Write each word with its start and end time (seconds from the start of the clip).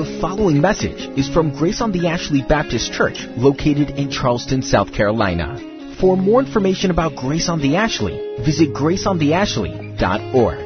The 0.00 0.18
following 0.18 0.62
message 0.62 1.10
is 1.18 1.28
from 1.28 1.54
Grace 1.54 1.82
on 1.82 1.92
the 1.92 2.08
Ashley 2.08 2.40
Baptist 2.40 2.90
Church, 2.90 3.26
located 3.36 3.90
in 3.98 4.10
Charleston, 4.10 4.62
South 4.62 4.94
Carolina. 4.94 5.58
For 6.00 6.16
more 6.16 6.40
information 6.40 6.90
about 6.90 7.16
Grace 7.16 7.50
on 7.50 7.60
the 7.60 7.76
Ashley, 7.76 8.16
visit 8.42 8.72
graceontheashley.org. 8.72 10.58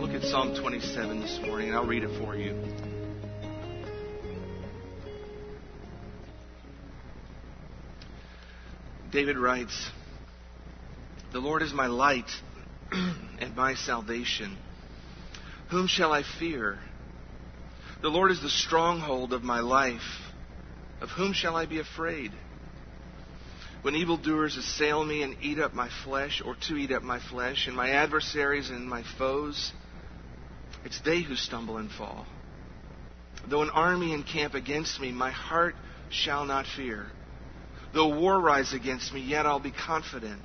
Look 0.00 0.12
at 0.12 0.22
Psalm 0.30 0.56
27 0.58 1.20
this 1.20 1.38
morning, 1.44 1.68
and 1.68 1.76
I'll 1.76 1.84
read 1.84 2.04
it 2.04 2.18
for 2.18 2.34
you. 2.34 2.58
David 9.12 9.36
writes, 9.36 9.90
The 11.34 11.40
Lord 11.40 11.60
is 11.60 11.74
my 11.74 11.88
light 11.88 12.30
and 13.38 13.54
my 13.56 13.74
salvation. 13.74 14.56
Whom 15.70 15.86
shall 15.86 16.12
I 16.12 16.22
fear? 16.38 16.78
The 18.02 18.08
Lord 18.08 18.30
is 18.30 18.42
the 18.42 18.50
stronghold 18.50 19.32
of 19.32 19.42
my 19.42 19.60
life. 19.60 20.02
Of 21.00 21.10
whom 21.10 21.32
shall 21.32 21.56
I 21.56 21.66
be 21.66 21.78
afraid? 21.80 22.32
When 23.82 23.96
evildoers 23.96 24.56
assail 24.56 25.04
me 25.04 25.22
and 25.22 25.36
eat 25.42 25.58
up 25.58 25.74
my 25.74 25.90
flesh, 26.04 26.40
or 26.44 26.56
to 26.68 26.76
eat 26.76 26.90
up 26.90 27.02
my 27.02 27.20
flesh, 27.20 27.66
and 27.66 27.76
my 27.76 27.90
adversaries 27.90 28.70
and 28.70 28.88
my 28.88 29.04
foes, 29.18 29.72
it's 30.84 31.00
they 31.00 31.20
who 31.20 31.36
stumble 31.36 31.76
and 31.76 31.90
fall. 31.90 32.26
Though 33.46 33.62
an 33.62 33.70
army 33.70 34.14
encamp 34.14 34.54
against 34.54 35.00
me, 35.00 35.12
my 35.12 35.30
heart 35.30 35.74
shall 36.10 36.46
not 36.46 36.66
fear. 36.66 37.06
Though 37.92 38.18
war 38.18 38.40
rise 38.40 38.72
against 38.72 39.12
me, 39.12 39.20
yet 39.20 39.44
I'll 39.46 39.60
be 39.60 39.70
confident. 39.70 40.40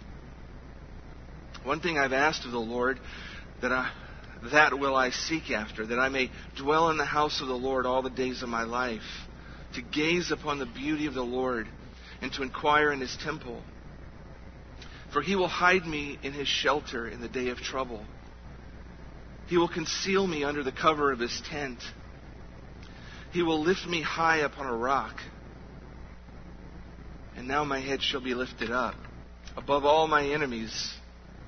One 1.69 1.81
thing 1.81 1.99
I've 1.99 2.13
asked 2.13 2.45
of 2.45 2.51
the 2.51 2.57
Lord 2.57 2.99
that 3.61 3.71
I, 3.71 3.91
that 4.51 4.79
will 4.79 4.95
I 4.95 5.11
seek 5.11 5.51
after, 5.51 5.85
that 5.85 5.99
I 5.99 6.09
may 6.09 6.31
dwell 6.57 6.89
in 6.89 6.97
the 6.97 7.05
house 7.05 7.41
of 7.41 7.47
the 7.47 7.53
Lord 7.53 7.85
all 7.85 8.01
the 8.01 8.09
days 8.09 8.41
of 8.41 8.49
my 8.49 8.63
life, 8.63 9.03
to 9.75 9.83
gaze 9.83 10.31
upon 10.31 10.57
the 10.57 10.65
beauty 10.65 11.05
of 11.05 11.13
the 11.13 11.21
Lord 11.21 11.67
and 12.23 12.33
to 12.33 12.41
inquire 12.41 12.91
in 12.91 12.99
his 12.99 13.15
temple. 13.23 13.61
For 15.13 15.21
he 15.21 15.35
will 15.35 15.47
hide 15.47 15.85
me 15.85 16.17
in 16.23 16.33
his 16.33 16.47
shelter 16.47 17.07
in 17.07 17.21
the 17.21 17.29
day 17.29 17.49
of 17.49 17.59
trouble. 17.59 18.03
He 19.45 19.57
will 19.57 19.69
conceal 19.69 20.25
me 20.25 20.43
under 20.43 20.63
the 20.63 20.71
cover 20.71 21.11
of 21.11 21.19
his 21.19 21.39
tent. 21.51 21.77
He 23.31 23.43
will 23.43 23.61
lift 23.61 23.85
me 23.85 24.01
high 24.01 24.37
upon 24.37 24.65
a 24.65 24.75
rock. 24.75 25.17
And 27.37 27.47
now 27.47 27.63
my 27.63 27.79
head 27.79 28.01
shall 28.01 28.21
be 28.21 28.33
lifted 28.33 28.71
up 28.71 28.95
above 29.55 29.85
all 29.85 30.07
my 30.07 30.29
enemies 30.29 30.95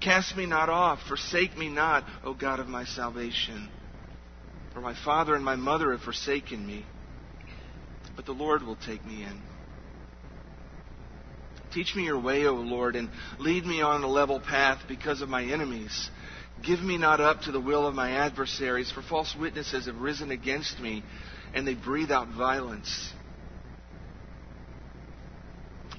Cast 0.00 0.36
me 0.36 0.46
not 0.46 0.68
off, 0.68 1.00
forsake 1.08 1.56
me 1.56 1.68
not, 1.68 2.04
O 2.24 2.34
God 2.34 2.60
of 2.60 2.68
my 2.68 2.84
salvation. 2.84 3.68
For 4.72 4.80
my 4.80 4.94
father 5.04 5.34
and 5.34 5.44
my 5.44 5.56
mother 5.56 5.92
have 5.92 6.02
forsaken 6.02 6.64
me, 6.64 6.86
but 8.14 8.26
the 8.26 8.32
Lord 8.32 8.62
will 8.62 8.76
take 8.76 9.04
me 9.04 9.24
in. 9.24 9.42
Teach 11.72 11.94
me 11.96 12.04
your 12.04 12.20
way, 12.20 12.46
O 12.46 12.54
Lord, 12.54 12.96
and 12.96 13.10
lead 13.38 13.66
me 13.66 13.82
on 13.82 14.02
a 14.02 14.08
level 14.08 14.40
path 14.40 14.78
because 14.88 15.20
of 15.20 15.28
my 15.28 15.44
enemies. 15.44 16.10
Give 16.64 16.80
me 16.80 16.96
not 16.96 17.20
up 17.20 17.42
to 17.42 17.52
the 17.52 17.60
will 17.60 17.86
of 17.86 17.94
my 17.94 18.12
adversaries, 18.12 18.90
for 18.90 19.02
false 19.02 19.34
witnesses 19.38 19.86
have 19.86 19.96
risen 19.96 20.30
against 20.30 20.80
me, 20.80 21.04
and 21.52 21.66
they 21.66 21.74
breathe 21.74 22.10
out 22.10 22.28
violence. 22.28 23.12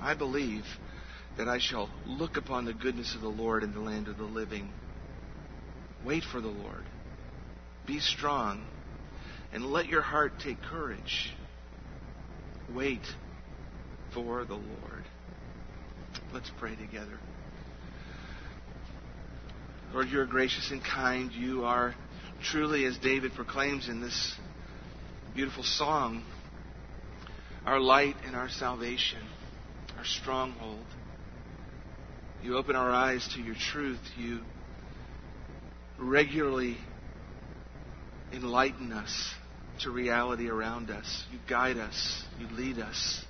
I 0.02 0.16
believe 0.16 0.66
that 1.40 1.48
I 1.48 1.58
shall 1.58 1.90
look 2.06 2.36
upon 2.36 2.66
the 2.66 2.74
goodness 2.74 3.16
of 3.16 3.22
the 3.22 3.30
Lord 3.30 3.64
in 3.64 3.72
the 3.74 3.80
land 3.80 4.10
of 4.10 4.18
the 4.18 4.26
living. 4.26 4.70
Wait 6.06 6.22
for 6.30 6.42
the 6.42 6.50
Lord. 6.50 6.84
Be 7.88 8.00
strong, 8.00 8.66
and 9.54 9.66
let 9.68 9.88
your 9.88 10.02
heart 10.02 10.34
take 10.44 10.62
courage. 10.62 11.34
Wait 12.76 13.00
for 14.14 14.44
the 14.44 14.56
Lord. 14.56 15.06
Let's 16.34 16.52
pray 16.60 16.76
together. 16.76 17.18
Lord, 19.94 20.10
you 20.10 20.20
are 20.20 20.26
gracious 20.26 20.72
and 20.72 20.84
kind. 20.84 21.32
You 21.32 21.64
are 21.64 21.96
truly, 22.52 22.84
as 22.84 22.98
David 22.98 23.32
proclaims 23.34 23.88
in 23.88 24.02
this 24.02 24.36
beautiful 25.34 25.64
song, 25.64 26.22
our 27.66 27.80
light 27.80 28.18
and 28.26 28.36
our 28.36 28.50
salvation, 28.50 29.22
our 29.98 30.04
stronghold. 30.04 30.86
You 32.42 32.58
open 32.58 32.76
our 32.76 32.92
eyes 32.92 33.28
to 33.36 33.42
your 33.42 33.56
truth. 33.72 34.00
You 34.18 34.42
regularly 35.98 36.78
enlighten 38.32 38.92
us 38.92 39.34
to 39.82 39.92
reality 39.92 40.50
around 40.50 40.90
us. 40.90 41.26
You 41.32 41.40
guide 41.50 41.78
us. 41.78 42.24
You 42.40 42.48
lead 42.56 42.80
us. 42.80 43.26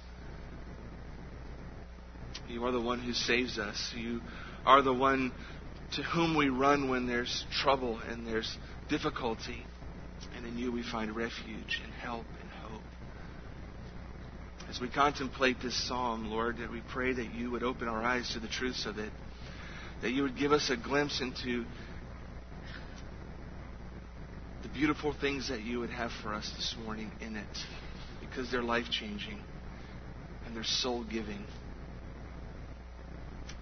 You 2.47 2.65
are 2.65 2.71
the 2.71 2.81
one 2.81 2.99
who 2.99 3.13
saves 3.13 3.57
us. 3.57 3.93
You 3.95 4.21
are 4.65 4.81
the 4.81 4.93
one 4.93 5.31
to 5.95 6.03
whom 6.03 6.37
we 6.37 6.49
run 6.49 6.89
when 6.89 7.07
there's 7.07 7.45
trouble 7.61 7.99
and 8.07 8.27
there's 8.27 8.57
difficulty. 8.89 9.65
And 10.35 10.45
in 10.45 10.57
you 10.57 10.71
we 10.71 10.83
find 10.83 11.15
refuge 11.15 11.81
and 11.83 11.93
help 11.93 12.25
and. 12.39 12.48
As 14.69 14.79
we 14.79 14.87
contemplate 14.89 15.57
this 15.61 15.75
psalm, 15.87 16.29
Lord, 16.29 16.57
that 16.57 16.71
we 16.71 16.81
pray 16.81 17.11
that 17.11 17.33
you 17.33 17.51
would 17.51 17.63
open 17.63 17.87
our 17.87 18.03
eyes 18.03 18.29
to 18.33 18.39
the 18.39 18.47
truths 18.47 18.85
of 18.85 18.99
it, 18.99 19.11
that 20.01 20.11
you 20.11 20.23
would 20.23 20.37
give 20.37 20.51
us 20.51 20.69
a 20.69 20.77
glimpse 20.77 21.21
into 21.21 21.65
the 24.61 24.69
beautiful 24.69 25.13
things 25.19 25.49
that 25.49 25.61
you 25.61 25.79
would 25.79 25.89
have 25.89 26.11
for 26.21 26.33
us 26.33 26.51
this 26.55 26.75
morning 26.83 27.11
in 27.19 27.35
it, 27.35 27.45
because 28.21 28.51
they're 28.51 28.61
life 28.61 28.89
changing 28.91 29.39
and 30.45 30.55
they're 30.55 30.63
soul 30.63 31.03
giving 31.03 31.43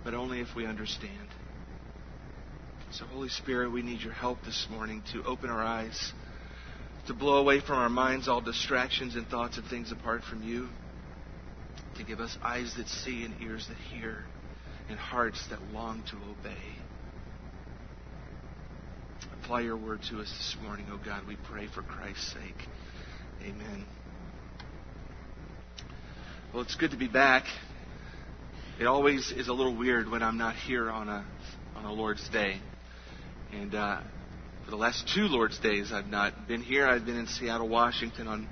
but 0.07 0.13
only 0.13 0.39
if 0.39 0.47
we 0.55 0.65
understand. 0.65 1.27
So, 2.91 3.03
Holy 3.07 3.27
Spirit, 3.27 3.73
we 3.73 3.81
need 3.81 3.99
your 3.99 4.13
help 4.13 4.41
this 4.45 4.65
morning 4.69 5.03
to 5.11 5.21
open 5.25 5.49
our 5.49 5.61
eyes, 5.61 6.13
to 7.07 7.13
blow 7.13 7.39
away 7.39 7.59
from 7.59 7.75
our 7.75 7.89
minds 7.89 8.29
all 8.29 8.39
distractions 8.39 9.17
and 9.17 9.27
thoughts 9.27 9.57
of 9.57 9.65
things 9.65 9.91
apart 9.91 10.23
from 10.23 10.43
you, 10.43 10.69
to 11.97 12.03
give 12.03 12.19
us 12.19 12.37
eyes 12.43 12.73
that 12.77 12.87
see 12.87 13.23
and 13.23 13.41
ears 13.41 13.67
that 13.67 13.77
hear, 13.77 14.23
and 14.89 14.97
hearts 14.97 15.43
that 15.49 15.61
long 15.73 16.03
to 16.09 16.15
obey. 16.15 16.57
Apply 19.41 19.61
your 19.61 19.77
word 19.77 20.01
to 20.09 20.19
us 20.19 20.29
this 20.29 20.57
morning, 20.61 20.85
O 20.89 20.95
oh 20.95 20.99
God, 21.03 21.27
we 21.27 21.37
pray 21.49 21.67
for 21.73 21.81
Christ's 21.81 22.33
sake. 22.33 22.67
Amen. 23.43 23.85
Well, 26.53 26.63
it's 26.63 26.75
good 26.75 26.91
to 26.91 26.97
be 26.97 27.07
back. 27.07 27.45
It 28.79 28.85
always 28.85 29.31
is 29.31 29.47
a 29.47 29.53
little 29.53 29.75
weird 29.75 30.09
when 30.09 30.21
I'm 30.21 30.37
not 30.37 30.55
here 30.55 30.89
on 30.89 31.09
a 31.09 31.25
on 31.75 31.85
a 31.85 31.93
Lord's 31.93 32.27
Day, 32.29 32.59
and 33.51 33.73
uh, 33.73 34.01
for 34.65 34.71
the 34.71 34.77
last 34.77 35.09
two 35.13 35.23
Lord's 35.23 35.59
Days 35.59 35.91
I've 35.91 36.07
not 36.07 36.47
been 36.47 36.61
here. 36.61 36.87
I've 36.87 37.05
been 37.05 37.17
in 37.17 37.27
Seattle, 37.27 37.67
Washington 37.67 38.27
on 38.27 38.47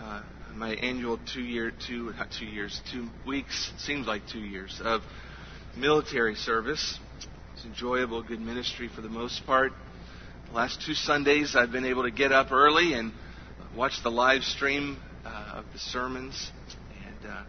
uh, 0.00 0.22
my 0.58 0.74
annual 0.74 1.20
two 1.32 1.42
year 1.42 1.72
two 1.86 2.12
not 2.18 2.28
two 2.36 2.44
years 2.44 2.80
two 2.90 3.08
weeks 3.26 3.72
seems 3.78 4.06
like 4.06 4.22
two 4.26 4.40
years 4.40 4.80
of 4.82 5.02
military 5.76 6.34
service. 6.34 6.98
It's 7.54 7.64
enjoyable, 7.64 8.22
good 8.24 8.40
ministry 8.40 8.90
for 8.92 9.00
the 9.00 9.08
most 9.08 9.46
part. 9.46 9.72
The 10.48 10.56
last 10.56 10.82
two 10.84 10.94
Sundays 10.94 11.54
I've 11.54 11.70
been 11.70 11.84
able 11.84 12.02
to 12.02 12.10
get 12.10 12.32
up 12.32 12.50
early 12.50 12.94
and 12.94 13.12
watch 13.76 14.02
the 14.02 14.10
live 14.10 14.42
stream 14.42 14.98
uh, 15.24 15.58
of 15.58 15.64
the 15.72 15.78
sermons 15.78 16.50
and. 17.06 17.30
Uh, 17.30 17.42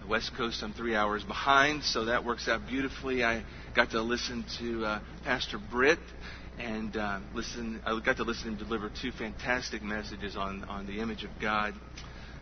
the 0.00 0.08
West 0.08 0.32
Coast, 0.36 0.64
I'm 0.64 0.72
three 0.72 0.96
hours 0.96 1.22
behind, 1.22 1.84
so 1.84 2.06
that 2.06 2.24
works 2.24 2.48
out 2.48 2.66
beautifully. 2.66 3.22
I 3.22 3.44
got 3.76 3.92
to 3.92 4.02
listen 4.02 4.44
to 4.58 4.84
uh, 4.84 5.00
Pastor 5.22 5.58
Britt 5.70 6.00
and 6.58 6.96
uh, 6.96 7.20
listen. 7.34 7.80
I 7.84 7.98
got 8.04 8.16
to 8.18 8.24
listen 8.24 8.48
and 8.48 8.58
deliver 8.58 8.90
two 8.90 9.12
fantastic 9.12 9.82
messages 9.82 10.36
on 10.36 10.64
on 10.64 10.86
the 10.86 11.00
image 11.00 11.24
of 11.24 11.30
God. 11.40 11.74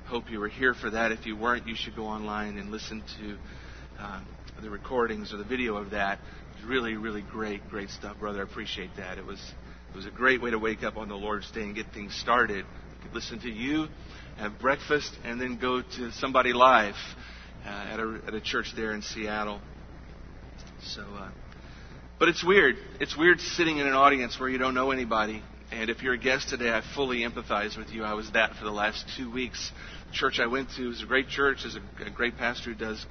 Hope 0.07 0.31
you 0.31 0.41
were 0.41 0.49
here 0.49 0.75
for 0.75 0.91
that. 0.91 1.13
If 1.13 1.27
you 1.27 1.37
weren't, 1.37 1.67
you 1.67 1.77
should 1.77 1.95
go 1.95 2.07
online 2.07 2.59
and 2.59 2.71
listen 2.71 3.03
to 3.19 3.39
uh, 4.03 4.21
the 4.61 4.71
recordings 4.71 5.33
or 5.33 5.37
the 5.37 5.45
video 5.45 5.77
of 5.77 5.91
that. 5.91 6.19
Really, 6.67 6.97
really 6.97 7.23
great, 7.23 7.69
great 7.71 7.91
stuff, 7.91 8.19
brother. 8.19 8.41
I 8.41 8.43
appreciate 8.43 8.91
that. 8.97 9.19
It 9.19 9.25
was 9.25 9.41
it 9.91 9.97
was 9.97 10.07
a 10.07 10.11
great 10.11 10.41
way 10.41 10.51
to 10.51 10.59
wake 10.59 10.83
up 10.83 10.97
on 10.97 11.09
the 11.09 11.15
Lord's 11.17 11.51
Day 11.51 11.63
and 11.63 11.75
get 11.75 11.93
things 11.93 12.15
started. 12.15 12.65
Listen 13.13 13.41
to 13.41 13.51
you, 13.51 13.89
have 14.37 14.59
breakfast, 14.61 15.11
and 15.25 15.41
then 15.41 15.57
go 15.57 15.83
to 15.83 16.13
somebody 16.13 16.53
live 16.53 16.95
uh, 17.65 17.69
at, 17.69 17.99
a, 17.99 18.21
at 18.27 18.35
a 18.35 18.41
church 18.41 18.73
there 18.77 18.93
in 18.93 19.03
Seattle. 19.03 19.61
So, 20.83 21.03
uh, 21.03 21.31
but 22.21 22.29
it's 22.29 22.45
weird. 22.45 22.77
It's 23.01 23.17
weird 23.17 23.41
sitting 23.41 23.79
in 23.79 23.87
an 23.87 23.95
audience 23.95 24.39
where 24.39 24.49
you 24.49 24.59
don't 24.59 24.75
know 24.75 24.91
anybody. 24.91 25.43
And 25.73 25.89
if 25.89 26.03
you're 26.03 26.13
a 26.13 26.19
guest 26.19 26.51
today, 26.51 26.69
I 26.69 26.83
fully 26.95 27.21
empathize 27.21 27.79
with 27.79 27.89
you. 27.89 28.05
I 28.05 28.13
was 28.13 28.31
that 28.33 28.57
for 28.57 28.65
the 28.65 28.71
last 28.71 29.07
two 29.17 29.33
weeks. 29.33 29.73
The 30.09 30.13
church 30.13 30.39
I 30.39 30.47
went 30.47 30.69
to 30.77 30.91
is 30.91 31.03
a 31.03 31.07
great 31.07 31.29
church. 31.29 31.61
There's 31.63 31.77
a, 31.77 32.11
great 32.11 32.37
pastor 32.37 32.75
who 32.75 32.77
does, 32.77 33.05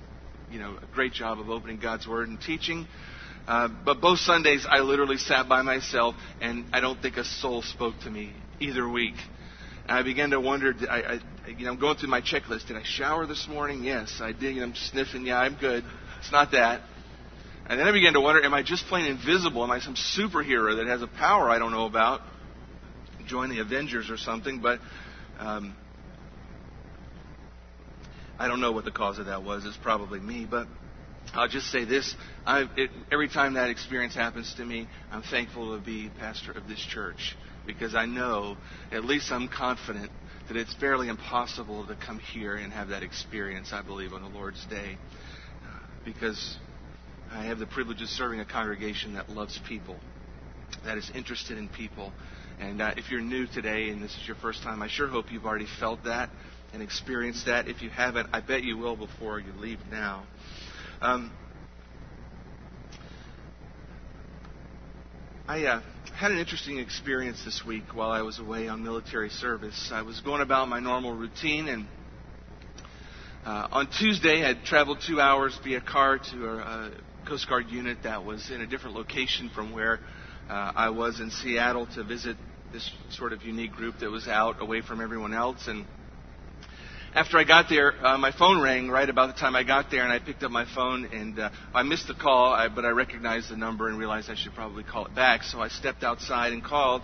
you 0.51 0.59
know, 0.59 0.77
a 0.79 0.85
great 0.93 1.13
job 1.13 1.39
of 1.39 1.49
opening 1.49 1.79
God's 1.79 2.07
Word 2.07 2.27
and 2.29 2.39
teaching. 2.39 2.87
Uh, 3.47 3.69
but 3.83 3.99
both 3.99 4.19
Sundays, 4.19 4.67
I 4.69 4.81
literally 4.81 5.17
sat 5.17 5.49
by 5.49 5.63
myself, 5.63 6.13
and 6.39 6.65
I 6.71 6.79
don't 6.79 7.01
think 7.01 7.17
a 7.17 7.23
soul 7.23 7.63
spoke 7.63 7.95
to 8.03 8.11
me 8.11 8.31
either 8.59 8.87
week. 8.87 9.15
And 9.87 9.97
I 9.97 10.03
began 10.03 10.29
to 10.31 10.39
wonder, 10.39 10.75
I, 10.87 11.01
I, 11.01 11.19
you 11.47 11.65
know, 11.65 11.71
I'm 11.71 11.79
going 11.79 11.97
through 11.97 12.09
my 12.09 12.21
checklist. 12.21 12.67
Did 12.67 12.77
I 12.77 12.83
shower 12.83 13.25
this 13.25 13.47
morning? 13.47 13.83
Yes, 13.83 14.19
I 14.21 14.33
did. 14.33 14.61
I'm 14.61 14.75
sniffing. 14.75 15.25
Yeah, 15.25 15.39
I'm 15.39 15.55
good. 15.55 15.83
It's 16.19 16.31
not 16.31 16.51
that. 16.51 16.81
And 17.69 17.79
then 17.79 17.87
I 17.87 17.91
began 17.91 18.13
to 18.13 18.21
wonder, 18.21 18.43
am 18.43 18.55
I 18.55 18.63
just 18.63 18.87
plain 18.87 19.05
invisible? 19.05 19.63
Am 19.63 19.69
I 19.69 19.79
some 19.79 19.93
superhero 19.93 20.77
that 20.77 20.87
has 20.87 21.03
a 21.03 21.07
power 21.07 21.51
I 21.51 21.59
don't 21.59 21.71
know 21.71 21.85
about? 21.85 22.21
Join 23.27 23.51
the 23.51 23.59
Avengers 23.59 24.09
or 24.09 24.17
something, 24.17 24.59
but 24.59 24.79
um, 25.37 25.75
I 28.39 28.47
don't 28.47 28.59
know 28.59 28.71
what 28.71 28.85
the 28.85 28.91
cause 28.91 29.19
of 29.19 29.27
that 29.27 29.43
was. 29.43 29.65
It's 29.67 29.77
probably 29.77 30.19
me, 30.19 30.47
but 30.49 30.67
I'll 31.35 31.47
just 31.47 31.67
say 31.67 31.85
this. 31.85 32.15
It, 32.47 32.89
every 33.11 33.29
time 33.29 33.53
that 33.53 33.69
experience 33.69 34.15
happens 34.15 34.51
to 34.55 34.65
me, 34.65 34.87
I'm 35.11 35.21
thankful 35.21 35.77
to 35.77 35.85
be 35.85 36.09
pastor 36.19 36.51
of 36.51 36.67
this 36.67 36.79
church 36.79 37.37
because 37.67 37.93
I 37.93 38.07
know, 38.07 38.57
at 38.91 39.05
least 39.05 39.31
I'm 39.31 39.47
confident, 39.47 40.09
that 40.47 40.57
it's 40.57 40.73
fairly 40.73 41.07
impossible 41.07 41.85
to 41.85 41.95
come 41.95 42.17
here 42.17 42.55
and 42.55 42.73
have 42.73 42.87
that 42.87 43.03
experience, 43.03 43.71
I 43.71 43.83
believe, 43.83 44.11
on 44.13 44.23
the 44.23 44.27
Lord's 44.27 44.65
Day. 44.65 44.97
Uh, 45.63 45.79
because 46.03 46.57
I 47.31 47.43
have 47.43 47.59
the 47.59 47.67
privilege 47.67 48.01
of 48.01 48.09
serving 48.09 48.39
a 48.39 48.45
congregation 48.45 49.13
that 49.13 49.29
loves 49.29 49.59
people, 49.67 49.97
that 50.83 50.97
is 50.97 51.11
interested 51.13 51.57
in 51.57 51.69
people. 51.69 52.11
And 52.59 52.81
uh, 52.81 52.93
if 52.97 53.11
you're 53.11 53.21
new 53.21 53.45
today 53.45 53.89
and 53.89 54.01
this 54.01 54.11
is 54.11 54.27
your 54.27 54.35
first 54.35 54.63
time, 54.63 54.81
I 54.81 54.87
sure 54.87 55.07
hope 55.07 55.31
you've 55.31 55.45
already 55.45 55.67
felt 55.79 56.03
that 56.05 56.29
and 56.73 56.81
experienced 56.81 57.45
that. 57.45 57.67
If 57.67 57.81
you 57.81 57.89
haven't, 57.89 58.29
I 58.33 58.41
bet 58.41 58.63
you 58.63 58.77
will 58.77 58.95
before 58.95 59.39
you 59.39 59.53
leave 59.53 59.79
now. 59.91 60.23
Um, 61.01 61.31
I 65.47 65.65
uh, 65.65 65.81
had 66.15 66.31
an 66.31 66.39
interesting 66.39 66.79
experience 66.79 67.43
this 67.45 67.63
week 67.65 67.95
while 67.95 68.11
I 68.11 68.23
was 68.23 68.39
away 68.39 68.67
on 68.67 68.83
military 68.83 69.29
service. 69.29 69.91
I 69.93 70.01
was 70.01 70.19
going 70.21 70.41
about 70.41 70.67
my 70.67 70.79
normal 70.79 71.13
routine, 71.13 71.67
and 71.67 71.87
uh, 73.45 73.67
on 73.71 73.87
Tuesday, 73.99 74.43
I 74.43 74.49
had 74.49 74.63
traveled 74.63 74.99
two 75.07 75.21
hours 75.21 75.57
via 75.63 75.81
car 75.81 76.19
to 76.31 76.45
a, 76.45 76.57
a 76.57 76.91
Coast 77.29 77.47
Guard 77.47 77.69
unit 77.69 77.99
that 78.05 78.25
was 78.25 78.49
in 78.49 78.59
a 78.61 78.65
different 78.65 78.95
location 78.95 79.51
from 79.53 79.71
where 79.71 79.99
uh, 80.49 80.71
I 80.75 80.89
was 80.89 81.19
in 81.19 81.29
Seattle 81.29 81.85
to 81.93 82.03
visit 82.03 82.37
this 82.73 82.91
sort 83.11 83.33
of 83.33 83.43
unique 83.43 83.71
group 83.73 83.99
that 83.99 84.09
was 84.09 84.27
out 84.27 84.59
away 84.63 84.81
from 84.81 84.99
everyone 84.99 85.35
else. 85.35 85.67
And 85.67 85.85
after 87.13 87.37
I 87.37 87.43
got 87.43 87.69
there, 87.69 87.93
uh, 88.03 88.17
my 88.17 88.31
phone 88.31 88.59
rang 88.63 88.89
right 88.89 89.07
about 89.07 89.35
the 89.35 89.39
time 89.39 89.55
I 89.55 89.63
got 89.63 89.91
there, 89.91 90.01
and 90.01 90.11
I 90.11 90.17
picked 90.17 90.41
up 90.41 90.49
my 90.49 90.65
phone, 90.73 91.05
and 91.05 91.37
uh, 91.37 91.51
I 91.71 91.83
missed 91.83 92.07
the 92.07 92.15
call, 92.15 92.51
I, 92.51 92.67
but 92.67 92.83
I 92.83 92.89
recognized 92.89 93.51
the 93.51 93.57
number 93.57 93.89
and 93.89 93.99
realized 93.99 94.31
I 94.31 94.35
should 94.35 94.55
probably 94.55 94.83
call 94.83 95.05
it 95.05 95.13
back. 95.13 95.43
So 95.43 95.61
I 95.61 95.67
stepped 95.67 96.03
outside 96.03 96.51
and 96.51 96.63
called, 96.63 97.03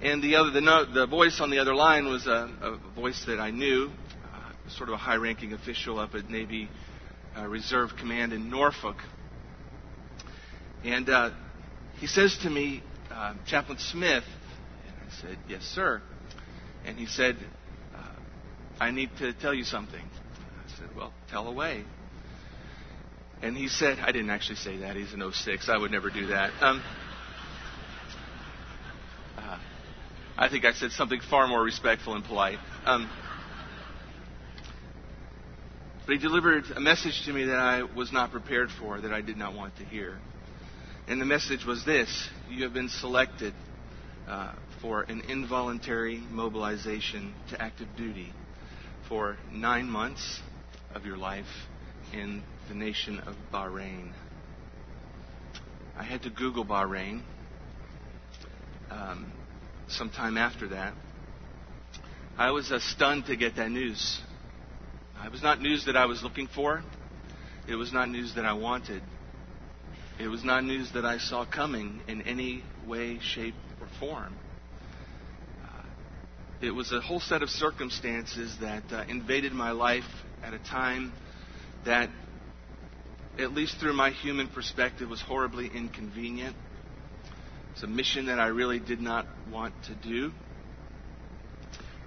and 0.00 0.22
the 0.22 0.36
other 0.36 0.52
the, 0.52 0.60
no, 0.60 0.84
the 0.84 1.08
voice 1.08 1.40
on 1.40 1.50
the 1.50 1.58
other 1.58 1.74
line 1.74 2.04
was 2.06 2.28
a, 2.28 2.48
a 2.62 2.78
voice 2.94 3.24
that 3.26 3.40
I 3.40 3.50
knew, 3.50 3.90
uh, 4.32 4.70
sort 4.70 4.88
of 4.88 4.94
a 4.94 4.98
high-ranking 4.98 5.52
official 5.52 5.98
up 5.98 6.14
at 6.14 6.30
Navy 6.30 6.68
uh, 7.36 7.48
Reserve 7.48 7.90
Command 7.98 8.32
in 8.32 8.48
Norfolk, 8.48 8.98
and 10.84 11.08
uh, 11.08 11.30
he 11.98 12.06
says 12.06 12.36
to 12.42 12.50
me, 12.50 12.82
uh, 13.10 13.34
Chaplain 13.46 13.78
Smith, 13.78 14.24
and 14.86 14.96
I 14.96 15.20
said, 15.20 15.38
Yes, 15.48 15.62
sir. 15.62 16.02
And 16.84 16.98
he 16.98 17.06
said, 17.06 17.36
I 18.82 18.90
need 18.90 19.10
to 19.18 19.32
tell 19.32 19.54
you 19.54 19.62
something. 19.62 20.00
I 20.00 20.78
said, 20.78 20.88
Well, 20.96 21.12
tell 21.30 21.46
away. 21.46 21.84
And 23.40 23.56
he 23.56 23.68
said, 23.68 24.00
I 24.00 24.10
didn't 24.10 24.30
actually 24.30 24.56
say 24.56 24.78
that. 24.78 24.96
He's 24.96 25.12
an 25.12 25.22
06. 25.32 25.68
I 25.68 25.76
would 25.76 25.92
never 25.92 26.10
do 26.10 26.26
that. 26.26 26.50
Um, 26.60 26.82
uh, 29.38 29.58
I 30.36 30.48
think 30.48 30.64
I 30.64 30.72
said 30.72 30.90
something 30.90 31.20
far 31.30 31.46
more 31.46 31.62
respectful 31.62 32.16
and 32.16 32.24
polite. 32.24 32.58
Um, 32.84 33.08
but 36.04 36.14
he 36.14 36.18
delivered 36.18 36.64
a 36.74 36.80
message 36.80 37.22
to 37.26 37.32
me 37.32 37.44
that 37.44 37.58
I 37.58 37.82
was 37.82 38.12
not 38.12 38.32
prepared 38.32 38.70
for, 38.80 39.00
that 39.00 39.12
I 39.12 39.20
did 39.20 39.36
not 39.36 39.54
want 39.54 39.76
to 39.76 39.84
hear. 39.84 40.18
And 41.08 41.20
the 41.20 41.26
message 41.26 41.64
was 41.64 41.84
this 41.84 42.28
You 42.48 42.62
have 42.62 42.72
been 42.72 42.88
selected 42.88 43.54
uh, 44.28 44.52
for 44.80 45.02
an 45.02 45.22
involuntary 45.28 46.22
mobilization 46.30 47.34
to 47.50 47.60
active 47.60 47.88
duty 47.96 48.32
for 49.08 49.36
nine 49.50 49.90
months 49.90 50.40
of 50.94 51.04
your 51.04 51.16
life 51.16 51.46
in 52.12 52.42
the 52.68 52.74
nation 52.74 53.18
of 53.20 53.34
Bahrain. 53.52 54.12
I 55.98 56.04
had 56.04 56.22
to 56.22 56.30
Google 56.30 56.64
Bahrain 56.64 57.22
um, 58.90 59.32
sometime 59.88 60.38
after 60.38 60.68
that. 60.68 60.94
I 62.38 62.52
was 62.52 62.70
uh, 62.70 62.78
stunned 62.78 63.26
to 63.26 63.36
get 63.36 63.56
that 63.56 63.70
news. 63.70 64.20
It 65.24 65.32
was 65.32 65.42
not 65.42 65.60
news 65.60 65.86
that 65.86 65.96
I 65.96 66.06
was 66.06 66.22
looking 66.22 66.46
for. 66.46 66.82
It 67.68 67.74
was 67.74 67.92
not 67.92 68.08
news 68.08 68.34
that 68.36 68.44
I 68.44 68.52
wanted. 68.52 69.02
It 70.18 70.28
was 70.28 70.44
not 70.44 70.64
news 70.64 70.92
that 70.92 71.04
I 71.04 71.18
saw 71.18 71.44
coming 71.44 72.00
in 72.06 72.22
any 72.22 72.64
way, 72.86 73.18
shape, 73.20 73.54
or 73.80 73.88
form 73.98 74.38
it 76.62 76.70
was 76.70 76.92
a 76.92 77.00
whole 77.00 77.18
set 77.18 77.42
of 77.42 77.50
circumstances 77.50 78.56
that 78.60 78.84
uh, 78.92 79.04
invaded 79.08 79.52
my 79.52 79.72
life 79.72 80.04
at 80.44 80.54
a 80.54 80.60
time 80.60 81.12
that, 81.84 82.08
at 83.36 83.52
least 83.52 83.78
through 83.80 83.94
my 83.94 84.10
human 84.10 84.46
perspective, 84.46 85.08
was 85.08 85.20
horribly 85.20 85.68
inconvenient. 85.74 86.54
It's 87.72 87.82
a 87.82 87.88
mission 87.88 88.26
that 88.26 88.38
I 88.38 88.46
really 88.46 88.78
did 88.78 89.00
not 89.00 89.26
want 89.50 89.74
to 89.86 89.94
do. 89.96 90.30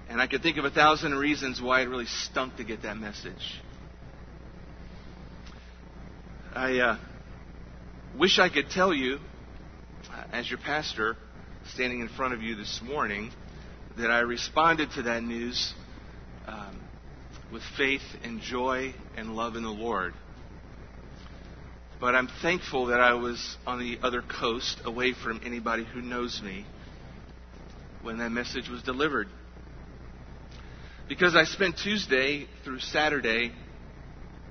And 0.08 0.22
I 0.22 0.28
could 0.28 0.42
think 0.42 0.56
of 0.58 0.64
a 0.64 0.72
thousand 0.72 1.16
reasons 1.16 1.62
why 1.62 1.82
it 1.82 1.86
really 1.90 2.06
stunk 2.06 2.56
to 2.56 2.64
get 2.64 2.84
that 2.84 2.96
message. 2.96 3.62
I 6.54 6.80
uh, 6.80 6.98
wish 8.18 8.40
I 8.40 8.50
could 8.50 8.70
tell 8.70 8.94
you, 8.94 9.20
uh, 10.12 10.24
as 10.32 10.50
your 10.50 10.60
pastor, 10.60 11.18
standing 11.74 12.00
in 12.00 12.08
front 12.08 12.34
of 12.34 12.42
you 12.42 12.56
this 12.56 12.82
morning, 12.82 13.32
that 13.98 14.10
I 14.10 14.20
responded 14.20 14.92
to 14.92 15.04
that 15.04 15.24
news 15.24 15.74
um, 16.48 16.80
with 17.52 17.62
faith 17.78 18.04
and 18.24 18.40
joy 18.40 18.94
and 19.18 19.36
love 19.36 19.56
in 19.56 19.64
the 19.64 19.70
Lord. 19.70 20.14
But 22.00 22.16
I'm 22.16 22.30
thankful 22.42 22.88
that 22.88 23.02
I 23.02 23.14
was 23.14 23.58
on 23.66 23.80
the 23.80 24.00
other 24.02 24.22
coast, 24.22 24.82
away 24.86 25.14
from 25.14 25.42
anybody 25.44 25.84
who 25.84 26.02
knows 26.02 26.42
me, 26.44 26.66
when 28.02 28.20
that 28.20 28.32
message 28.32 28.70
was 28.70 28.82
delivered. 28.84 29.28
Because 31.10 31.36
I 31.36 31.44
spent 31.44 31.78
Tuesday 31.78 32.48
through 32.64 32.80
Saturday 32.80 33.52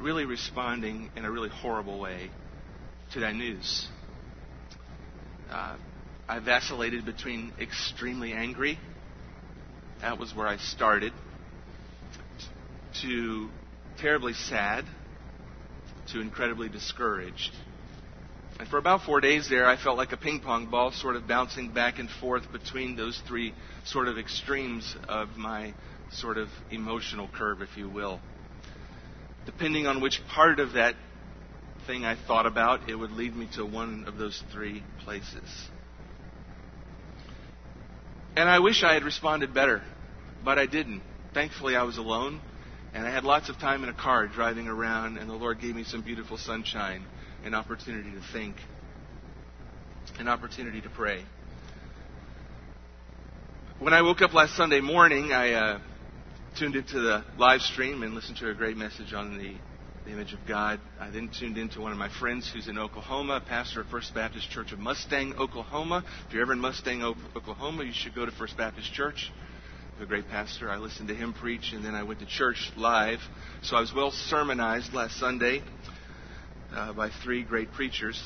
really 0.00 0.24
responding 0.24 1.10
in 1.16 1.24
a 1.24 1.30
really 1.30 1.48
horrible 1.48 1.98
way 1.98 2.30
that 3.20 3.34
news. 3.34 3.88
Uh, 5.50 5.76
I 6.28 6.38
vacillated 6.40 7.04
between 7.04 7.52
extremely 7.60 8.32
angry 8.32 8.78
that 10.04 10.18
was 10.18 10.34
where 10.34 10.46
I 10.46 10.58
started. 10.58 11.14
To 13.00 13.48
terribly 13.98 14.34
sad, 14.34 14.84
to 16.12 16.20
incredibly 16.20 16.68
discouraged. 16.68 17.50
And 18.60 18.68
for 18.68 18.76
about 18.76 19.02
four 19.02 19.22
days 19.22 19.48
there, 19.48 19.66
I 19.66 19.76
felt 19.76 19.96
like 19.96 20.12
a 20.12 20.18
ping 20.18 20.40
pong 20.40 20.66
ball, 20.66 20.92
sort 20.92 21.16
of 21.16 21.26
bouncing 21.26 21.72
back 21.72 21.98
and 21.98 22.10
forth 22.20 22.52
between 22.52 22.96
those 22.96 23.20
three 23.26 23.54
sort 23.86 24.06
of 24.06 24.18
extremes 24.18 24.94
of 25.08 25.30
my 25.38 25.72
sort 26.12 26.36
of 26.36 26.48
emotional 26.70 27.30
curve, 27.34 27.62
if 27.62 27.76
you 27.78 27.88
will. 27.88 28.20
Depending 29.46 29.86
on 29.86 30.02
which 30.02 30.20
part 30.28 30.60
of 30.60 30.74
that 30.74 30.94
thing 31.86 32.04
I 32.04 32.16
thought 32.26 32.46
about, 32.46 32.88
it 32.88 32.94
would 32.94 33.12
lead 33.12 33.34
me 33.34 33.48
to 33.56 33.64
one 33.64 34.04
of 34.06 34.16
those 34.16 34.42
three 34.52 34.82
places. 35.04 35.48
And 38.36 38.48
I 38.48 38.58
wish 38.58 38.82
I 38.82 38.94
had 38.94 39.04
responded 39.04 39.54
better, 39.54 39.82
but 40.44 40.58
I 40.58 40.66
didn't. 40.66 41.02
Thankfully, 41.32 41.76
I 41.76 41.82
was 41.82 41.98
alone, 41.98 42.40
And 42.94 43.04
I 43.04 43.10
had 43.10 43.24
lots 43.24 43.48
of 43.48 43.58
time 43.58 43.82
in 43.82 43.88
a 43.88 43.92
car 43.92 44.28
driving 44.28 44.68
around, 44.68 45.18
and 45.18 45.28
the 45.28 45.34
Lord 45.34 45.60
gave 45.60 45.74
me 45.74 45.82
some 45.82 46.02
beautiful 46.02 46.38
sunshine, 46.38 47.04
an 47.44 47.52
opportunity 47.52 48.12
to 48.12 48.20
think, 48.32 48.54
an 50.20 50.28
opportunity 50.28 50.80
to 50.80 50.88
pray. 50.88 51.24
When 53.80 53.92
I 53.92 54.02
woke 54.02 54.22
up 54.22 54.32
last 54.32 54.56
Sunday 54.56 54.80
morning, 54.80 55.32
I 55.32 55.52
uh, 55.54 55.80
tuned 56.56 56.76
into 56.76 57.00
the 57.00 57.24
live 57.36 57.62
stream 57.62 58.04
and 58.04 58.14
listened 58.14 58.38
to 58.38 58.48
a 58.48 58.54
great 58.54 58.76
message 58.76 59.12
on 59.12 59.38
the, 59.38 59.56
the 60.04 60.12
image 60.12 60.32
of 60.32 60.40
God. 60.46 60.80
I 61.00 61.10
then 61.10 61.30
tuned 61.38 61.56
into 61.56 61.80
one 61.80 61.92
of 61.92 61.98
my 61.98 62.10
friends 62.20 62.50
who's 62.52 62.68
in 62.68 62.78
Oklahoma, 62.78 63.42
pastor 63.46 63.80
of 63.80 63.88
First 63.88 64.14
Baptist 64.14 64.50
Church 64.50 64.72
of 64.72 64.78
Mustang, 64.78 65.34
Oklahoma. 65.38 66.04
If 66.26 66.32
you're 66.32 66.42
ever 66.42 66.52
in 66.52 66.60
Mustang, 66.60 67.02
Oklahoma, 67.02 67.84
you 67.84 67.92
should 67.92 68.14
go 68.14 68.26
to 68.26 68.32
First 68.32 68.56
Baptist 68.56 68.92
Church 68.92 69.32
a 70.00 70.06
great 70.06 70.28
pastor. 70.28 70.70
I 70.70 70.78
listened 70.78 71.08
to 71.08 71.14
him 71.14 71.32
preach, 71.32 71.72
and 71.72 71.84
then 71.84 71.94
I 71.94 72.02
went 72.02 72.18
to 72.20 72.26
church 72.26 72.72
live. 72.76 73.20
So 73.62 73.76
I 73.76 73.80
was 73.80 73.92
well 73.94 74.10
sermonized 74.10 74.92
last 74.92 75.18
Sunday 75.18 75.62
uh, 76.72 76.92
by 76.92 77.10
three 77.22 77.44
great 77.44 77.72
preachers. 77.72 78.20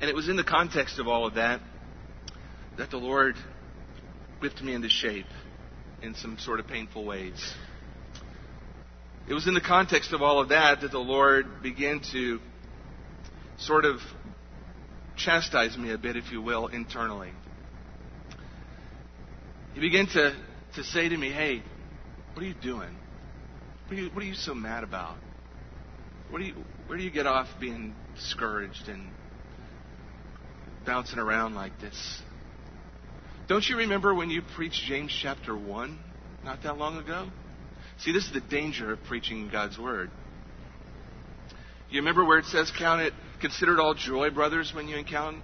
And 0.00 0.10
it 0.10 0.14
was 0.16 0.28
in 0.28 0.36
the 0.36 0.44
context 0.44 0.98
of 0.98 1.06
all 1.06 1.26
of 1.26 1.34
that 1.34 1.60
that 2.78 2.90
the 2.90 2.96
Lord 2.96 3.36
whipped 4.40 4.62
me 4.62 4.74
into 4.74 4.88
shape 4.88 5.26
in 6.02 6.14
some 6.14 6.38
sort 6.38 6.58
of 6.58 6.66
painful 6.66 7.04
ways. 7.04 7.54
It 9.30 9.34
was 9.34 9.46
in 9.46 9.54
the 9.54 9.60
context 9.60 10.12
of 10.12 10.22
all 10.22 10.40
of 10.40 10.48
that 10.48 10.80
that 10.80 10.90
the 10.90 10.98
Lord 10.98 11.62
began 11.62 12.00
to 12.10 12.40
sort 13.58 13.84
of 13.84 14.00
chastise 15.16 15.78
me 15.78 15.92
a 15.92 15.98
bit, 15.98 16.16
if 16.16 16.32
you 16.32 16.42
will, 16.42 16.66
internally. 16.66 17.30
He 19.72 19.80
began 19.80 20.08
to, 20.08 20.34
to 20.74 20.82
say 20.82 21.08
to 21.08 21.16
me, 21.16 21.30
Hey, 21.30 21.62
what 22.34 22.42
are 22.42 22.48
you 22.48 22.56
doing? 22.60 22.96
What 23.86 23.96
are 23.96 24.02
you, 24.02 24.10
what 24.10 24.24
are 24.24 24.26
you 24.26 24.34
so 24.34 24.52
mad 24.52 24.82
about? 24.82 25.16
What 26.30 26.40
do 26.40 26.46
you, 26.46 26.54
where 26.88 26.98
do 26.98 27.04
you 27.04 27.12
get 27.12 27.28
off 27.28 27.46
being 27.60 27.94
discouraged 28.16 28.88
and 28.88 29.12
bouncing 30.84 31.20
around 31.20 31.54
like 31.54 31.80
this? 31.80 32.20
Don't 33.46 33.64
you 33.68 33.76
remember 33.76 34.12
when 34.12 34.28
you 34.28 34.42
preached 34.56 34.82
James 34.88 35.16
chapter 35.22 35.56
1 35.56 36.00
not 36.42 36.64
that 36.64 36.78
long 36.78 36.96
ago? 36.96 37.28
See, 38.02 38.12
this 38.12 38.24
is 38.24 38.32
the 38.32 38.40
danger 38.40 38.92
of 38.92 39.02
preaching 39.04 39.48
God's 39.50 39.78
Word. 39.78 40.10
You 41.90 42.00
remember 42.00 42.24
where 42.24 42.38
it 42.38 42.46
says, 42.46 42.72
Count 42.78 43.02
it, 43.02 43.12
consider 43.40 43.74
it 43.74 43.80
all 43.80 43.94
joy, 43.94 44.30
brothers, 44.30 44.72
when 44.74 44.88
you 44.88 44.96
encounter 44.96 45.42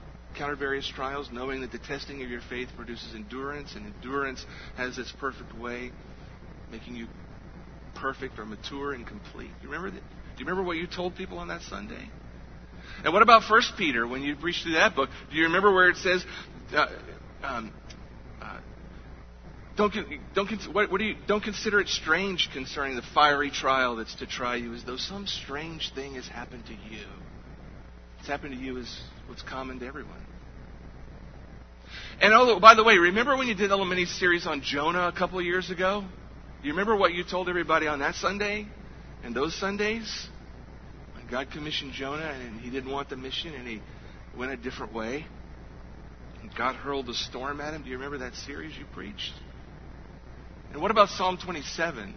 various 0.58 0.86
trials, 0.88 1.28
knowing 1.32 1.60
that 1.60 1.72
the 1.72 1.78
testing 1.78 2.22
of 2.22 2.30
your 2.30 2.40
faith 2.48 2.68
produces 2.76 3.14
endurance, 3.14 3.74
and 3.74 3.86
endurance 3.86 4.44
has 4.76 4.96
its 4.96 5.12
perfect 5.20 5.54
way, 5.54 5.90
making 6.70 6.94
you 6.94 7.08
perfect 7.94 8.38
or 8.38 8.46
mature 8.46 8.92
and 8.92 9.06
complete. 9.06 9.50
You 9.60 9.70
remember 9.70 9.90
that? 9.90 10.00
Do 10.00 10.42
you 10.42 10.46
remember 10.46 10.62
what 10.62 10.76
you 10.76 10.86
told 10.86 11.14
people 11.14 11.38
on 11.38 11.48
that 11.48 11.62
Sunday? 11.62 12.10
And 13.04 13.12
what 13.12 13.22
about 13.22 13.44
First 13.44 13.72
Peter 13.76 14.06
when 14.06 14.22
you 14.22 14.36
preached 14.36 14.62
through 14.62 14.74
that 14.74 14.94
book? 14.94 15.10
Do 15.30 15.36
you 15.36 15.44
remember 15.44 15.74
where 15.74 15.88
it 15.88 15.96
says, 15.96 16.24
uh, 16.74 16.86
um, 17.42 17.72
don't, 19.76 19.94
don't, 20.34 20.74
what, 20.74 20.90
what 20.90 20.98
do 20.98 21.04
you, 21.04 21.16
don't 21.26 21.42
consider 21.42 21.80
it 21.80 21.88
strange 21.88 22.48
concerning 22.52 22.96
the 22.96 23.02
fiery 23.14 23.50
trial 23.50 23.96
that's 23.96 24.14
to 24.16 24.26
try 24.26 24.56
you, 24.56 24.74
as 24.74 24.84
though 24.84 24.96
some 24.96 25.26
strange 25.26 25.92
thing 25.94 26.14
has 26.14 26.26
happened 26.26 26.64
to 26.66 26.72
you. 26.72 27.04
It's 28.18 28.28
happened 28.28 28.54
to 28.54 28.58
you 28.58 28.78
as 28.78 29.00
what's 29.28 29.42
common 29.42 29.78
to 29.80 29.86
everyone. 29.86 30.24
And 32.20 32.32
oh, 32.32 32.58
by 32.58 32.74
the 32.74 32.82
way, 32.82 32.96
remember 32.96 33.36
when 33.36 33.48
you 33.48 33.54
did 33.54 33.66
a 33.66 33.76
little 33.76 33.84
mini 33.84 34.06
series 34.06 34.46
on 34.46 34.62
Jonah 34.62 35.08
a 35.08 35.12
couple 35.12 35.38
of 35.38 35.44
years 35.44 35.70
ago? 35.70 36.02
Do 36.62 36.66
you 36.66 36.72
remember 36.72 36.96
what 36.96 37.12
you 37.12 37.22
told 37.22 37.48
everybody 37.48 37.86
on 37.86 37.98
that 37.98 38.14
Sunday 38.14 38.66
and 39.22 39.36
those 39.36 39.54
Sundays? 39.54 40.26
When 41.14 41.26
God 41.26 41.50
commissioned 41.52 41.92
Jonah 41.92 42.24
and 42.24 42.60
he 42.60 42.70
didn't 42.70 42.90
want 42.90 43.10
the 43.10 43.16
mission 43.16 43.54
and 43.54 43.68
he 43.68 43.82
went 44.36 44.52
a 44.52 44.56
different 44.56 44.94
way. 44.94 45.26
And 46.40 46.50
God 46.56 46.76
hurled 46.76 47.08
a 47.10 47.14
storm 47.14 47.60
at 47.60 47.74
him. 47.74 47.82
Do 47.82 47.90
you 47.90 47.96
remember 47.96 48.18
that 48.18 48.34
series 48.34 48.76
you 48.76 48.86
preached? 48.94 49.32
And 50.72 50.82
what 50.82 50.90
about 50.90 51.08
Psalm 51.08 51.38
27? 51.42 52.14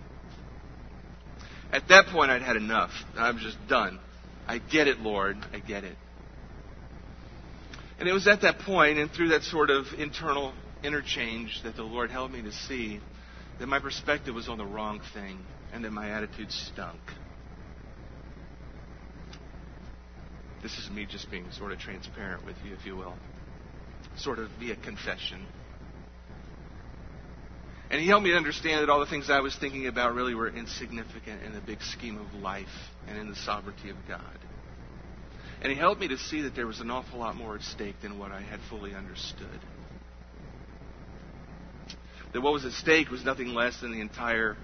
At 1.72 1.88
that 1.90 2.08
point, 2.08 2.32
I'd 2.32 2.42
had 2.42 2.56
enough. 2.56 2.92
I 3.16 3.32
was 3.32 3.42
just 3.42 3.58
done. 3.68 4.00
I 4.48 4.58
get 4.58 4.88
it, 4.88 5.00
Lord. 5.00 5.38
I 5.54 5.60
get 5.60 5.84
it. 5.84 5.96
And 8.00 8.08
it 8.08 8.14
was 8.14 8.28
at 8.28 8.42
that 8.42 8.60
point 8.60 8.98
and 8.98 9.12
through 9.12 9.30
that 9.30 9.44
sort 9.44 9.70
of 9.70 9.86
internal 9.98 10.54
interchange 10.84 11.62
that 11.64 11.76
the 11.76 11.84
Lord 11.84 12.10
helped 12.10 12.34
me 12.34 12.42
to 12.42 12.52
see 12.52 13.00
that 13.60 13.68
my 13.68 13.80
perspective 13.80 14.34
was 14.34 14.48
on 14.48 14.58
the 14.58 14.66
wrong 14.66 15.02
thing 15.14 15.38
and 15.74 15.84
that 15.84 15.92
my 15.92 16.10
attitude 16.10 16.52
stunk. 16.52 17.00
This 20.64 20.78
is 20.78 20.90
me 20.90 21.06
just 21.06 21.30
being 21.30 21.46
sort 21.52 21.72
of 21.72 21.80
transparent 21.80 22.46
with 22.46 22.56
you, 22.66 22.74
if 22.74 22.86
you 22.86 22.96
will, 22.96 23.16
sort 24.18 24.40
of 24.40 24.50
via 24.60 24.76
confession. 24.76 25.46
And 27.92 28.00
he 28.00 28.08
helped 28.08 28.24
me 28.24 28.36
understand 28.36 28.82
that 28.82 28.90
all 28.90 29.00
the 29.00 29.08
things 29.08 29.30
I 29.30 29.40
was 29.40 29.56
thinking 29.56 29.88
about 29.88 30.14
really 30.14 30.36
were 30.36 30.48
insignificant 30.48 31.44
in 31.44 31.54
the 31.54 31.62
big 31.62 31.82
scheme 31.82 32.20
of 32.20 32.40
life 32.40 32.68
and 33.08 33.18
in 33.18 33.30
the 33.30 33.36
sovereignty 33.36 33.90
of 33.90 33.98
God. 34.08 34.22
And 35.62 35.72
he 35.72 35.78
helped 35.78 36.00
me 36.00 36.08
to 36.10 36.18
see 36.18 36.42
that 36.42 36.56
there 36.56 36.68
was 36.68 36.80
an 36.80 36.92
awful 36.92 37.20
lot 37.20 37.36
more 37.36 37.56
at 37.56 37.64
stake 37.64 37.96
than 38.02 38.20
what 38.20 38.32
I 38.32 38.42
had 38.42 38.60
fully 38.70 38.94
understood. 38.94 39.60
That 42.34 42.42
what 42.42 42.54
was 42.54 42.64
at 42.64 42.74
stake 42.74 43.10
was 43.10 43.26
nothing 43.26 43.48
less 43.48 43.80
than 43.82 43.92
the 43.92 44.02
entire 44.02 44.56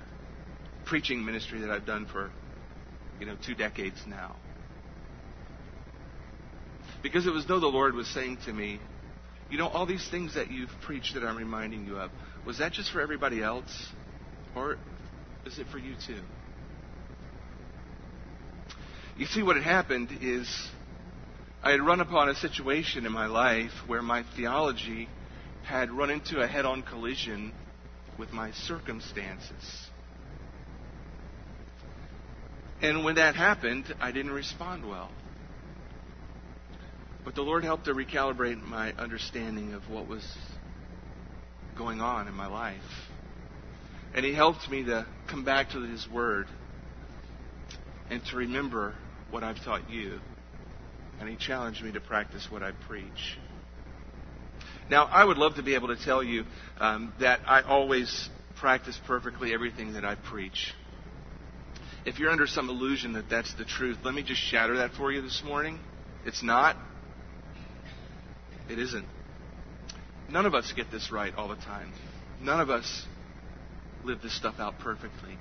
preaching 0.85 1.25
ministry 1.25 1.61
that 1.61 1.71
I've 1.71 1.85
done 1.85 2.05
for, 2.05 2.31
you 3.19 3.25
know, 3.25 3.35
two 3.43 3.55
decades 3.55 3.97
now. 4.07 4.35
Because 7.01 7.25
it 7.25 7.31
was 7.31 7.45
though 7.47 7.59
the 7.59 7.67
Lord 7.67 7.95
was 7.95 8.07
saying 8.07 8.37
to 8.45 8.53
me, 8.53 8.79
you 9.49 9.57
know, 9.57 9.67
all 9.67 9.85
these 9.85 10.07
things 10.09 10.35
that 10.35 10.51
you've 10.51 10.71
preached 10.83 11.15
that 11.15 11.23
I'm 11.23 11.37
reminding 11.37 11.85
you 11.85 11.97
of, 11.97 12.11
was 12.45 12.59
that 12.59 12.73
just 12.73 12.91
for 12.91 13.01
everybody 13.01 13.41
else? 13.41 13.89
Or 14.55 14.77
is 15.45 15.59
it 15.59 15.67
for 15.71 15.77
you 15.77 15.95
too? 16.05 16.21
You 19.17 19.25
see, 19.25 19.43
what 19.43 19.55
had 19.55 19.63
happened 19.63 20.09
is 20.21 20.47
I 21.63 21.71
had 21.71 21.81
run 21.81 22.01
upon 22.01 22.29
a 22.29 22.35
situation 22.35 23.05
in 23.05 23.11
my 23.11 23.27
life 23.27 23.71
where 23.87 24.01
my 24.01 24.23
theology 24.35 25.07
had 25.63 25.89
run 25.89 26.09
into 26.09 26.39
a 26.41 26.47
head 26.47 26.65
on 26.65 26.83
collision 26.83 27.53
with 28.19 28.31
my 28.31 28.51
circumstances. 28.51 29.89
And 32.81 33.03
when 33.03 33.15
that 33.15 33.35
happened, 33.35 33.85
I 33.99 34.11
didn't 34.11 34.33
respond 34.33 34.87
well. 34.87 35.09
But 37.23 37.33
the 37.33 37.41
Lord 37.41 37.63
helped 37.63 37.85
to 37.85 37.93
recalibrate 37.93 38.61
my 38.61 38.93
understanding 38.93 39.73
of 39.73 39.89
what 39.89 40.07
was 40.07 40.23
going 41.77 42.01
on 42.01 42.27
in 42.27 42.33
my 42.33 42.47
life. 42.47 42.81
And 44.13 44.25
He 44.25 44.33
helped 44.33 44.69
me 44.69 44.83
to 44.85 45.05
come 45.27 45.43
back 45.43 45.71
to 45.71 45.81
His 45.81 46.07
Word 46.07 46.47
and 48.09 48.23
to 48.25 48.37
remember 48.37 48.95
what 49.31 49.43
I've 49.43 49.63
taught 49.63 49.89
you 49.89 50.19
and 51.19 51.29
he 51.29 51.35
challenged 51.35 51.83
me 51.83 51.91
to 51.91 52.01
practice 52.01 52.47
what 52.49 52.63
I 52.63 52.71
preach. 52.87 53.37
Now, 54.89 55.05
I 55.05 55.23
would 55.23 55.37
love 55.37 55.55
to 55.55 55.63
be 55.63 55.75
able 55.75 55.87
to 55.87 55.95
tell 55.95 56.23
you 56.23 56.45
um, 56.79 57.13
that 57.19 57.39
I 57.47 57.61
always 57.61 58.29
practice 58.55 58.99
perfectly 59.07 59.53
everything 59.53 59.93
that 59.93 60.05
I 60.05 60.15
preach. 60.15 60.73
If 62.05 62.19
you're 62.19 62.29
under 62.29 62.45
some 62.45 62.69
illusion 62.69 63.13
that 63.13 63.29
that's 63.29 63.53
the 63.55 63.65
truth, 63.65 63.97
let 64.03 64.13
me 64.13 64.21
just 64.21 64.41
shatter 64.41 64.77
that 64.77 64.91
for 64.91 65.11
you 65.11 65.21
this 65.21 65.41
morning. 65.43 65.79
It's 66.23 66.43
not. 66.43 66.77
It 68.69 68.77
isn't. 68.77 69.05
None 70.29 70.45
of 70.45 70.53
us 70.53 70.71
get 70.75 70.91
this 70.91 71.11
right 71.11 71.33
all 71.35 71.47
the 71.47 71.55
time. 71.55 71.91
None 72.41 72.59
of 72.59 72.69
us 72.69 73.05
live 74.03 74.21
this 74.21 74.35
stuff 74.35 74.55
out 74.59 74.79
perfectly. 74.79 75.37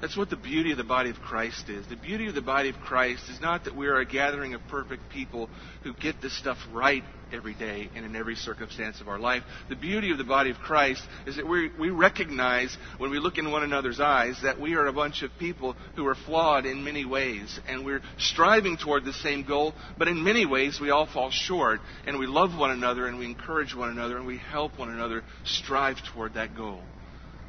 That's 0.00 0.16
what 0.16 0.28
the 0.28 0.36
beauty 0.36 0.72
of 0.72 0.76
the 0.78 0.84
body 0.84 1.08
of 1.08 1.16
Christ 1.16 1.70
is. 1.70 1.86
The 1.86 1.96
beauty 1.96 2.26
of 2.28 2.34
the 2.34 2.42
body 2.42 2.68
of 2.68 2.76
Christ 2.76 3.30
is 3.30 3.40
not 3.40 3.64
that 3.64 3.74
we 3.74 3.86
are 3.86 3.98
a 3.98 4.04
gathering 4.04 4.52
of 4.52 4.60
perfect 4.68 5.08
people 5.10 5.48
who 5.84 5.94
get 5.94 6.20
this 6.20 6.36
stuff 6.38 6.58
right 6.70 7.02
every 7.32 7.54
day 7.54 7.88
and 7.94 8.04
in 8.04 8.14
every 8.14 8.36
circumstance 8.36 9.00
of 9.00 9.08
our 9.08 9.18
life. 9.18 9.42
The 9.68 9.74
beauty 9.74 10.12
of 10.12 10.18
the 10.18 10.24
body 10.24 10.50
of 10.50 10.58
Christ 10.58 11.02
is 11.26 11.36
that 11.36 11.48
we, 11.48 11.70
we 11.78 11.88
recognize 11.88 12.76
when 12.98 13.10
we 13.10 13.18
look 13.18 13.38
in 13.38 13.50
one 13.50 13.62
another's 13.62 13.98
eyes 13.98 14.38
that 14.42 14.60
we 14.60 14.74
are 14.74 14.86
a 14.86 14.92
bunch 14.92 15.22
of 15.22 15.30
people 15.38 15.76
who 15.96 16.06
are 16.06 16.14
flawed 16.14 16.66
in 16.66 16.84
many 16.84 17.04
ways 17.04 17.58
and 17.66 17.84
we're 17.84 18.02
striving 18.18 18.76
toward 18.76 19.04
the 19.04 19.12
same 19.14 19.44
goal, 19.44 19.74
but 19.98 20.08
in 20.08 20.22
many 20.22 20.44
ways 20.44 20.78
we 20.78 20.90
all 20.90 21.06
fall 21.06 21.30
short 21.30 21.80
and 22.06 22.18
we 22.18 22.26
love 22.26 22.56
one 22.56 22.70
another 22.70 23.06
and 23.06 23.18
we 23.18 23.24
encourage 23.24 23.74
one 23.74 23.90
another 23.90 24.18
and 24.18 24.26
we 24.26 24.38
help 24.38 24.78
one 24.78 24.90
another 24.90 25.24
strive 25.44 25.96
toward 26.12 26.34
that 26.34 26.54
goal 26.54 26.82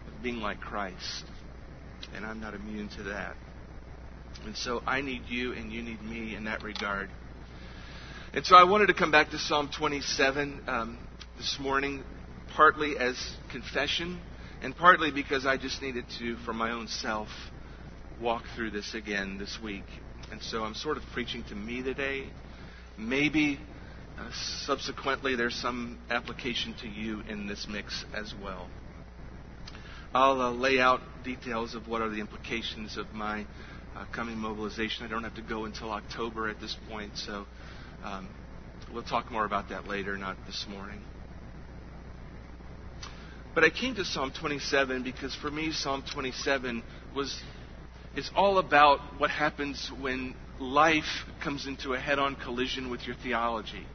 of 0.07 0.23
being 0.23 0.37
like 0.37 0.59
Christ 0.61 1.25
and 2.15 2.25
I'm 2.25 2.39
not 2.39 2.53
immune 2.53 2.89
to 2.97 3.03
that. 3.03 3.35
And 4.45 4.55
so 4.55 4.81
I 4.85 5.01
need 5.01 5.23
you 5.27 5.53
and 5.53 5.71
you 5.71 5.81
need 5.81 6.01
me 6.01 6.35
in 6.35 6.45
that 6.45 6.63
regard. 6.63 7.09
And 8.33 8.45
so 8.45 8.55
I 8.55 8.65
wanted 8.65 8.87
to 8.87 8.93
come 8.93 9.11
back 9.11 9.31
to 9.31 9.37
Psalm 9.37 9.69
27 9.77 10.61
um, 10.67 10.99
this 11.37 11.57
morning, 11.59 12.03
partly 12.55 12.97
as 12.97 13.15
confession 13.51 14.19
and 14.61 14.75
partly 14.75 15.11
because 15.11 15.45
I 15.45 15.57
just 15.57 15.81
needed 15.81 16.05
to, 16.19 16.35
for 16.37 16.53
my 16.53 16.71
own 16.71 16.87
self, 16.87 17.29
walk 18.21 18.43
through 18.55 18.71
this 18.71 18.93
again 18.93 19.37
this 19.37 19.57
week. 19.63 19.85
And 20.31 20.41
so 20.41 20.63
I'm 20.63 20.73
sort 20.73 20.97
of 20.97 21.03
preaching 21.13 21.43
to 21.49 21.55
me 21.55 21.83
today. 21.83 22.29
Maybe 22.97 23.59
uh, 24.17 24.29
subsequently 24.65 25.35
there's 25.35 25.55
some 25.55 25.99
application 26.09 26.73
to 26.81 26.87
you 26.87 27.21
in 27.29 27.47
this 27.47 27.67
mix 27.69 28.03
as 28.13 28.33
well. 28.41 28.67
I'll 30.13 30.41
uh, 30.41 30.51
lay 30.51 30.79
out 30.79 31.01
details 31.23 31.75
of 31.75 31.87
what 31.87 32.01
are 32.01 32.09
the 32.09 32.19
implications 32.19 32.97
of 32.97 33.13
my 33.13 33.45
uh, 33.95 34.05
coming 34.13 34.37
mobilization. 34.37 35.05
I 35.05 35.09
don't 35.09 35.23
have 35.23 35.35
to 35.35 35.41
go 35.41 35.65
until 35.65 35.91
October 35.91 36.47
at 36.49 36.59
this 36.61 36.75
point, 36.89 37.17
so 37.17 37.45
um, 38.03 38.29
we'll 38.93 39.03
talk 39.03 39.31
more 39.31 39.45
about 39.45 39.69
that 39.69 39.87
later, 39.87 40.17
not 40.17 40.37
this 40.45 40.65
morning. 40.69 41.01
But 43.53 43.63
I 43.63 43.69
came 43.69 43.95
to 43.95 44.05
Psalm 44.05 44.31
27 44.39 45.03
because 45.03 45.35
for 45.35 45.49
me, 45.49 45.71
Psalm 45.71 46.03
27 46.13 46.83
was 47.15 47.41
is 48.15 48.29
all 48.35 48.57
about 48.57 48.99
what 49.19 49.29
happens 49.29 49.91
when 49.99 50.33
life 50.59 51.25
comes 51.43 51.67
into 51.67 51.93
a 51.93 51.99
head-on 51.99 52.35
collision 52.35 52.89
with 52.89 53.05
your 53.05 53.15
theology. 53.15 53.85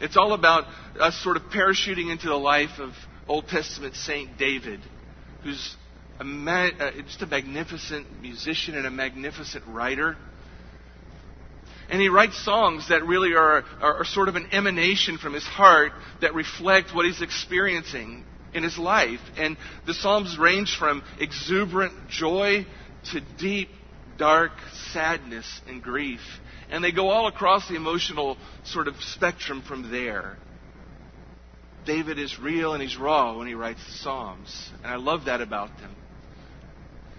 It's 0.00 0.16
all 0.16 0.32
about 0.32 0.64
us 1.00 1.16
sort 1.22 1.36
of 1.36 1.44
parachuting 1.44 2.10
into 2.10 2.28
the 2.28 2.36
life 2.36 2.78
of 2.78 2.92
Old 3.28 3.48
Testament 3.48 3.94
Saint 3.94 4.36
David, 4.38 4.80
who's 5.42 5.76
a 6.20 6.24
ma- 6.24 6.70
uh, 6.78 6.90
just 7.04 7.22
a 7.22 7.26
magnificent 7.26 8.20
musician 8.20 8.76
and 8.76 8.86
a 8.86 8.90
magnificent 8.90 9.64
writer. 9.66 10.16
And 11.90 12.00
he 12.00 12.08
writes 12.08 12.42
songs 12.44 12.88
that 12.88 13.04
really 13.04 13.34
are, 13.34 13.64
are, 13.80 13.94
are 13.98 14.04
sort 14.04 14.28
of 14.28 14.36
an 14.36 14.48
emanation 14.52 15.18
from 15.18 15.34
his 15.34 15.44
heart 15.44 15.92
that 16.20 16.34
reflect 16.34 16.94
what 16.94 17.04
he's 17.04 17.20
experiencing 17.20 18.24
in 18.54 18.62
his 18.62 18.78
life. 18.78 19.20
And 19.36 19.56
the 19.86 19.94
Psalms 19.94 20.38
range 20.38 20.76
from 20.78 21.02
exuberant 21.18 22.08
joy 22.08 22.66
to 23.12 23.20
deep, 23.38 23.68
dark 24.16 24.52
sadness 24.92 25.60
and 25.68 25.82
grief. 25.82 26.20
And 26.70 26.82
they 26.82 26.92
go 26.92 27.10
all 27.10 27.26
across 27.26 27.68
the 27.68 27.74
emotional 27.74 28.38
sort 28.64 28.88
of 28.88 28.96
spectrum 29.02 29.62
from 29.62 29.90
there. 29.90 30.38
David 31.84 32.18
is 32.18 32.38
real 32.38 32.74
and 32.74 32.82
he's 32.82 32.96
raw 32.96 33.36
when 33.36 33.46
he 33.46 33.54
writes 33.54 33.84
the 33.86 33.92
Psalms. 33.92 34.70
And 34.82 34.92
I 34.92 34.96
love 34.96 35.26
that 35.26 35.40
about 35.40 35.78
them. 35.78 35.94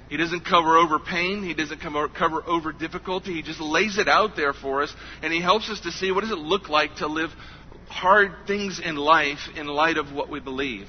He 0.09 0.17
doesn't 0.17 0.45
cover 0.45 0.77
over 0.77 0.99
pain. 0.99 1.43
He 1.43 1.53
doesn't 1.53 1.79
cover 1.81 2.43
over 2.45 2.71
difficulty. 2.71 3.33
He 3.33 3.41
just 3.41 3.59
lays 3.59 3.97
it 3.97 4.07
out 4.07 4.35
there 4.35 4.53
for 4.53 4.83
us, 4.83 4.93
and 5.21 5.33
he 5.33 5.41
helps 5.41 5.69
us 5.69 5.79
to 5.81 5.91
see 5.91 6.11
what 6.11 6.21
does 6.21 6.31
it 6.31 6.37
look 6.37 6.69
like 6.69 6.97
to 6.97 7.07
live 7.07 7.31
hard 7.87 8.31
things 8.45 8.79
in 8.79 8.95
life 8.95 9.39
in 9.55 9.65
light 9.67 9.97
of 9.97 10.11
what 10.11 10.29
we 10.29 10.39
believe. 10.39 10.87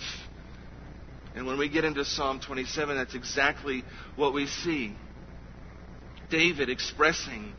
And 1.34 1.46
when 1.46 1.58
we 1.58 1.68
get 1.68 1.84
into 1.84 2.04
Psalm 2.04 2.40
27, 2.40 2.96
that's 2.96 3.14
exactly 3.14 3.82
what 4.14 4.34
we 4.34 4.46
see. 4.46 4.94
David 6.30 6.68
expressing 6.68 7.52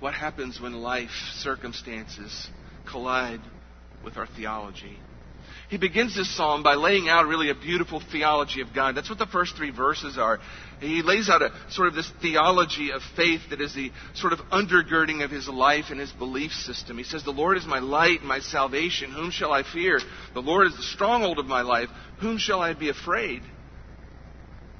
what 0.00 0.14
happens 0.14 0.60
when 0.60 0.72
life 0.72 1.10
circumstances 1.34 2.48
collide 2.88 3.40
with 4.02 4.16
our 4.16 4.26
theology. 4.26 4.98
He 5.70 5.78
begins 5.78 6.14
this 6.14 6.34
psalm 6.36 6.62
by 6.62 6.74
laying 6.74 7.08
out 7.08 7.26
really 7.26 7.48
a 7.48 7.54
beautiful 7.54 8.02
theology 8.12 8.60
of 8.60 8.74
God. 8.74 8.94
That's 8.94 9.08
what 9.08 9.18
the 9.18 9.26
first 9.26 9.56
three 9.56 9.70
verses 9.70 10.18
are. 10.18 10.38
He 10.80 11.02
lays 11.02 11.30
out 11.30 11.40
a 11.40 11.52
sort 11.70 11.88
of 11.88 11.94
this 11.94 12.10
theology 12.20 12.90
of 12.92 13.00
faith 13.16 13.40
that 13.50 13.60
is 13.60 13.74
the 13.74 13.90
sort 14.14 14.34
of 14.34 14.40
undergirding 14.50 15.24
of 15.24 15.30
his 15.30 15.48
life 15.48 15.86
and 15.90 15.98
his 15.98 16.12
belief 16.12 16.52
system. 16.52 16.98
He 16.98 17.04
says, 17.04 17.24
The 17.24 17.30
Lord 17.30 17.56
is 17.56 17.66
my 17.66 17.78
light 17.78 18.20
and 18.20 18.28
my 18.28 18.40
salvation. 18.40 19.10
Whom 19.10 19.30
shall 19.30 19.52
I 19.52 19.62
fear? 19.62 20.00
The 20.34 20.42
Lord 20.42 20.66
is 20.66 20.76
the 20.76 20.82
stronghold 20.82 21.38
of 21.38 21.46
my 21.46 21.62
life. 21.62 21.88
Whom 22.20 22.36
shall 22.36 22.60
I 22.60 22.74
be 22.74 22.90
afraid? 22.90 23.42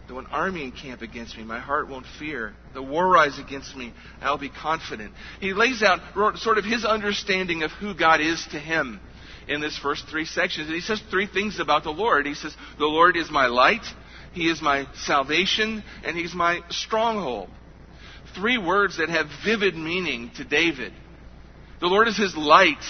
Though 0.06 0.18
an 0.18 0.26
army 0.26 0.64
encamp 0.64 1.00
against 1.00 1.36
me, 1.38 1.44
my 1.44 1.60
heart 1.60 1.88
won't 1.88 2.04
fear. 2.18 2.54
The 2.74 2.82
war 2.82 3.08
rise 3.08 3.38
against 3.38 3.74
me, 3.74 3.94
I'll 4.20 4.36
be 4.36 4.50
confident. 4.50 5.14
He 5.40 5.54
lays 5.54 5.82
out 5.82 6.00
sort 6.36 6.58
of 6.58 6.64
his 6.64 6.84
understanding 6.84 7.62
of 7.62 7.70
who 7.70 7.94
God 7.94 8.20
is 8.20 8.46
to 8.52 8.59
him 8.59 9.00
in 9.48 9.61
this 9.61 9.78
first 9.78 10.07
three 10.09 10.24
sections. 10.24 10.66
And 10.66 10.74
he 10.74 10.80
says 10.80 11.02
three 11.11 11.26
things 11.26 11.61
about 11.61 11.85
the 11.85 11.90
Lord. 11.90 12.26
He 12.26 12.35
says, 12.35 12.54
The 12.78 12.87
Lord 12.87 13.16
is 13.16 13.30
my 13.30 13.46
light, 13.46 13.85
He 14.33 14.48
is 14.48 14.62
my 14.62 14.87
salvation, 14.94 15.83
and 16.04 16.16
He's 16.16 16.35
my 16.35 16.61
stronghold. 16.70 17.50
Three 18.35 18.59
words 18.59 18.98
that 18.98 19.09
have 19.09 19.26
vivid 19.44 19.76
meaning 19.76 20.30
to 20.37 20.44
David. 20.44 20.92
The 21.80 21.87
Lord 21.87 22.09
is 22.09 22.16
his 22.16 22.37
light. 22.37 22.83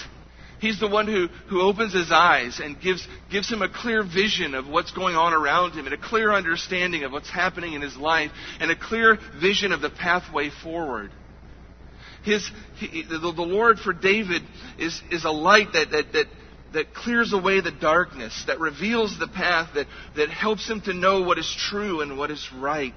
He's 0.59 0.79
the 0.79 0.87
one 0.87 1.05
who, 1.07 1.27
who 1.49 1.61
opens 1.61 1.93
his 1.93 2.11
eyes 2.11 2.59
and 2.63 2.79
gives, 2.79 3.05
gives 3.29 3.51
him 3.51 3.61
a 3.61 3.69
clear 3.69 4.03
vision 4.03 4.55
of 4.55 4.67
what's 4.67 4.91
going 4.91 5.15
on 5.15 5.33
around 5.33 5.73
him 5.73 5.85
and 5.85 5.93
a 5.93 5.97
clear 5.97 6.31
understanding 6.31 7.03
of 7.03 7.11
what's 7.11 7.29
happening 7.29 7.73
in 7.73 7.81
his 7.81 7.97
life 7.97 8.31
and 8.59 8.71
a 8.71 8.75
clear 8.75 9.19
vision 9.39 9.71
of 9.71 9.81
the 9.81 9.89
pathway 9.89 10.49
forward. 10.63 11.11
His, 12.23 12.49
he, 12.77 13.03
the, 13.03 13.19
the 13.19 13.41
Lord 13.41 13.79
for 13.79 13.93
David 13.93 14.41
is, 14.79 14.99
is 15.11 15.25
a 15.25 15.29
light 15.29 15.73
that, 15.73 15.91
that, 15.91 16.13
that 16.13 16.25
that 16.75 16.93
clears 16.93 17.33
away 17.33 17.61
the 17.61 17.71
darkness, 17.71 18.43
that 18.47 18.59
reveals 18.59 19.17
the 19.17 19.27
path, 19.27 19.69
that, 19.75 19.87
that 20.15 20.29
helps 20.29 20.69
him 20.69 20.81
to 20.81 20.93
know 20.93 21.21
what 21.21 21.39
is 21.39 21.55
true 21.69 22.01
and 22.01 22.17
what 22.17 22.29
is 22.29 22.47
right. 22.55 22.93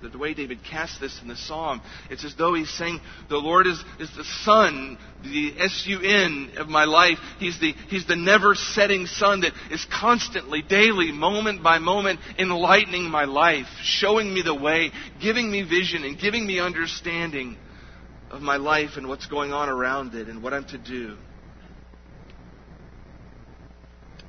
The 0.00 0.18
way 0.18 0.34
David 0.34 0.64
casts 0.68 0.98
this 0.98 1.20
in 1.22 1.28
the 1.28 1.36
psalm, 1.36 1.80
it's 2.10 2.24
as 2.24 2.34
though 2.34 2.54
he's 2.54 2.70
saying, 2.70 3.00
The 3.28 3.36
Lord 3.36 3.68
is, 3.68 3.82
is 4.00 4.10
the 4.16 4.24
sun, 4.24 4.98
the 5.22 5.54
S 5.56 5.84
U 5.86 6.00
N 6.00 6.52
of 6.56 6.68
my 6.68 6.84
life. 6.84 7.18
He's 7.38 7.60
the, 7.60 7.72
he's 7.88 8.06
the 8.06 8.16
never 8.16 8.56
setting 8.56 9.06
sun 9.06 9.42
that 9.42 9.52
is 9.70 9.86
constantly, 9.92 10.60
daily, 10.60 11.12
moment 11.12 11.62
by 11.62 11.78
moment, 11.78 12.18
enlightening 12.36 13.04
my 13.04 13.26
life, 13.26 13.66
showing 13.82 14.34
me 14.34 14.42
the 14.42 14.54
way, 14.54 14.90
giving 15.20 15.48
me 15.48 15.62
vision, 15.62 16.02
and 16.02 16.18
giving 16.18 16.44
me 16.44 16.58
understanding 16.58 17.56
of 18.32 18.40
my 18.40 18.56
life 18.56 18.92
and 18.96 19.06
what's 19.06 19.26
going 19.26 19.52
on 19.52 19.68
around 19.68 20.14
it 20.14 20.26
and 20.26 20.42
what 20.42 20.54
I'm 20.54 20.64
to 20.68 20.78
do. 20.78 21.16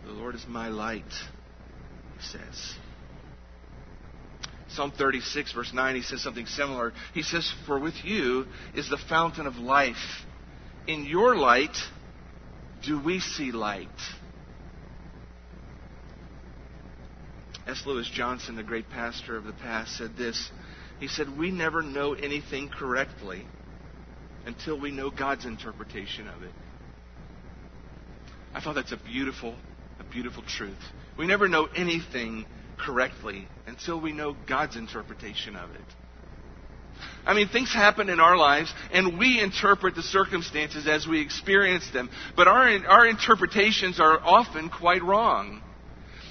The 0.06 0.12
Lord 0.12 0.36
is 0.36 0.46
my 0.46 0.68
light, 0.68 1.04
he 2.18 2.24
says. 2.28 2.76
Psalm 4.68 4.92
36, 4.98 5.54
verse 5.54 5.72
9, 5.74 5.96
he 5.96 6.02
says 6.02 6.22
something 6.22 6.46
similar. 6.48 6.92
He 7.14 7.24
says, 7.24 7.52
For 7.66 7.80
with 7.80 8.04
you 8.04 8.46
is 8.76 8.90
the 8.90 8.98
fountain 8.98 9.48
of 9.48 9.56
life. 9.56 9.96
In 10.86 11.06
your 11.06 11.38
light 11.38 11.78
do 12.84 13.02
we 13.02 13.22
see 13.22 13.54
light. 13.54 13.88
S. 17.66 17.84
Lewis 17.86 18.10
Johnson, 18.14 18.58
the 18.58 18.64
great 18.64 18.90
pastor 18.90 19.38
of 19.38 19.46
the 19.46 19.54
past, 19.54 19.96
said 19.96 20.18
this. 20.18 20.52
He 21.00 21.08
said, 21.08 21.38
We 21.38 21.52
never 21.52 21.82
know 21.82 22.14
anything 22.14 22.68
correctly 22.68 23.46
until 24.46 24.80
we 24.80 24.92
know 24.92 25.10
God's 25.10 25.46
interpretation 25.46 26.28
of 26.28 26.44
it. 26.44 26.52
I 28.54 28.62
thought 28.62 28.76
that's 28.76 28.92
a 28.92 28.98
beautiful, 28.98 29.56
a 30.00 30.04
beautiful 30.04 30.44
truth. 30.44 30.78
We 31.18 31.28
never 31.28 31.48
know 31.48 31.68
anything 31.76 32.46
correctly 32.78 33.48
until 33.66 34.00
we 34.00 34.12
know 34.12 34.36
God's 34.48 34.76
interpretation 34.76 35.56
of 35.56 35.72
it. 35.72 35.82
I 37.26 37.34
mean, 37.34 37.48
things 37.48 37.74
happen 37.74 38.10
in 38.10 38.20
our 38.20 38.38
lives, 38.38 38.72
and 38.92 39.18
we 39.18 39.42
interpret 39.42 39.96
the 39.96 40.04
circumstances 40.04 40.88
as 40.88 41.08
we 41.08 41.22
experience 41.22 41.90
them, 41.92 42.10
but 42.36 42.48
our, 42.48 42.68
our 42.88 43.08
interpretations 43.08 44.00
are 44.00 44.20
often 44.20 44.70
quite 44.70 45.02
wrong. 45.02 45.62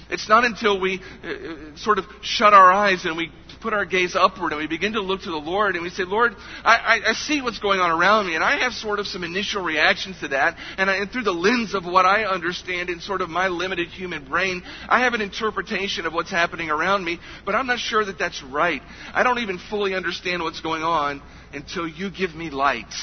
It's 0.09 0.29
not 0.29 0.45
until 0.45 0.79
we 0.79 1.01
uh, 1.23 1.27
uh 1.27 1.77
sort 1.77 1.97
of 1.97 2.05
shut 2.21 2.53
our 2.53 2.71
eyes 2.71 3.05
and 3.05 3.17
we 3.17 3.31
put 3.63 3.73
our 3.73 3.85
gaze 3.85 4.13
upward 4.13 4.51
and 4.51 4.59
we 4.59 4.67
begin 4.67 4.93
to 4.93 5.01
look 5.01 5.21
to 5.21 5.31
the 5.31 5.37
Lord 5.37 5.75
and 5.75 5.83
we 5.83 5.89
say, 5.89 6.03
Lord, 6.03 6.35
I, 6.63 6.75
I, 6.75 7.09
I 7.09 7.13
see 7.13 7.41
what's 7.41 7.59
going 7.59 7.79
on 7.79 7.89
around 7.89 8.27
me 8.27 8.35
and 8.35 8.43
I 8.43 8.59
have 8.59 8.73
sort 8.73 8.99
of 8.99 9.07
some 9.07 9.23
initial 9.23 9.63
reactions 9.63 10.19
to 10.19 10.27
that 10.27 10.57
and, 10.77 10.89
I, 10.89 10.97
and 10.97 11.09
through 11.09 11.23
the 11.23 11.31
lens 11.31 11.73
of 11.73 11.85
what 11.85 12.05
I 12.05 12.25
understand 12.25 12.89
in 12.89 12.99
sort 12.99 13.21
of 13.21 13.29
my 13.29 13.47
limited 13.47 13.87
human 13.87 14.25
brain, 14.25 14.61
I 14.89 14.99
have 14.99 15.13
an 15.13 15.21
interpretation 15.21 16.05
of 16.05 16.13
what's 16.13 16.29
happening 16.29 16.69
around 16.69 17.05
me, 17.05 17.19
but 17.45 17.55
I'm 17.55 17.65
not 17.65 17.79
sure 17.79 18.03
that 18.03 18.19
that's 18.19 18.43
right. 18.43 18.81
I 19.13 19.23
don't 19.23 19.39
even 19.39 19.57
fully 19.69 19.95
understand 19.95 20.43
what's 20.43 20.59
going 20.59 20.83
on 20.83 21.21
until 21.53 21.87
you 21.87 22.11
give 22.11 22.35
me 22.35 22.49
light. 22.49 22.93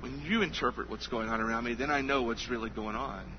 When 0.00 0.22
you 0.22 0.40
interpret 0.40 0.88
what's 0.88 1.06
going 1.06 1.28
on 1.28 1.40
around 1.40 1.64
me, 1.64 1.74
then 1.74 1.90
I 1.90 2.00
know 2.00 2.22
what's 2.22 2.48
really 2.48 2.70
going 2.70 2.96
on. 2.96 3.37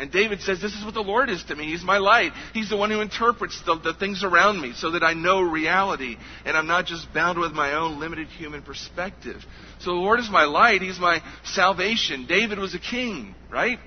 And 0.00 0.10
David 0.10 0.40
says, 0.40 0.62
This 0.62 0.74
is 0.74 0.82
what 0.82 0.94
the 0.94 1.02
Lord 1.02 1.28
is 1.28 1.44
to 1.44 1.54
me. 1.54 1.66
He's 1.66 1.84
my 1.84 1.98
light. 1.98 2.32
He's 2.54 2.70
the 2.70 2.76
one 2.76 2.90
who 2.90 3.02
interprets 3.02 3.60
the, 3.66 3.76
the, 3.76 3.92
things 3.92 4.24
around 4.24 4.58
me 4.58 4.72
so 4.72 4.92
that 4.92 5.02
I 5.02 5.12
know 5.12 5.42
reality 5.42 6.16
and 6.46 6.56
I'm 6.56 6.66
not 6.66 6.86
just 6.86 7.12
bound 7.12 7.38
with 7.38 7.52
my 7.52 7.74
own 7.74 8.00
limited 8.00 8.28
human 8.28 8.62
perspective. 8.62 9.44
So 9.80 9.90
the 9.90 10.00
Lord 10.00 10.18
is 10.18 10.30
my 10.30 10.44
light. 10.44 10.80
He's 10.80 10.98
my 10.98 11.22
salvation. 11.44 12.24
David 12.26 12.58
was 12.58 12.74
a 12.74 12.78
king, 12.78 13.34
right? 13.50 13.78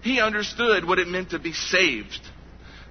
He 0.00 0.18
understood 0.18 0.86
what 0.86 0.98
it 0.98 1.08
meant 1.08 1.30
to 1.30 1.38
be 1.38 1.52
saved. 1.52 2.20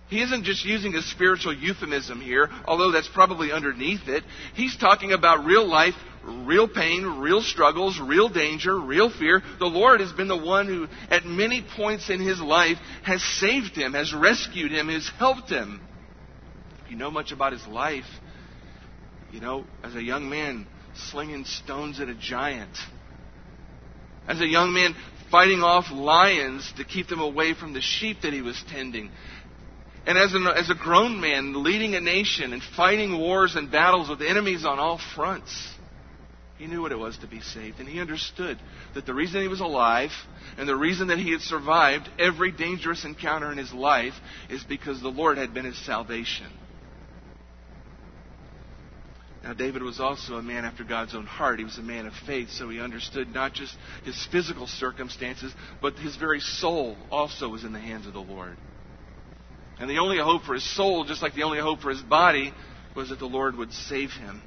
He 0.07 0.21
isn't 0.21 0.43
just 0.43 0.63
using 0.63 0.93
a 0.93 1.01
spiritual 1.01 1.55
euphemism 1.55 2.21
here, 2.21 2.51
although 2.67 2.91
that's 2.91 3.09
probably 3.11 3.51
underneath 3.51 4.07
it. 4.07 4.23
He's 4.53 4.77
talking 4.77 5.11
about 5.11 5.43
real 5.43 5.67
life 5.67 5.95
real 6.25 6.67
pain, 6.67 7.19
real 7.19 7.41
struggles, 7.41 7.99
real 7.99 8.29
danger, 8.29 8.79
real 8.79 9.09
fear. 9.09 9.41
The 9.59 9.65
Lord 9.65 9.99
has 9.99 10.11
been 10.11 10.27
the 10.27 10.37
one 10.37 10.67
who, 10.67 10.87
at 11.09 11.25
many 11.25 11.65
points 11.75 12.09
in 12.09 12.19
his 12.19 12.39
life, 12.39 12.77
has 13.03 13.21
saved 13.39 13.75
him, 13.75 13.93
has 13.93 14.13
rescued 14.13 14.71
him, 14.71 14.89
has 14.89 15.09
helped 15.17 15.49
him. 15.49 15.81
If 16.83 16.91
you 16.91 16.97
know 16.97 17.11
much 17.11 17.31
about 17.31 17.53
his 17.53 17.65
life, 17.67 18.05
you 19.31 19.39
know, 19.39 19.65
as 19.83 19.95
a 19.95 20.01
young 20.01 20.29
man, 20.29 20.67
slinging 21.11 21.45
stones 21.45 21.99
at 21.99 22.09
a 22.09 22.15
giant. 22.15 22.75
As 24.27 24.41
a 24.41 24.47
young 24.47 24.73
man, 24.73 24.95
fighting 25.29 25.61
off 25.61 25.91
lions 25.91 26.71
to 26.77 26.83
keep 26.83 27.07
them 27.07 27.19
away 27.19 27.53
from 27.53 27.73
the 27.73 27.81
sheep 27.81 28.21
that 28.21 28.33
he 28.33 28.41
was 28.41 28.61
tending. 28.69 29.11
And 30.07 30.17
as, 30.17 30.33
an, 30.33 30.47
as 30.47 30.69
a 30.69 30.75
grown 30.75 31.19
man, 31.19 31.63
leading 31.63 31.95
a 31.95 32.01
nation 32.01 32.53
and 32.53 32.61
fighting 32.61 33.17
wars 33.17 33.55
and 33.55 33.71
battles 33.71 34.07
with 34.07 34.21
enemies 34.21 34.65
on 34.65 34.79
all 34.79 34.99
fronts. 35.15 35.74
He 36.57 36.67
knew 36.67 36.81
what 36.81 36.93
it 36.93 36.99
was 36.99 37.17
to 37.17 37.27
be 37.27 37.41
saved, 37.41 37.79
and 37.79 37.89
he 37.89 37.99
understood 37.99 38.57
that 38.93 39.05
the 39.05 39.13
reason 39.13 39.41
he 39.41 39.47
was 39.47 39.59
alive 39.59 40.11
and 40.57 40.67
the 40.67 40.75
reason 40.75 41.07
that 41.07 41.19
he 41.19 41.31
had 41.31 41.41
survived 41.41 42.09
every 42.17 42.51
dangerous 42.51 43.03
encounter 43.03 43.51
in 43.51 43.57
his 43.57 43.73
life 43.73 44.13
is 44.49 44.63
because 44.63 45.01
the 45.01 45.09
Lord 45.09 45.37
had 45.37 45.53
been 45.53 45.65
his 45.65 45.77
salvation. 45.85 46.47
Now, 49.43 49.53
David 49.53 49.83
was 49.83 49.99
also 49.99 50.37
a 50.37 50.41
man 50.41 50.65
after 50.65 50.83
God's 50.83 51.13
own 51.13 51.27
heart. 51.27 51.59
He 51.59 51.65
was 51.65 51.77
a 51.77 51.83
man 51.83 52.07
of 52.07 52.13
faith, 52.25 52.49
so 52.51 52.67
he 52.69 52.79
understood 52.79 53.27
not 53.31 53.53
just 53.53 53.75
his 54.03 54.17
physical 54.31 54.65
circumstances, 54.65 55.53
but 55.81 55.99
his 55.99 56.15
very 56.15 56.39
soul 56.39 56.97
also 57.11 57.49
was 57.49 57.63
in 57.63 57.71
the 57.71 57.79
hands 57.79 58.07
of 58.07 58.13
the 58.13 58.19
Lord. 58.19 58.57
And 59.77 59.87
the 59.87 59.99
only 59.99 60.17
hope 60.17 60.45
for 60.45 60.55
his 60.55 60.75
soul, 60.75 61.03
just 61.03 61.21
like 61.21 61.35
the 61.35 61.43
only 61.43 61.59
hope 61.59 61.81
for 61.81 61.91
his 61.91 62.01
body, 62.01 62.53
was 62.95 63.09
that 63.09 63.19
the 63.19 63.27
Lord 63.27 63.55
would 63.55 63.71
save 63.73 64.11
him. 64.11 64.41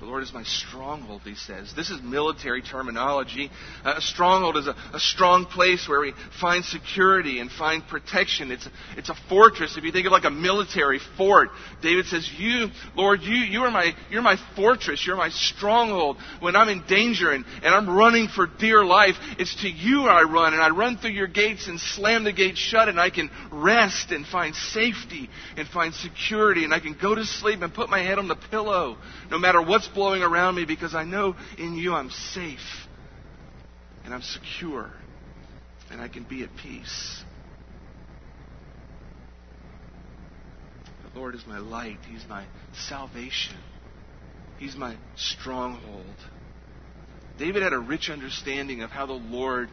The 0.00 0.06
Lord 0.06 0.22
is 0.22 0.32
my 0.32 0.44
stronghold, 0.44 1.22
he 1.24 1.34
says. 1.34 1.72
This 1.74 1.90
is 1.90 2.00
military 2.00 2.62
terminology. 2.62 3.50
A 3.84 4.00
stronghold 4.00 4.56
is 4.56 4.68
a, 4.68 4.76
a, 4.94 5.00
strong 5.00 5.44
place 5.44 5.88
where 5.88 6.00
we 6.00 6.14
find 6.40 6.64
security 6.64 7.40
and 7.40 7.50
find 7.50 7.84
protection. 7.84 8.52
It's 8.52 8.66
a, 8.66 8.70
it's 8.96 9.08
a 9.08 9.16
fortress. 9.28 9.76
If 9.76 9.82
you 9.82 9.90
think 9.90 10.06
of 10.06 10.12
like 10.12 10.24
a 10.24 10.30
military 10.30 11.00
fort, 11.16 11.48
David 11.82 12.06
says, 12.06 12.30
You, 12.38 12.68
Lord, 12.94 13.22
you, 13.22 13.34
you 13.34 13.62
are 13.62 13.72
my, 13.72 13.92
you're 14.08 14.22
my 14.22 14.36
fortress. 14.54 15.04
You're 15.04 15.16
my 15.16 15.30
stronghold. 15.30 16.18
When 16.38 16.54
I'm 16.54 16.68
in 16.68 16.84
danger 16.86 17.32
and, 17.32 17.44
and 17.64 17.74
I'm 17.74 17.90
running 17.90 18.28
for 18.28 18.46
dear 18.46 18.84
life, 18.84 19.16
it's 19.36 19.60
to 19.62 19.68
you 19.68 20.02
I 20.02 20.22
run. 20.22 20.52
And 20.52 20.62
I 20.62 20.70
run 20.70 20.98
through 20.98 21.10
your 21.10 21.26
gates 21.26 21.66
and 21.66 21.80
slam 21.80 22.22
the 22.22 22.32
gates 22.32 22.58
shut, 22.58 22.88
and 22.88 23.00
I 23.00 23.10
can 23.10 23.30
rest 23.50 24.12
and 24.12 24.24
find 24.24 24.54
safety 24.54 25.28
and 25.56 25.66
find 25.66 25.92
security. 25.92 26.62
And 26.62 26.72
I 26.72 26.78
can 26.78 26.96
go 27.00 27.16
to 27.16 27.24
sleep 27.24 27.62
and 27.62 27.74
put 27.74 27.90
my 27.90 28.00
head 28.00 28.18
on 28.18 28.28
the 28.28 28.36
pillow 28.36 28.96
no 29.28 29.38
matter 29.38 29.60
what's 29.60 29.87
blowing 29.88 30.22
around 30.22 30.54
me 30.54 30.64
because 30.64 30.94
I 30.94 31.04
know 31.04 31.36
in 31.58 31.74
you 31.74 31.94
I'm 31.94 32.10
safe 32.10 32.86
and 34.04 34.14
I'm 34.14 34.22
secure 34.22 34.90
and 35.90 36.00
I 36.00 36.08
can 36.08 36.24
be 36.24 36.42
at 36.42 36.50
peace. 36.56 37.24
The 41.12 41.18
Lord 41.18 41.34
is 41.34 41.46
my 41.46 41.58
light, 41.58 41.98
He's 42.10 42.24
my 42.28 42.44
salvation, 42.88 43.56
He's 44.58 44.76
my 44.76 44.96
stronghold. 45.16 46.04
David 47.38 47.62
had 47.62 47.72
a 47.72 47.78
rich 47.78 48.10
understanding 48.10 48.82
of 48.82 48.90
how 48.90 49.06
the 49.06 49.12
Lord 49.12 49.68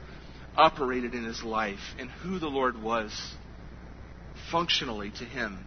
operated 0.55 1.13
in 1.13 1.23
his 1.23 1.43
life 1.43 1.79
and 1.99 2.09
who 2.09 2.39
the 2.39 2.47
Lord 2.47 2.81
was 2.81 3.11
functionally 4.51 5.11
to 5.17 5.25
him. 5.25 5.65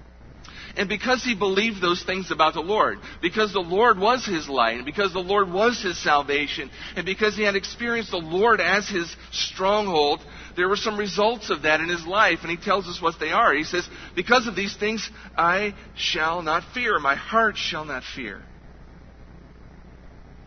And 0.76 0.88
because 0.88 1.24
he 1.24 1.34
believed 1.34 1.80
those 1.80 2.02
things 2.02 2.30
about 2.30 2.54
the 2.54 2.61
Lord, 2.61 2.98
because 3.20 3.52
the 3.52 3.61
Lord 3.61 3.98
was 3.98 4.24
his 4.24 4.48
light, 4.48 4.76
and 4.76 4.87
because 4.87 5.12
the 5.12 5.18
Lord 5.18 5.50
was 5.50 5.82
his 5.82 6.02
salvation, 6.02 6.70
and 6.96 7.04
because 7.04 7.37
he 7.37 7.42
had 7.42 7.56
experienced 7.56 8.11
the 8.11 8.18
Lord 8.18 8.61
as 8.61 8.88
his 8.88 9.14
stronghold, 9.32 10.20
there 10.56 10.68
were 10.68 10.76
some 10.76 10.98
results 10.98 11.50
of 11.50 11.62
that 11.62 11.80
in 11.80 11.88
his 11.88 12.06
life, 12.06 12.40
and 12.42 12.50
he 12.50 12.56
tells 12.56 12.87
us 12.87 13.00
what 13.00 13.18
they 13.20 13.30
are. 13.30 13.54
He 13.54 13.64
says, 13.64 13.88
Because 14.14 14.46
of 14.46 14.56
these 14.56 14.76
things 14.76 15.08
I 15.37 15.74
shall 15.96 16.42
not 16.42 16.62
fear, 16.74 16.98
my 16.98 17.14
heart 17.14 17.56
shall 17.56 17.84
not 17.84 18.02
fear. 18.14 18.42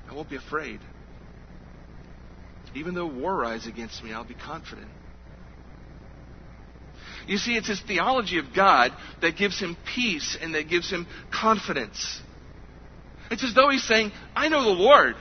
I 0.09 0.13
won't 0.13 0.29
be 0.29 0.35
afraid. 0.35 0.79
Even 2.75 2.93
though 2.93 3.07
war 3.07 3.35
rise 3.35 3.67
against 3.67 4.03
me, 4.03 4.13
I'll 4.13 4.23
be 4.23 4.33
confident. 4.33 4.89
You 7.27 7.38
see, 7.38 7.55
it's 7.55 7.67
his 7.67 7.81
theology 7.81 8.39
of 8.39 8.53
God 8.55 8.91
that 9.21 9.38
gives 9.38 9.60
him 9.60 9.77
peace 9.95 10.38
and 10.39 10.55
that 10.55 10.69
gives 10.69 10.89
him 10.89 11.07
confidence. 11.31 12.21
It's 13.29 13.43
as 13.43 13.53
though 13.53 13.69
he's 13.69 13.88
saying, 13.88 14.12
I 14.36 14.49
know 14.49 14.63
the 14.63 14.69
Lord. 14.69 15.15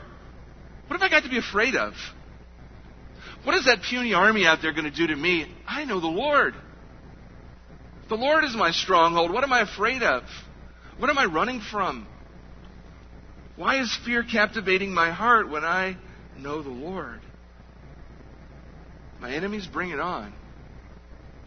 What 0.86 1.00
have 1.00 1.02
I 1.02 1.08
got 1.08 1.22
to 1.24 1.30
be 1.30 1.38
afraid 1.38 1.76
of? 1.76 1.94
What 3.44 3.54
is 3.54 3.66
that 3.66 3.82
puny 3.88 4.12
army 4.12 4.44
out 4.44 4.58
there 4.60 4.72
going 4.72 4.90
to 4.90 4.90
do 4.90 5.06
to 5.06 5.16
me? 5.16 5.46
I 5.66 5.84
know 5.84 6.00
the 6.00 6.08
Lord. 6.08 6.54
The 8.08 8.16
Lord 8.16 8.44
is 8.44 8.54
my 8.56 8.72
stronghold. 8.72 9.32
What 9.32 9.44
am 9.44 9.52
I 9.52 9.60
afraid 9.60 10.02
of? 10.02 10.24
What 10.98 11.08
am 11.08 11.18
I 11.18 11.26
running 11.26 11.60
from? 11.60 12.06
Why 13.56 13.80
is 13.80 13.96
fear 14.04 14.24
captivating 14.24 14.92
my 14.92 15.10
heart 15.10 15.48
when 15.48 15.64
I 15.64 15.96
know 16.36 16.62
the 16.62 16.70
Lord? 16.70 17.20
My 19.20 19.32
enemies 19.32 19.66
bring 19.66 19.90
it 19.90 20.00
on. 20.00 20.34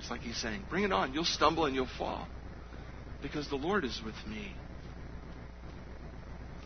It's 0.03 0.11
like 0.11 0.19
he's 0.19 0.35
saying, 0.35 0.65
Bring 0.69 0.83
it 0.83 0.91
on. 0.91 1.13
You'll 1.13 1.23
stumble 1.23 1.63
and 1.63 1.73
you'll 1.73 1.87
fall. 1.97 2.27
Because 3.21 3.47
the 3.47 3.55
Lord 3.55 3.85
is 3.85 4.01
with 4.03 4.15
me. 4.27 4.53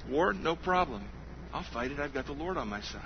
War, 0.10 0.34
no 0.34 0.56
problem. 0.56 1.08
I'll 1.54 1.65
fight 1.71 1.91
it. 1.91 2.00
I've 2.00 2.15
got 2.15 2.26
the 2.26 2.34
Lord 2.34 2.58
on 2.58 2.67
my 2.67 2.82
side. 2.82 3.04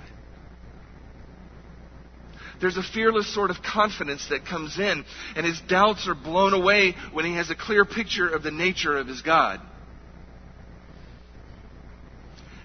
There's 2.61 2.77
a 2.77 2.83
fearless 2.83 3.33
sort 3.33 3.49
of 3.49 3.57
confidence 3.61 4.29
that 4.29 4.45
comes 4.45 4.79
in, 4.79 5.03
and 5.35 5.45
his 5.45 5.59
doubts 5.67 6.07
are 6.07 6.15
blown 6.15 6.53
away 6.53 6.95
when 7.11 7.25
he 7.25 7.35
has 7.35 7.49
a 7.49 7.55
clear 7.55 7.83
picture 7.83 8.29
of 8.29 8.41
the 8.41 8.51
nature 8.51 8.97
of 8.97 9.07
his 9.07 9.21
God. 9.21 9.59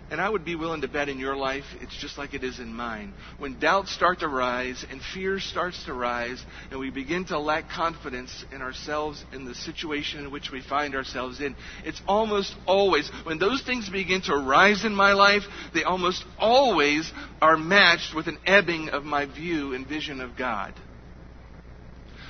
And 0.09 0.21
I 0.21 0.29
would 0.29 0.45
be 0.45 0.55
willing 0.55 0.83
to 0.83 0.89
bet 0.89 1.09
in 1.09 1.19
your 1.19 1.37
life 1.37 1.65
it's 1.81 1.97
just 2.01 2.17
like 2.17 2.33
it 2.33 2.45
is 2.45 2.61
in 2.61 2.73
mine. 2.73 3.13
When 3.39 3.59
doubts 3.59 3.93
start 3.93 4.21
to 4.21 4.29
rise 4.29 4.85
and 4.89 5.01
fear 5.03 5.41
starts 5.41 5.85
to 5.87 5.95
rise, 5.95 6.45
and 6.71 6.79
we 6.79 6.91
begin 6.91 7.25
to 7.27 7.41
lack 7.41 7.69
confidence 7.69 8.45
in 8.53 8.63
ourselves 8.63 9.25
in 9.33 9.45
the 9.45 9.55
situation 9.55 10.21
in 10.21 10.31
which 10.31 10.53
we 10.53 10.63
find 10.63 10.95
ourselves 10.95 11.41
in, 11.41 11.57
it's 11.85 12.01
almost 12.07 12.55
always, 12.67 13.11
when 13.25 13.39
those 13.39 13.63
things 13.63 13.89
begin 13.89 14.23
to 14.23 14.37
rise 14.37 14.85
in 14.85 14.95
my 14.95 15.13
life, 15.13 15.43
they 15.75 15.83
almost 15.83 16.25
always 16.39 17.13
are 17.43 17.57
matched 17.57 18.15
with 18.15 18.29
an 18.29 18.39
ebbing 18.47 18.91
of 18.91 19.03
my 19.03 19.27
view 19.27 19.75
and 19.75 19.89
vision 19.89 20.21
of 20.21 20.37
God. 20.37 20.73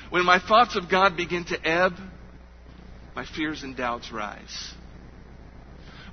When 0.08 0.24
my 0.24 0.38
thoughts 0.38 0.76
of 0.76 0.88
God 0.88 1.14
begin 1.14 1.44
to 1.46 1.68
ebb, 1.68 1.92
my 3.14 3.26
fears 3.26 3.62
and 3.62 3.76
doubts 3.76 4.10
rise. 4.10 4.72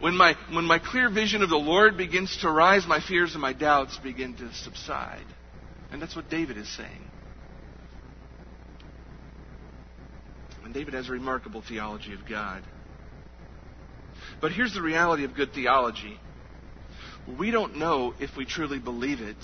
When 0.03 0.17
my, 0.17 0.35
when 0.51 0.65
my 0.65 0.79
clear 0.79 1.09
vision 1.09 1.43
of 1.43 1.49
the 1.49 1.55
Lord 1.55 1.95
begins 1.95 2.39
to 2.41 2.51
rise, 2.51 2.85
my 2.85 2.99
fears 2.99 3.35
and 3.35 3.41
my 3.41 3.53
doubts 3.53 3.97
begin 3.99 4.33
to 4.33 4.53
subside. 4.53 5.23
And 5.93 6.01
that's 6.01 6.13
what 6.13 6.29
David 6.29 6.57
is 6.57 6.67
saying. 6.75 7.09
And 10.65 10.73
David 10.73 10.93
has 10.93 11.07
a 11.07 11.13
remarkable 11.13 11.63
theology 11.65 12.13
of 12.13 12.27
God. 12.27 12.63
But 14.41 14.51
here's 14.51 14.73
the 14.73 14.81
reality 14.81 15.23
of 15.23 15.35
good 15.35 15.53
theology 15.53 16.19
we 17.39 17.51
don't 17.51 17.77
know 17.77 18.13
if 18.19 18.35
we 18.35 18.43
truly 18.43 18.79
believe 18.79 19.21
it 19.21 19.37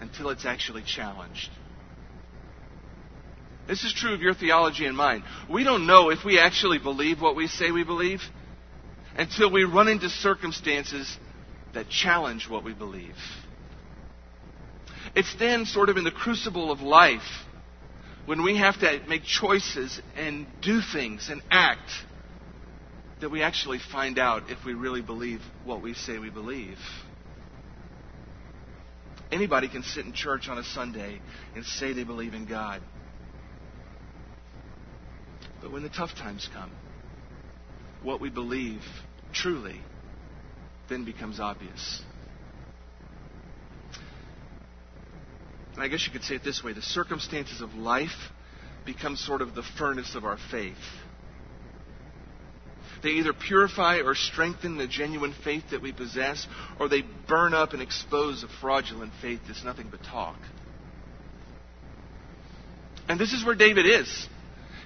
until 0.00 0.30
it's 0.30 0.46
actually 0.46 0.82
challenged. 0.86 1.50
This 3.68 3.84
is 3.84 3.92
true 3.92 4.14
of 4.14 4.22
your 4.22 4.32
theology 4.32 4.86
and 4.86 4.96
mine. 4.96 5.24
We 5.50 5.62
don't 5.62 5.86
know 5.86 6.08
if 6.08 6.24
we 6.24 6.38
actually 6.38 6.78
believe 6.78 7.20
what 7.20 7.36
we 7.36 7.48
say 7.48 7.70
we 7.70 7.84
believe 7.84 8.22
until 9.16 9.50
we 9.50 9.64
run 9.64 9.88
into 9.88 10.08
circumstances 10.08 11.18
that 11.74 11.88
challenge 11.88 12.48
what 12.48 12.64
we 12.64 12.72
believe. 12.72 13.16
It's 15.14 15.34
then, 15.38 15.66
sort 15.66 15.88
of 15.88 15.96
in 15.96 16.04
the 16.04 16.10
crucible 16.10 16.72
of 16.72 16.80
life, 16.80 17.20
when 18.26 18.42
we 18.42 18.56
have 18.56 18.78
to 18.80 19.00
make 19.06 19.22
choices 19.24 20.00
and 20.16 20.46
do 20.62 20.80
things 20.80 21.28
and 21.28 21.42
act, 21.50 21.90
that 23.20 23.30
we 23.30 23.42
actually 23.42 23.78
find 23.92 24.18
out 24.18 24.50
if 24.50 24.64
we 24.64 24.74
really 24.74 25.02
believe 25.02 25.40
what 25.64 25.82
we 25.82 25.94
say 25.94 26.18
we 26.18 26.30
believe. 26.30 26.78
Anybody 29.30 29.68
can 29.68 29.82
sit 29.82 30.04
in 30.04 30.12
church 30.12 30.48
on 30.48 30.58
a 30.58 30.64
Sunday 30.64 31.20
and 31.54 31.64
say 31.64 31.92
they 31.92 32.04
believe 32.04 32.34
in 32.34 32.46
God. 32.46 32.82
But 35.60 35.72
when 35.72 35.82
the 35.82 35.88
tough 35.88 36.14
times 36.14 36.48
come, 36.52 36.70
what 38.04 38.20
we 38.20 38.30
believe 38.30 38.82
truly 39.32 39.80
then 40.88 41.04
becomes 41.04 41.40
obvious. 41.40 42.02
And 45.74 45.82
I 45.82 45.88
guess 45.88 46.06
you 46.06 46.12
could 46.12 46.22
say 46.22 46.36
it 46.36 46.44
this 46.44 46.62
way 46.62 46.72
the 46.72 46.82
circumstances 46.82 47.60
of 47.60 47.74
life 47.74 48.30
become 48.86 49.16
sort 49.16 49.40
of 49.40 49.54
the 49.54 49.64
furnace 49.78 50.14
of 50.14 50.24
our 50.24 50.38
faith. 50.50 50.76
They 53.02 53.10
either 53.10 53.32
purify 53.32 53.98
or 53.98 54.14
strengthen 54.14 54.78
the 54.78 54.86
genuine 54.86 55.34
faith 55.44 55.64
that 55.72 55.82
we 55.82 55.92
possess, 55.92 56.46
or 56.80 56.88
they 56.88 57.02
burn 57.28 57.52
up 57.52 57.72
and 57.72 57.82
expose 57.82 58.42
a 58.42 58.48
fraudulent 58.60 59.12
faith 59.20 59.40
that's 59.46 59.64
nothing 59.64 59.88
but 59.90 60.02
talk. 60.02 60.38
And 63.06 63.20
this 63.20 63.34
is 63.34 63.44
where 63.44 63.54
David 63.54 63.84
is. 63.84 64.28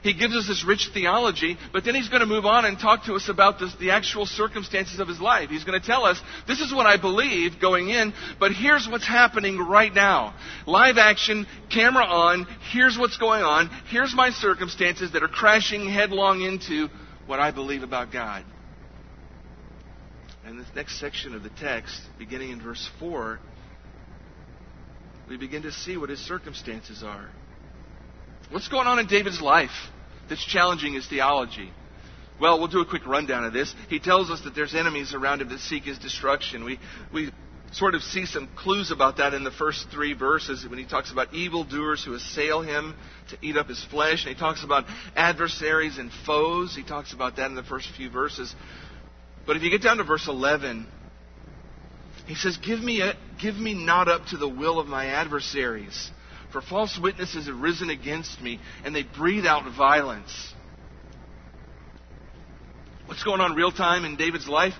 He 0.03 0.15
gives 0.15 0.37
us 0.37 0.47
this 0.47 0.65
rich 0.65 0.91
theology, 0.93 1.57
but 1.73 1.85
then 1.85 1.95
he's 1.95 2.09
going 2.09 2.21
to 2.21 2.27
move 2.27 2.47
on 2.47 2.65
and 2.65 2.79
talk 2.79 3.05
to 3.05 3.15
us 3.15 3.29
about 3.29 3.59
this, 3.59 3.75
the 3.81 3.91
actual 3.91 4.27
circumstances 4.27 5.01
of 5.01 5.09
his 5.09 5.21
life. 5.21 5.51
He's 5.51 5.65
going 5.65 5.81
to 5.81 5.87
tell 5.87 6.05
us, 6.05 6.21
this 6.47 6.61
is 6.61 6.73
what 6.73 6.87
I 6.87 6.97
believe 6.97 7.61
going 7.61 7.91
in, 7.91 8.13
but 8.39 8.53
here's 8.53 8.89
what's 8.89 9.07
happening 9.07 9.59
right 9.59 9.93
now. 9.93 10.35
Live 10.67 10.99
action, 10.99 11.47
camera 11.73 12.05
on, 12.05 12.47
here's 12.73 12.97
what's 12.99 13.17
going 13.17 13.43
on, 13.43 13.71
here's 13.91 14.15
my 14.15 14.31
circumstances 14.31 15.13
that 15.13 15.23
are 15.23 15.29
crashing 15.29 15.89
headlong 15.89 16.43
into 16.43 16.89
what 17.27 17.41
I 17.41 17.51
believe 17.51 17.83
about 17.83 18.13
God. 18.13 18.45
And 20.45 20.59
this 20.59 20.67
next 20.75 20.99
section 20.99 21.35
of 21.35 21.43
the 21.43 21.51
text, 21.51 22.01
beginning 22.19 22.51
in 22.51 22.63
verse 22.63 22.89
4, 22.99 23.39
we 25.29 25.37
begin 25.37 25.63
to 25.63 25.73
see 25.73 25.99
what 25.99 26.09
his 26.09 26.21
circumstances 26.21 27.03
are. 27.03 27.29
What's 28.51 28.69
going 28.69 28.87
on 28.87 28.99
in 28.99 29.07
David's 29.07 29.43
life 29.43 29.71
that's 30.29 30.45
challenging 30.45 30.95
his 30.95 31.07
theology? 31.07 31.71
Well, 32.41 32.59
we'll 32.59 32.69
do 32.69 32.81
a 32.81 32.87
quick 32.87 33.07
rundown 33.07 33.45
of 33.45 33.53
this. 33.53 33.75
He 33.91 33.99
tells 33.99 34.31
us 34.31 34.41
that 34.43 34.55
there's 34.55 34.75
enemies 34.75 35.13
around 35.13 35.43
him 35.43 35.49
that 35.51 35.59
seek 35.61 35.83
his 35.85 35.99
destruction. 35.99 36.65
We, 36.65 36.79
we 37.13 37.31
sort 37.73 37.95
of 37.95 38.03
see 38.03 38.25
some 38.25 38.49
clues 38.57 38.91
about 38.91 39.19
that 39.19 39.35
in 39.35 39.45
the 39.45 39.51
first 39.51 39.89
three 39.91 40.15
verses 40.15 40.67
when 40.67 40.79
he 40.79 40.87
talks 40.87 41.13
about 41.13 41.35
evildoers 41.35 42.03
who 42.03 42.15
assail 42.15 42.63
him 42.63 42.95
to 43.31 43.37
eat 43.43 43.57
up 43.57 43.69
his 43.69 43.85
flesh. 43.91 44.25
And 44.25 44.35
he 44.35 44.41
talks 44.41 44.65
about 44.65 44.85
adversaries 45.15 45.99
and 45.99 46.11
foes. 46.25 46.75
He 46.75 46.85
talks 46.85 47.13
about 47.13 47.37
that 47.37 47.47
in 47.47 47.55
the 47.55 47.65
first 47.65 47.89
few 47.97 48.09
verses. 48.09 48.55
But 49.47 49.57
if 49.57 49.63
you 49.63 49.71
get 49.71 49.83
down 49.83 49.99
to 49.99 50.05
verse 50.05 50.27
11, 50.27 50.87
he 52.27 52.35
says, 52.35 52.57
Give 52.57 52.81
me, 52.81 53.03
a, 53.03 53.15
give 53.43 53.57
me 53.57 53.75
not 53.75 54.09
up 54.09 54.27
to 54.27 54.39
the 54.39 54.49
will 54.49 54.79
of 54.79 54.87
my 54.87 55.07
adversaries 55.07 56.11
for 56.53 56.63
false 56.63 56.99
witnesses 57.01 57.47
have 57.47 57.59
risen 57.59 57.91
against 57.91 58.41
me, 58.41 58.61
and 58.85 58.95
they 58.95 59.03
breathe 59.03 59.47
out 59.47 59.71
violence. 59.77 60.55
What's 63.07 63.23
going 63.23 63.41
on 63.41 63.55
real 63.55 63.73
time 63.73 64.05
in 64.05 64.17
David's 64.17 64.49
life? 64.49 64.75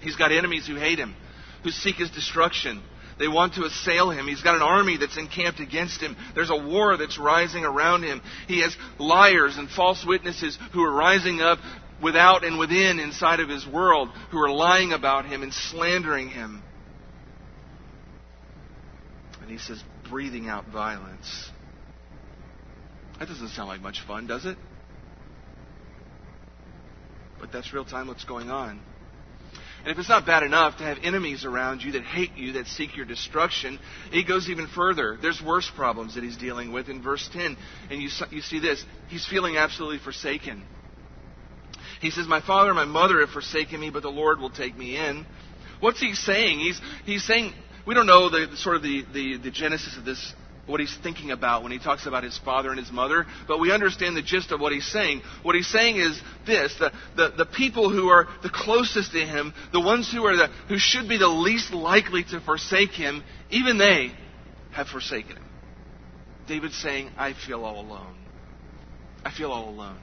He's 0.00 0.16
got 0.16 0.32
enemies 0.32 0.66
who 0.66 0.76
hate 0.76 0.98
him, 0.98 1.14
who 1.62 1.70
seek 1.70 1.96
his 1.96 2.10
destruction. 2.10 2.82
They 3.18 3.28
want 3.28 3.54
to 3.54 3.64
assail 3.64 4.10
him. 4.10 4.26
He's 4.26 4.42
got 4.42 4.56
an 4.56 4.62
army 4.62 4.96
that's 4.96 5.16
encamped 5.16 5.60
against 5.60 6.00
him. 6.00 6.16
There's 6.34 6.50
a 6.50 6.56
war 6.56 6.96
that's 6.96 7.18
rising 7.18 7.64
around 7.64 8.02
him. 8.02 8.20
He 8.48 8.60
has 8.60 8.76
liars 8.98 9.56
and 9.56 9.68
false 9.70 10.04
witnesses 10.04 10.58
who 10.72 10.82
are 10.82 10.92
rising 10.92 11.40
up 11.40 11.58
without 12.02 12.44
and 12.44 12.58
within 12.58 12.98
inside 12.98 13.40
of 13.40 13.48
his 13.48 13.66
world, 13.66 14.08
who 14.30 14.38
are 14.38 14.50
lying 14.50 14.92
about 14.92 15.26
him 15.26 15.42
and 15.42 15.52
slandering 15.52 16.28
him. 16.28 16.62
And 19.40 19.50
he 19.50 19.58
says, 19.58 19.82
breathing 20.08 20.48
out 20.48 20.66
violence. 20.68 21.50
That 23.18 23.28
doesn't 23.28 23.48
sound 23.50 23.68
like 23.68 23.80
much 23.80 24.00
fun, 24.06 24.26
does 24.26 24.44
it? 24.44 24.56
But 27.40 27.52
that's 27.52 27.72
real 27.72 27.84
time 27.84 28.08
what's 28.08 28.24
going 28.24 28.50
on. 28.50 28.80
And 29.84 29.92
if 29.92 29.98
it's 29.98 30.08
not 30.08 30.24
bad 30.24 30.42
enough 30.42 30.78
to 30.78 30.82
have 30.82 30.96
enemies 31.02 31.44
around 31.44 31.82
you 31.82 31.92
that 31.92 32.04
hate 32.04 32.36
you, 32.36 32.54
that 32.54 32.66
seek 32.66 32.96
your 32.96 33.04
destruction, 33.04 33.78
he 34.10 34.24
goes 34.24 34.48
even 34.48 34.66
further. 34.66 35.18
There's 35.20 35.42
worse 35.42 35.70
problems 35.76 36.14
that 36.14 36.24
he's 36.24 36.38
dealing 36.38 36.72
with 36.72 36.88
in 36.88 37.02
verse 37.02 37.28
10. 37.34 37.56
And 37.90 38.00
you, 38.00 38.08
you 38.30 38.40
see 38.40 38.60
this. 38.60 38.82
He's 39.08 39.26
feeling 39.26 39.58
absolutely 39.58 39.98
forsaken. 39.98 40.64
He 42.00 42.10
says, 42.10 42.26
My 42.26 42.40
father 42.40 42.70
and 42.70 42.76
my 42.76 42.86
mother 42.86 43.20
have 43.20 43.28
forsaken 43.28 43.78
me, 43.78 43.90
but 43.90 44.02
the 44.02 44.08
Lord 44.08 44.40
will 44.40 44.50
take 44.50 44.76
me 44.76 44.96
in. 44.96 45.26
What's 45.80 46.00
he 46.00 46.14
saying? 46.14 46.60
He's, 46.60 46.80
he's 47.04 47.24
saying, 47.26 47.52
we 47.86 47.94
don't 47.94 48.06
know 48.06 48.30
the, 48.30 48.56
sort 48.56 48.76
of 48.76 48.82
the, 48.82 49.04
the, 49.12 49.36
the 49.38 49.50
genesis 49.50 49.96
of 49.96 50.04
this, 50.04 50.34
what 50.66 50.80
he's 50.80 50.96
thinking 51.02 51.30
about 51.30 51.62
when 51.62 51.72
he 51.72 51.78
talks 51.78 52.06
about 52.06 52.24
his 52.24 52.38
father 52.38 52.70
and 52.70 52.78
his 52.78 52.90
mother, 52.90 53.26
but 53.46 53.60
we 53.60 53.70
understand 53.70 54.16
the 54.16 54.22
gist 54.22 54.50
of 54.52 54.60
what 54.60 54.72
he's 54.72 54.90
saying. 54.90 55.20
What 55.42 55.54
he's 55.54 55.68
saying 55.68 55.96
is 55.96 56.20
this 56.46 56.74
the, 56.78 56.92
the, 57.16 57.34
the 57.38 57.46
people 57.46 57.90
who 57.90 58.08
are 58.08 58.26
the 58.42 58.50
closest 58.50 59.12
to 59.12 59.20
him, 59.20 59.52
the 59.72 59.80
ones 59.80 60.10
who, 60.10 60.24
are 60.24 60.36
the, 60.36 60.46
who 60.68 60.78
should 60.78 61.08
be 61.08 61.18
the 61.18 61.28
least 61.28 61.72
likely 61.72 62.24
to 62.24 62.40
forsake 62.40 62.92
him, 62.92 63.22
even 63.50 63.76
they 63.78 64.12
have 64.72 64.88
forsaken 64.88 65.36
him. 65.36 65.44
David's 66.46 66.76
saying, 66.76 67.10
I 67.16 67.34
feel 67.34 67.64
all 67.64 67.80
alone. 67.80 68.16
I 69.24 69.30
feel 69.30 69.50
all 69.50 69.68
alone. 69.68 69.98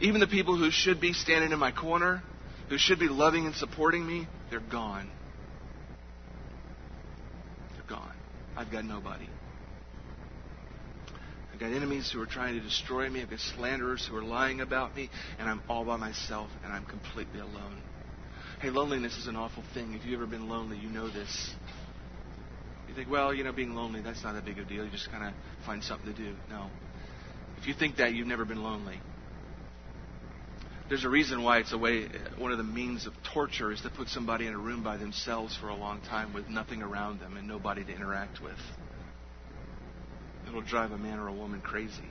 Even 0.00 0.20
the 0.20 0.26
people 0.26 0.56
who 0.56 0.70
should 0.70 1.00
be 1.00 1.12
standing 1.12 1.52
in 1.52 1.58
my 1.58 1.72
corner, 1.72 2.22
who 2.68 2.78
should 2.78 2.98
be 2.98 3.08
loving 3.08 3.46
and 3.46 3.54
supporting 3.54 4.06
me, 4.06 4.26
they're 4.50 4.60
gone. 4.60 5.10
I've 8.56 8.70
got 8.70 8.84
nobody. 8.84 9.28
I've 11.52 11.60
got 11.60 11.72
enemies 11.72 12.10
who 12.12 12.20
are 12.20 12.26
trying 12.26 12.54
to 12.54 12.60
destroy 12.60 13.08
me. 13.08 13.22
I've 13.22 13.30
got 13.30 13.40
slanderers 13.40 14.06
who 14.08 14.16
are 14.16 14.22
lying 14.22 14.60
about 14.60 14.96
me, 14.96 15.10
and 15.38 15.48
I'm 15.48 15.62
all 15.68 15.84
by 15.84 15.96
myself, 15.96 16.50
and 16.64 16.72
I'm 16.72 16.84
completely 16.84 17.40
alone. 17.40 17.82
Hey, 18.60 18.70
loneliness 18.70 19.16
is 19.16 19.26
an 19.26 19.36
awful 19.36 19.62
thing. 19.74 19.94
If 19.94 20.04
you've 20.04 20.20
ever 20.20 20.26
been 20.26 20.48
lonely, 20.48 20.78
you 20.78 20.88
know 20.88 21.08
this. 21.08 21.54
You 22.88 22.94
think, 22.94 23.10
well, 23.10 23.34
you 23.34 23.42
know, 23.44 23.52
being 23.52 23.74
lonely, 23.74 24.00
that's 24.02 24.22
not 24.22 24.36
a 24.36 24.42
big 24.42 24.58
a 24.58 24.64
deal. 24.64 24.84
You 24.84 24.90
just 24.90 25.10
kind 25.10 25.24
of 25.24 25.34
find 25.66 25.82
something 25.82 26.12
to 26.12 26.16
do. 26.16 26.34
No. 26.50 26.68
If 27.58 27.66
you 27.66 27.74
think 27.74 27.96
that, 27.96 28.12
you've 28.12 28.26
never 28.26 28.44
been 28.44 28.62
lonely. 28.62 29.00
There's 30.92 31.04
a 31.04 31.08
reason 31.08 31.42
why 31.42 31.56
it's 31.56 31.72
a 31.72 31.78
way, 31.78 32.06
one 32.36 32.52
of 32.52 32.58
the 32.58 32.64
means 32.64 33.06
of 33.06 33.14
torture 33.32 33.72
is 33.72 33.80
to 33.80 33.88
put 33.88 34.08
somebody 34.08 34.46
in 34.46 34.52
a 34.52 34.58
room 34.58 34.82
by 34.82 34.98
themselves 34.98 35.56
for 35.56 35.70
a 35.70 35.74
long 35.74 36.02
time 36.02 36.34
with 36.34 36.50
nothing 36.50 36.82
around 36.82 37.18
them 37.18 37.38
and 37.38 37.48
nobody 37.48 37.82
to 37.82 37.90
interact 37.90 38.42
with. 38.42 38.58
It'll 40.46 40.60
drive 40.60 40.92
a 40.92 40.98
man 40.98 41.18
or 41.18 41.28
a 41.28 41.32
woman 41.32 41.62
crazy. 41.62 42.10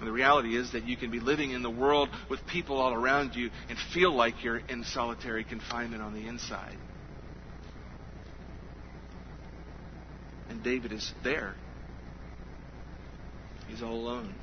And 0.00 0.08
the 0.08 0.10
reality 0.10 0.56
is 0.56 0.72
that 0.72 0.88
you 0.88 0.96
can 0.96 1.12
be 1.12 1.20
living 1.20 1.52
in 1.52 1.62
the 1.62 1.70
world 1.70 2.08
with 2.28 2.44
people 2.48 2.78
all 2.78 2.94
around 2.94 3.36
you 3.36 3.50
and 3.68 3.78
feel 3.94 4.12
like 4.12 4.42
you're 4.42 4.58
in 4.58 4.82
solitary 4.82 5.44
confinement 5.44 6.02
on 6.02 6.14
the 6.14 6.26
inside. 6.26 6.78
And 10.48 10.64
David 10.64 10.90
is 10.90 11.12
there. 11.22 11.54
He's 13.68 13.84
all 13.84 13.94
alone. 13.94 14.34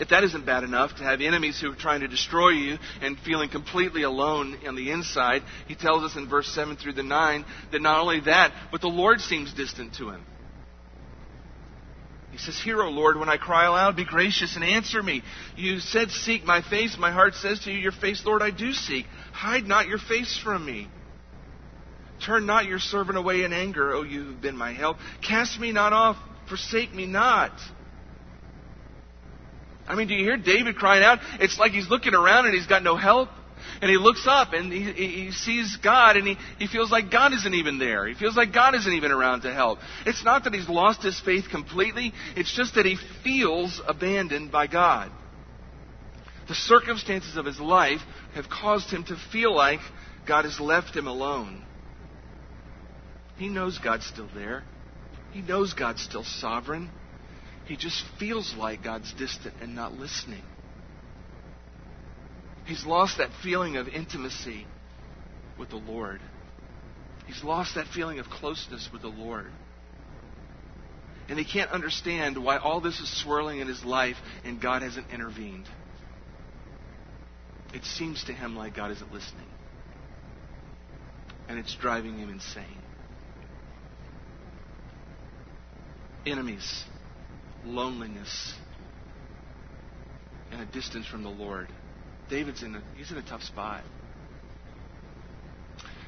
If 0.00 0.08
that 0.08 0.24
isn't 0.24 0.46
bad 0.46 0.64
enough 0.64 0.96
to 0.96 1.04
have 1.04 1.20
enemies 1.20 1.60
who 1.60 1.70
are 1.72 1.76
trying 1.76 2.00
to 2.00 2.08
destroy 2.08 2.50
you 2.50 2.78
and 3.00 3.18
feeling 3.20 3.48
completely 3.48 4.02
alone 4.02 4.56
on 4.66 4.74
the 4.74 4.90
inside, 4.90 5.42
he 5.68 5.74
tells 5.74 6.02
us 6.02 6.16
in 6.16 6.28
verse 6.28 6.48
7 6.48 6.76
through 6.76 6.94
the 6.94 7.02
9 7.02 7.44
that 7.72 7.82
not 7.82 8.00
only 8.00 8.20
that, 8.20 8.52
but 8.72 8.80
the 8.80 8.88
Lord 8.88 9.20
seems 9.20 9.52
distant 9.54 9.94
to 9.94 10.10
him. 10.10 10.24
He 12.32 12.38
says, 12.38 12.60
Hear, 12.60 12.82
O 12.82 12.90
Lord, 12.90 13.16
when 13.16 13.28
I 13.28 13.36
cry 13.36 13.66
aloud, 13.66 13.94
be 13.94 14.04
gracious 14.04 14.56
and 14.56 14.64
answer 14.64 15.00
me. 15.00 15.22
You 15.54 15.78
said, 15.78 16.10
Seek 16.10 16.44
my 16.44 16.62
face. 16.62 16.96
My 16.98 17.12
heart 17.12 17.34
says 17.34 17.60
to 17.60 17.70
you, 17.70 17.78
Your 17.78 17.92
face, 17.92 18.24
Lord, 18.26 18.42
I 18.42 18.50
do 18.50 18.72
seek. 18.72 19.06
Hide 19.32 19.68
not 19.68 19.86
your 19.86 19.98
face 19.98 20.36
from 20.42 20.66
me. 20.66 20.88
Turn 22.26 22.44
not 22.44 22.64
your 22.64 22.80
servant 22.80 23.18
away 23.18 23.44
in 23.44 23.52
anger, 23.52 23.92
O 23.92 24.02
you 24.02 24.24
who've 24.24 24.40
been 24.40 24.56
my 24.56 24.72
help. 24.72 24.96
Cast 25.22 25.60
me 25.60 25.70
not 25.70 25.92
off, 25.92 26.16
forsake 26.48 26.92
me 26.92 27.06
not. 27.06 27.52
I 29.86 29.94
mean, 29.94 30.08
do 30.08 30.14
you 30.14 30.24
hear 30.24 30.36
David 30.36 30.76
crying 30.76 31.04
out? 31.04 31.18
It's 31.40 31.58
like 31.58 31.72
he's 31.72 31.88
looking 31.88 32.14
around 32.14 32.46
and 32.46 32.54
he's 32.54 32.66
got 32.66 32.82
no 32.82 32.96
help. 32.96 33.28
And 33.80 33.90
he 33.90 33.96
looks 33.96 34.26
up 34.26 34.52
and 34.52 34.72
he, 34.72 34.92
he 34.92 35.30
sees 35.32 35.76
God 35.82 36.16
and 36.16 36.26
he, 36.26 36.36
he 36.58 36.66
feels 36.66 36.90
like 36.90 37.10
God 37.10 37.32
isn't 37.32 37.54
even 37.54 37.78
there. 37.78 38.06
He 38.06 38.14
feels 38.14 38.36
like 38.36 38.52
God 38.52 38.74
isn't 38.74 38.92
even 38.92 39.10
around 39.10 39.42
to 39.42 39.52
help. 39.52 39.78
It's 40.06 40.24
not 40.24 40.44
that 40.44 40.54
he's 40.54 40.68
lost 40.68 41.02
his 41.02 41.18
faith 41.20 41.46
completely, 41.50 42.12
it's 42.36 42.54
just 42.54 42.74
that 42.74 42.84
he 42.86 42.98
feels 43.22 43.80
abandoned 43.86 44.52
by 44.52 44.66
God. 44.66 45.10
The 46.46 46.54
circumstances 46.54 47.36
of 47.36 47.46
his 47.46 47.58
life 47.58 48.00
have 48.34 48.48
caused 48.50 48.90
him 48.90 49.04
to 49.04 49.16
feel 49.32 49.54
like 49.54 49.80
God 50.26 50.44
has 50.44 50.60
left 50.60 50.94
him 50.94 51.06
alone. 51.06 51.64
He 53.36 53.48
knows 53.48 53.78
God's 53.78 54.06
still 54.06 54.28
there. 54.34 54.62
He 55.32 55.40
knows 55.40 55.72
God's 55.72 56.02
still 56.02 56.24
sovereign. 56.24 56.90
He 57.66 57.76
just 57.76 58.04
feels 58.18 58.54
like 58.56 58.82
God's 58.84 59.12
distant 59.14 59.54
and 59.60 59.74
not 59.74 59.94
listening. 59.94 60.42
He's 62.66 62.84
lost 62.84 63.18
that 63.18 63.30
feeling 63.42 63.76
of 63.76 63.88
intimacy 63.88 64.66
with 65.58 65.70
the 65.70 65.76
Lord. 65.76 66.20
He's 67.26 67.42
lost 67.42 67.74
that 67.76 67.86
feeling 67.88 68.18
of 68.18 68.26
closeness 68.26 68.88
with 68.92 69.02
the 69.02 69.08
Lord. 69.08 69.46
And 71.28 71.38
he 71.38 71.44
can't 71.44 71.70
understand 71.70 72.42
why 72.42 72.58
all 72.58 72.80
this 72.80 73.00
is 73.00 73.22
swirling 73.22 73.60
in 73.60 73.68
his 73.68 73.82
life 73.82 74.16
and 74.44 74.60
God 74.60 74.82
hasn't 74.82 75.10
intervened. 75.10 75.66
It 77.72 77.84
seems 77.84 78.24
to 78.24 78.32
him 78.32 78.56
like 78.56 78.76
God 78.76 78.90
isn't 78.90 79.12
listening. 79.12 79.46
And 81.48 81.58
it's 81.58 81.74
driving 81.76 82.18
him 82.18 82.28
insane. 82.28 82.64
Enemies 86.26 86.84
loneliness, 87.64 88.54
and 90.50 90.60
a 90.60 90.66
distance 90.66 91.06
from 91.06 91.22
the 91.22 91.30
Lord. 91.30 91.68
David's 92.30 92.62
in 92.62 92.74
a, 92.74 92.82
he's 92.96 93.10
in 93.10 93.18
a 93.18 93.22
tough 93.22 93.42
spot. 93.42 93.82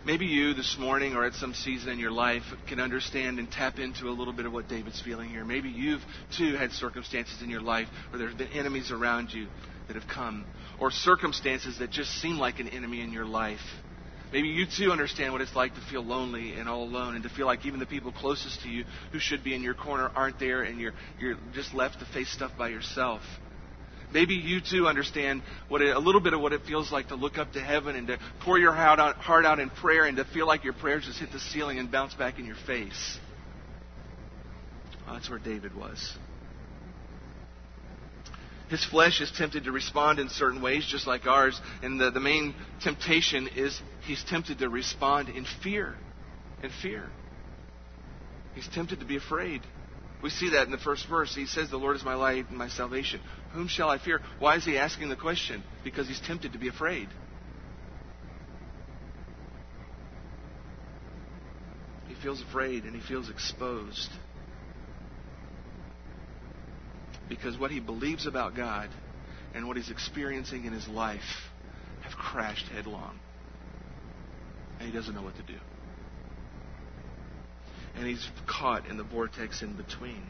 Maybe 0.05 0.27
you 0.27 0.55
this 0.55 0.77
morning 0.79 1.16
or 1.16 1.25
at 1.25 1.35
some 1.35 1.53
season 1.53 1.90
in 1.95 1.99
your 1.99 2.12
life 2.12 2.45
can 2.69 2.79
understand 2.79 3.40
and 3.40 3.51
tap 3.51 3.81
into 3.81 4.09
a 4.09 4.14
little 4.14 4.33
bit 4.33 4.47
of 4.47 4.53
what 4.53 4.69
David's 4.69 5.01
feeling 5.01 5.31
here. 5.31 5.45
Maybe 5.45 5.69
you've 5.69 6.03
too 6.38 6.55
had 6.55 6.71
circumstances 6.71 7.42
in 7.42 7.51
your 7.51 7.61
life 7.61 7.88
where 8.11 8.21
there's 8.21 8.35
been 8.35 8.53
enemies 8.53 8.92
around 8.92 9.33
you 9.33 9.49
that 9.88 9.97
have 9.97 10.07
come, 10.07 10.47
or 10.79 10.92
circumstances 10.92 11.81
that 11.81 11.90
just 11.90 12.11
seem 12.21 12.38
like 12.38 12.61
an 12.61 12.69
enemy 12.69 13.01
in 13.01 13.12
your 13.12 13.27
life. 13.27 13.59
Maybe 14.37 14.49
you 14.49 14.66
too 14.66 14.92
understand 14.92 15.33
what 15.33 15.40
it's 15.40 15.57
like 15.57 15.75
to 15.77 15.81
feel 15.90 16.05
lonely 16.05 16.53
and 16.59 16.68
all 16.68 16.83
alone 16.83 17.14
and 17.14 17.22
to 17.22 17.31
feel 17.31 17.46
like 17.46 17.64
even 17.64 17.81
the 17.81 17.87
people 17.87 18.12
closest 18.12 18.61
to 18.64 18.68
you 18.68 18.85
who 19.11 19.18
should 19.18 19.42
be 19.42 19.55
in 19.55 19.62
your 19.62 19.72
corner 19.72 20.11
aren't 20.14 20.38
there 20.38 20.62
and 20.62 20.79
you're, 20.79 20.92
you're 21.18 21.37
just 21.55 21.72
left 21.72 22.01
to 22.01 22.05
face 22.12 22.31
stuff 22.31 22.53
by 22.59 22.68
yourself. 22.68 23.22
Maybe 24.12 24.35
you 24.35 24.61
too 24.61 24.88
understand 24.88 25.40
what 25.68 25.81
it, 25.81 25.96
a 25.96 25.99
little 25.99 26.20
bit 26.20 26.35
of 26.35 26.42
what 26.42 26.53
it 26.53 26.61
feels 26.66 26.92
like 26.92 27.09
to 27.09 27.14
look 27.14 27.38
up 27.38 27.55
to 27.55 27.62
heaven 27.62 27.96
and 27.96 28.09
to 28.09 28.18
pour 28.40 28.59
your 28.59 28.75
heart 28.75 28.99
out, 28.99 29.16
heart 29.16 29.46
out 29.46 29.59
in 29.59 29.70
prayer 29.70 30.05
and 30.05 30.18
to 30.18 30.27
feel 30.27 30.46
like 30.46 30.64
your 30.64 30.75
prayers 30.75 31.07
just 31.07 31.18
hit 31.18 31.33
the 31.33 31.40
ceiling 31.40 31.79
and 31.79 31.90
bounce 31.90 32.12
back 32.12 32.38
in 32.38 32.44
your 32.44 32.59
face. 32.66 33.18
Well, 35.07 35.14
that's 35.14 35.31
where 35.31 35.38
David 35.38 35.75
was. 35.75 36.14
His 38.68 38.85
flesh 38.85 39.20
is 39.20 39.31
tempted 39.31 39.64
to 39.64 39.72
respond 39.72 40.18
in 40.18 40.29
certain 40.29 40.61
ways, 40.61 40.85
just 40.87 41.07
like 41.07 41.26
ours. 41.26 41.61
And 41.83 42.00
the, 42.00 42.11
the 42.11 42.20
main 42.20 42.55
temptation 42.83 43.48
is 43.55 43.81
he's 44.07 44.24
tempted 44.24 44.59
to 44.59 44.68
respond 44.68 45.29
in 45.29 45.46
fear. 45.62 45.94
In 46.62 46.70
fear. 46.83 47.09
He's 48.55 48.68
tempted 48.68 49.00
to 49.00 49.07
be 49.07 49.16
afraid. 49.16 49.62
We 50.22 50.31
see 50.31 50.50
that 50.50 50.64
in 50.64 50.72
the 50.72 50.79
first 50.79 51.09
verse. 51.09 51.35
He 51.35 51.46
says, 51.46 51.70
The 51.70 51.76
Lord 51.76 51.94
is 51.94 52.05
my 52.05 52.14
light 52.14 52.48
and 52.48 52.59
my 52.59 52.68
salvation. 52.68 53.20
Whom 53.52 53.68
shall 53.68 53.88
I 53.88 53.98
fear? 53.98 54.20
Why 54.38 54.57
is 54.57 54.64
he 54.64 54.79
asking 54.79 55.11
the 55.11 55.16
question? 55.16 55.62
Because 55.85 56.09
he's 56.09 56.20
tempted 56.20 56.52
to 56.52 56.59
be 56.59 56.68
afraid. 56.68 57.09
He 62.09 62.14
feels 62.14 62.42
afraid 62.42 62.85
and 62.85 62.96
he 62.96 63.02
feels 63.07 63.29
exposed. 63.29 64.09
Because 67.29 67.59
what 67.59 67.71
he 67.71 67.81
believes 67.81 68.27
about 68.27 68.55
God 68.55 68.91
and 69.55 69.67
what 69.67 69.77
he's 69.77 69.91
experiencing 69.91 70.65
in 70.65 70.73
his 70.73 70.87
life 70.89 71.21
have 72.03 72.12
crashed 72.12 72.67
headlong. 72.69 73.19
And 74.79 74.89
he 74.89 74.95
doesn't 74.95 75.15
know 75.15 75.23
what 75.23 75.37
to 75.37 75.43
do 75.43 75.59
and 77.97 78.07
he's 78.07 78.29
caught 78.47 78.87
in 78.87 78.97
the 78.97 79.05
vortex 79.05 79.62
in 79.62 79.75
between. 79.75 80.23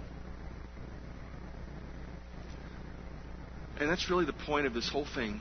And 3.78 3.90
that's 3.90 4.08
really 4.08 4.24
the 4.24 4.32
point 4.32 4.66
of 4.66 4.72
this 4.72 4.88
whole 4.88 5.06
thing 5.14 5.40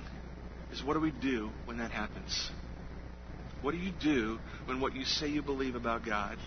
is 0.74 0.84
what 0.84 0.96
do 0.96 1.00
we 1.00 1.12
do 1.12 1.52
when 1.66 1.78
that 1.78 1.92
happens? 1.92 2.50
What 3.62 3.72
do 3.72 3.78
you 3.78 3.92
do 4.02 4.40
when 4.66 4.82
what 4.82 4.96
you 4.96 5.06
say 5.06 5.28
you 5.28 5.42
believe 5.42 5.76
about 5.76 6.06
God 6.06 6.38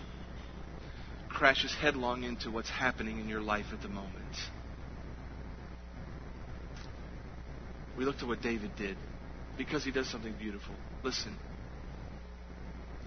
crashes 1.29 1.73
headlong 1.73 2.23
into 2.23 2.51
what's 2.51 2.69
happening 2.69 3.19
in 3.19 3.27
your 3.27 3.41
life 3.41 3.67
at 3.71 3.81
the 3.81 3.87
moment? 3.87 4.35
We 7.99 8.05
looked 8.05 8.23
at 8.23 8.27
what 8.27 8.41
David 8.41 8.71
did 8.77 8.97
because 9.57 9.83
he 9.83 9.91
does 9.91 10.09
something 10.09 10.33
beautiful. 10.39 10.73
Listen 11.03 11.37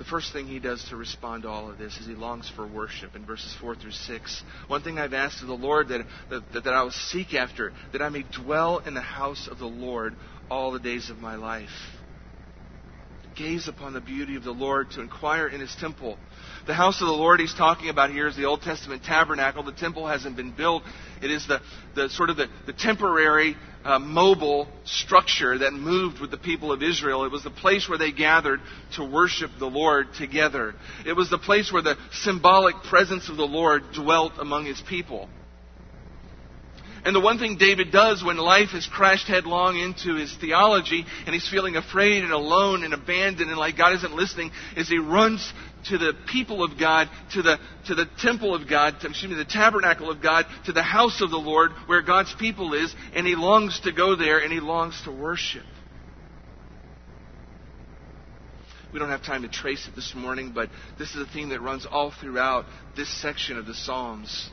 the 0.02 0.08
first 0.08 0.32
thing 0.32 0.48
he 0.48 0.58
does 0.58 0.84
to 0.88 0.96
respond 0.96 1.44
to 1.44 1.48
all 1.48 1.70
of 1.70 1.78
this 1.78 1.96
is 1.98 2.08
he 2.08 2.14
longs 2.14 2.50
for 2.56 2.66
worship 2.66 3.14
in 3.14 3.24
verses 3.24 3.54
4 3.60 3.76
through 3.76 3.92
6. 3.92 4.42
One 4.66 4.82
thing 4.82 4.98
I've 4.98 5.12
asked 5.12 5.42
of 5.42 5.46
the 5.46 5.54
Lord 5.54 5.88
that, 5.90 6.04
that, 6.28 6.42
that 6.64 6.66
I 6.66 6.82
will 6.82 6.90
seek 6.90 7.34
after, 7.34 7.72
that 7.92 8.02
I 8.02 8.08
may 8.08 8.24
dwell 8.24 8.78
in 8.78 8.94
the 8.94 9.00
house 9.00 9.46
of 9.48 9.60
the 9.60 9.66
Lord 9.66 10.16
all 10.50 10.72
the 10.72 10.80
days 10.80 11.08
of 11.08 11.18
my 11.18 11.36
life. 11.36 11.68
Gaze 13.34 13.68
upon 13.68 13.92
the 13.92 14.00
beauty 14.00 14.36
of 14.36 14.44
the 14.44 14.52
Lord, 14.52 14.90
to 14.92 15.00
inquire 15.00 15.48
in 15.48 15.60
his 15.60 15.74
temple. 15.76 16.18
The 16.66 16.74
house 16.74 17.00
of 17.00 17.06
the 17.06 17.12
Lord 17.12 17.40
he's 17.40 17.54
talking 17.54 17.88
about 17.88 18.10
here 18.10 18.28
is 18.28 18.36
the 18.36 18.44
Old 18.44 18.62
Testament 18.62 19.02
tabernacle. 19.04 19.62
The 19.62 19.72
temple 19.72 20.06
hasn't 20.06 20.36
been 20.36 20.52
built. 20.52 20.82
It 21.20 21.30
is 21.30 21.46
the, 21.46 21.60
the 21.94 22.08
sort 22.08 22.30
of 22.30 22.36
the, 22.36 22.48
the 22.66 22.72
temporary 22.72 23.56
uh, 23.84 23.98
mobile 23.98 24.68
structure 24.84 25.58
that 25.58 25.72
moved 25.72 26.20
with 26.20 26.30
the 26.30 26.36
people 26.36 26.72
of 26.72 26.82
Israel. 26.82 27.24
It 27.24 27.32
was 27.32 27.42
the 27.42 27.50
place 27.50 27.88
where 27.88 27.98
they 27.98 28.12
gathered 28.12 28.60
to 28.96 29.04
worship 29.04 29.50
the 29.58 29.66
Lord 29.66 30.14
together. 30.14 30.74
It 31.04 31.14
was 31.14 31.30
the 31.30 31.38
place 31.38 31.72
where 31.72 31.82
the 31.82 31.96
symbolic 32.12 32.76
presence 32.84 33.28
of 33.28 33.36
the 33.36 33.46
Lord 33.46 33.82
dwelt 33.92 34.34
among 34.38 34.66
his 34.66 34.80
people. 34.88 35.28
And 37.04 37.16
the 37.16 37.20
one 37.20 37.38
thing 37.38 37.56
David 37.58 37.90
does 37.90 38.22
when 38.22 38.36
life 38.36 38.68
has 38.70 38.86
crashed 38.86 39.26
headlong 39.26 39.76
into 39.76 40.14
his 40.14 40.32
theology 40.40 41.04
and 41.26 41.34
he's 41.34 41.48
feeling 41.48 41.74
afraid 41.74 42.22
and 42.22 42.32
alone 42.32 42.84
and 42.84 42.94
abandoned 42.94 43.50
and 43.50 43.58
like 43.58 43.76
God 43.76 43.94
isn't 43.94 44.14
listening 44.14 44.52
is 44.76 44.88
he 44.88 44.98
runs 44.98 45.52
to 45.88 45.98
the 45.98 46.12
people 46.30 46.62
of 46.62 46.78
God, 46.78 47.08
to 47.32 47.42
the, 47.42 47.58
to 47.86 47.96
the 47.96 48.06
temple 48.20 48.54
of 48.54 48.68
God, 48.68 49.00
to, 49.00 49.08
excuse 49.08 49.32
me, 49.32 49.36
the 49.36 49.44
tabernacle 49.44 50.10
of 50.10 50.22
God, 50.22 50.46
to 50.66 50.72
the 50.72 50.82
house 50.82 51.20
of 51.20 51.30
the 51.30 51.38
Lord 51.38 51.72
where 51.86 52.02
God's 52.02 52.32
people 52.38 52.72
is, 52.72 52.94
and 53.14 53.26
he 53.26 53.34
longs 53.34 53.80
to 53.80 53.90
go 53.90 54.14
there 54.14 54.38
and 54.38 54.52
he 54.52 54.60
longs 54.60 55.00
to 55.04 55.10
worship. 55.10 55.64
We 58.92 59.00
don't 59.00 59.08
have 59.08 59.24
time 59.24 59.42
to 59.42 59.48
trace 59.48 59.88
it 59.88 59.96
this 59.96 60.12
morning, 60.14 60.52
but 60.54 60.68
this 60.98 61.16
is 61.16 61.26
a 61.26 61.32
theme 61.32 61.48
that 61.48 61.60
runs 61.60 61.84
all 61.84 62.12
throughout 62.12 62.66
this 62.94 63.08
section 63.20 63.56
of 63.56 63.66
the 63.66 63.74
Psalms. 63.74 64.50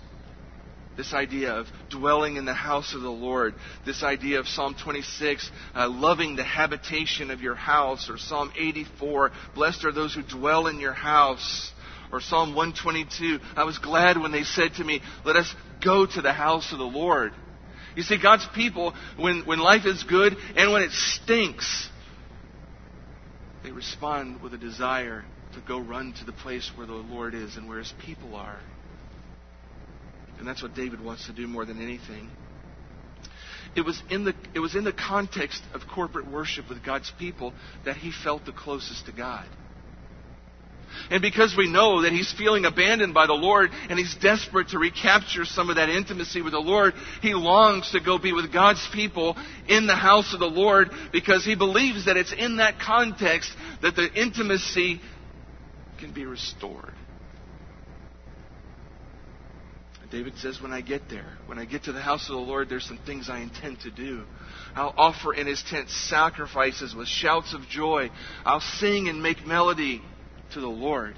This 1.00 1.14
idea 1.14 1.54
of 1.54 1.68
dwelling 1.90 2.36
in 2.36 2.44
the 2.44 2.54
house 2.54 2.94
of 2.94 3.00
the 3.00 3.10
Lord. 3.10 3.56
This 3.86 4.04
idea 4.04 4.42
of 4.42 4.50
Psalm 4.50 4.76
26, 4.84 5.50
uh, 5.74 5.88
loving 5.88 6.36
the 6.36 6.44
habitation 6.44 7.32
of 7.32 7.40
your 7.40 7.56
house. 7.56 8.10
Or 8.10 8.18
Psalm 8.18 8.52
84, 8.60 9.32
blessed 9.56 9.86
are 9.86 9.94
those 9.94 10.14
who 10.14 10.24
dwell 10.24 10.68
in 10.68 10.82
your 10.82 10.92
house. 10.92 11.72
Or 12.12 12.20
Psalm 12.20 12.54
122, 12.54 13.40
I 13.56 13.64
was 13.64 13.78
glad 13.78 14.18
when 14.18 14.34
they 14.34 14.44
said 14.44 14.74
to 14.74 14.84
me, 14.84 15.00
let 15.24 15.38
us 15.38 15.56
go 15.82 16.06
to 16.06 16.22
the 16.22 16.34
house 16.34 16.74
of 16.74 16.80
the 16.80 16.84
Lord. 16.84 17.32
You 17.96 18.04
see, 18.04 18.22
God's 18.22 18.46
people, 18.54 18.94
when, 19.16 19.44
when 19.46 19.60
life 19.60 19.86
is 19.86 20.04
good 20.04 20.36
and 20.58 20.74
when 20.74 20.82
it 20.82 20.92
stinks, 20.92 21.88
they 23.64 23.72
respond 23.72 24.42
with 24.42 24.54
a 24.54 24.58
desire 24.58 25.24
to 25.54 25.62
go 25.66 25.80
run 25.80 26.12
to 26.20 26.26
the 26.26 26.34
place 26.34 26.70
where 26.76 26.88
the 26.88 26.92
Lord 26.92 27.36
is 27.36 27.56
and 27.56 27.70
where 27.70 27.80
His 27.80 27.94
people 28.04 28.36
are. 28.36 28.60
And 30.40 30.48
that's 30.48 30.64
what 30.64 30.74
David 30.74 31.02
wants 31.02 31.28
to 31.28 31.34
do 31.34 31.48
more 31.48 31.66
than 31.66 31.82
anything. 31.82 32.30
It 33.76 33.82
was, 33.82 34.02
in 34.10 34.24
the, 34.24 34.34
it 34.56 34.60
was 34.60 34.76
in 34.76 34.84
the 34.84 34.94
context 34.94 35.62
of 35.74 35.82
corporate 35.94 36.30
worship 36.30 36.70
with 36.70 36.84
God's 36.84 37.12
people 37.20 37.54
that 37.86 37.98
he 37.98 38.12
felt 38.12 38.46
the 38.46 38.52
closest 38.52 39.06
to 39.06 39.12
God. 39.12 39.46
And 41.12 41.22
because 41.22 41.56
we 41.56 41.70
know 41.70 42.02
that 42.02 42.12
he's 42.12 42.32
feeling 42.34 42.66
abandoned 42.66 43.14
by 43.14 43.28
the 43.28 43.34
Lord 43.34 43.70
and 43.90 44.00
he's 44.00 44.16
desperate 44.16 44.70
to 44.70 44.80
recapture 44.80 45.46
some 45.46 45.70
of 45.70 45.76
that 45.76 45.90
intimacy 45.90 46.42
with 46.42 46.54
the 46.54 46.60
Lord, 46.60 46.94
he 47.22 47.34
longs 47.34 47.92
to 47.92 48.00
go 48.00 48.18
be 48.18 48.34
with 48.34 48.52
God's 48.52 48.88
people 48.94 49.38
in 49.68 49.86
the 49.86 49.96
house 49.96 50.34
of 50.34 50.40
the 50.40 50.48
Lord 50.48 50.90
because 51.12 51.46
he 51.46 51.56
believes 51.56 52.06
that 52.06 52.18
it's 52.18 52.34
in 52.34 52.58
that 52.58 52.80
context 52.80 53.52
that 53.82 53.96
the 53.96 54.12
intimacy 54.14 55.00
can 56.00 56.12
be 56.12 56.26
restored. 56.26 56.94
David 60.12 60.38
says, 60.38 60.62
When 60.62 60.74
I 60.74 60.82
get 60.82 61.10
there, 61.10 61.38
when 61.46 61.60
I 61.60 61.66
get 61.66 61.84
to 61.84 61.92
the 61.92 62.02
house 62.02 62.30
of 62.30 62.36
the 62.36 62.42
Lord, 62.42 62.70
there's 62.70 62.86
some 62.86 63.00
things 63.06 63.30
I 63.30 63.40
intend 63.40 63.82
to 63.82 63.92
do. 63.92 64.24
I'll 64.76 64.94
offer 64.98 65.34
in 65.34 65.48
his 65.48 65.64
tent 65.70 65.90
sacrifices 65.90 66.96
with 66.96 67.08
shouts 67.08 67.54
of 67.54 67.68
joy. 67.70 68.10
I'll 68.46 68.62
sing 68.62 69.08
and 69.08 69.22
make 69.22 69.46
melody 69.46 70.02
to 70.54 70.60
the 70.60 70.68
Lord. 70.68 71.16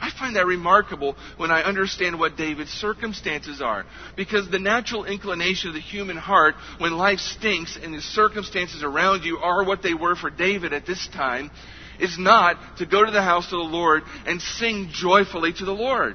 I 0.00 0.10
find 0.10 0.36
that 0.36 0.46
remarkable 0.46 1.16
when 1.36 1.50
I 1.50 1.62
understand 1.62 2.18
what 2.18 2.36
David's 2.36 2.70
circumstances 2.70 3.60
are. 3.60 3.86
Because 4.14 4.48
the 4.48 4.58
natural 4.58 5.04
inclination 5.04 5.68
of 5.68 5.74
the 5.74 5.80
human 5.80 6.16
heart, 6.16 6.54
when 6.78 6.92
life 6.92 7.18
stinks 7.18 7.78
and 7.82 7.94
the 7.94 8.00
circumstances 8.00 8.82
around 8.82 9.24
you 9.24 9.38
are 9.38 9.64
what 9.64 9.82
they 9.82 9.94
were 9.94 10.14
for 10.14 10.30
David 10.30 10.72
at 10.72 10.86
this 10.86 11.08
time, 11.12 11.50
is 11.98 12.18
not 12.18 12.78
to 12.78 12.86
go 12.86 13.04
to 13.04 13.10
the 13.10 13.22
house 13.22 13.46
of 13.46 13.58
the 13.58 13.76
Lord 13.76 14.02
and 14.26 14.40
sing 14.40 14.90
joyfully 14.92 15.52
to 15.54 15.64
the 15.64 15.72
Lord. 15.72 16.14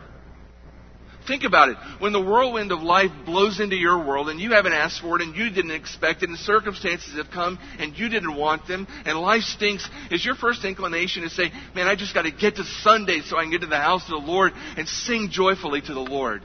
Think 1.27 1.43
about 1.43 1.69
it. 1.69 1.77
When 1.99 2.13
the 2.13 2.21
whirlwind 2.21 2.71
of 2.71 2.81
life 2.81 3.11
blows 3.25 3.59
into 3.59 3.75
your 3.75 4.05
world 4.05 4.29
and 4.29 4.39
you 4.39 4.53
haven't 4.53 4.73
asked 4.73 5.01
for 5.01 5.17
it 5.17 5.21
and 5.21 5.35
you 5.35 5.51
didn't 5.51 5.71
expect 5.71 6.23
it 6.23 6.29
and 6.29 6.37
circumstances 6.37 7.15
have 7.15 7.29
come 7.29 7.59
and 7.77 7.97
you 7.97 8.09
didn't 8.09 8.35
want 8.35 8.67
them 8.67 8.87
and 9.05 9.19
life 9.19 9.43
stinks, 9.43 9.87
is 10.09 10.25
your 10.25 10.35
first 10.35 10.65
inclination 10.65 11.21
to 11.23 11.29
say, 11.29 11.51
man, 11.75 11.87
I 11.87 11.95
just 11.95 12.15
got 12.15 12.23
to 12.23 12.31
get 12.31 12.55
to 12.55 12.63
Sunday 12.63 13.21
so 13.21 13.37
I 13.37 13.43
can 13.43 13.51
get 13.51 13.61
to 13.61 13.67
the 13.67 13.77
house 13.77 14.03
of 14.05 14.21
the 14.21 14.31
Lord 14.31 14.53
and 14.77 14.87
sing 14.87 15.29
joyfully 15.29 15.81
to 15.81 15.93
the 15.93 15.99
Lord? 15.99 16.41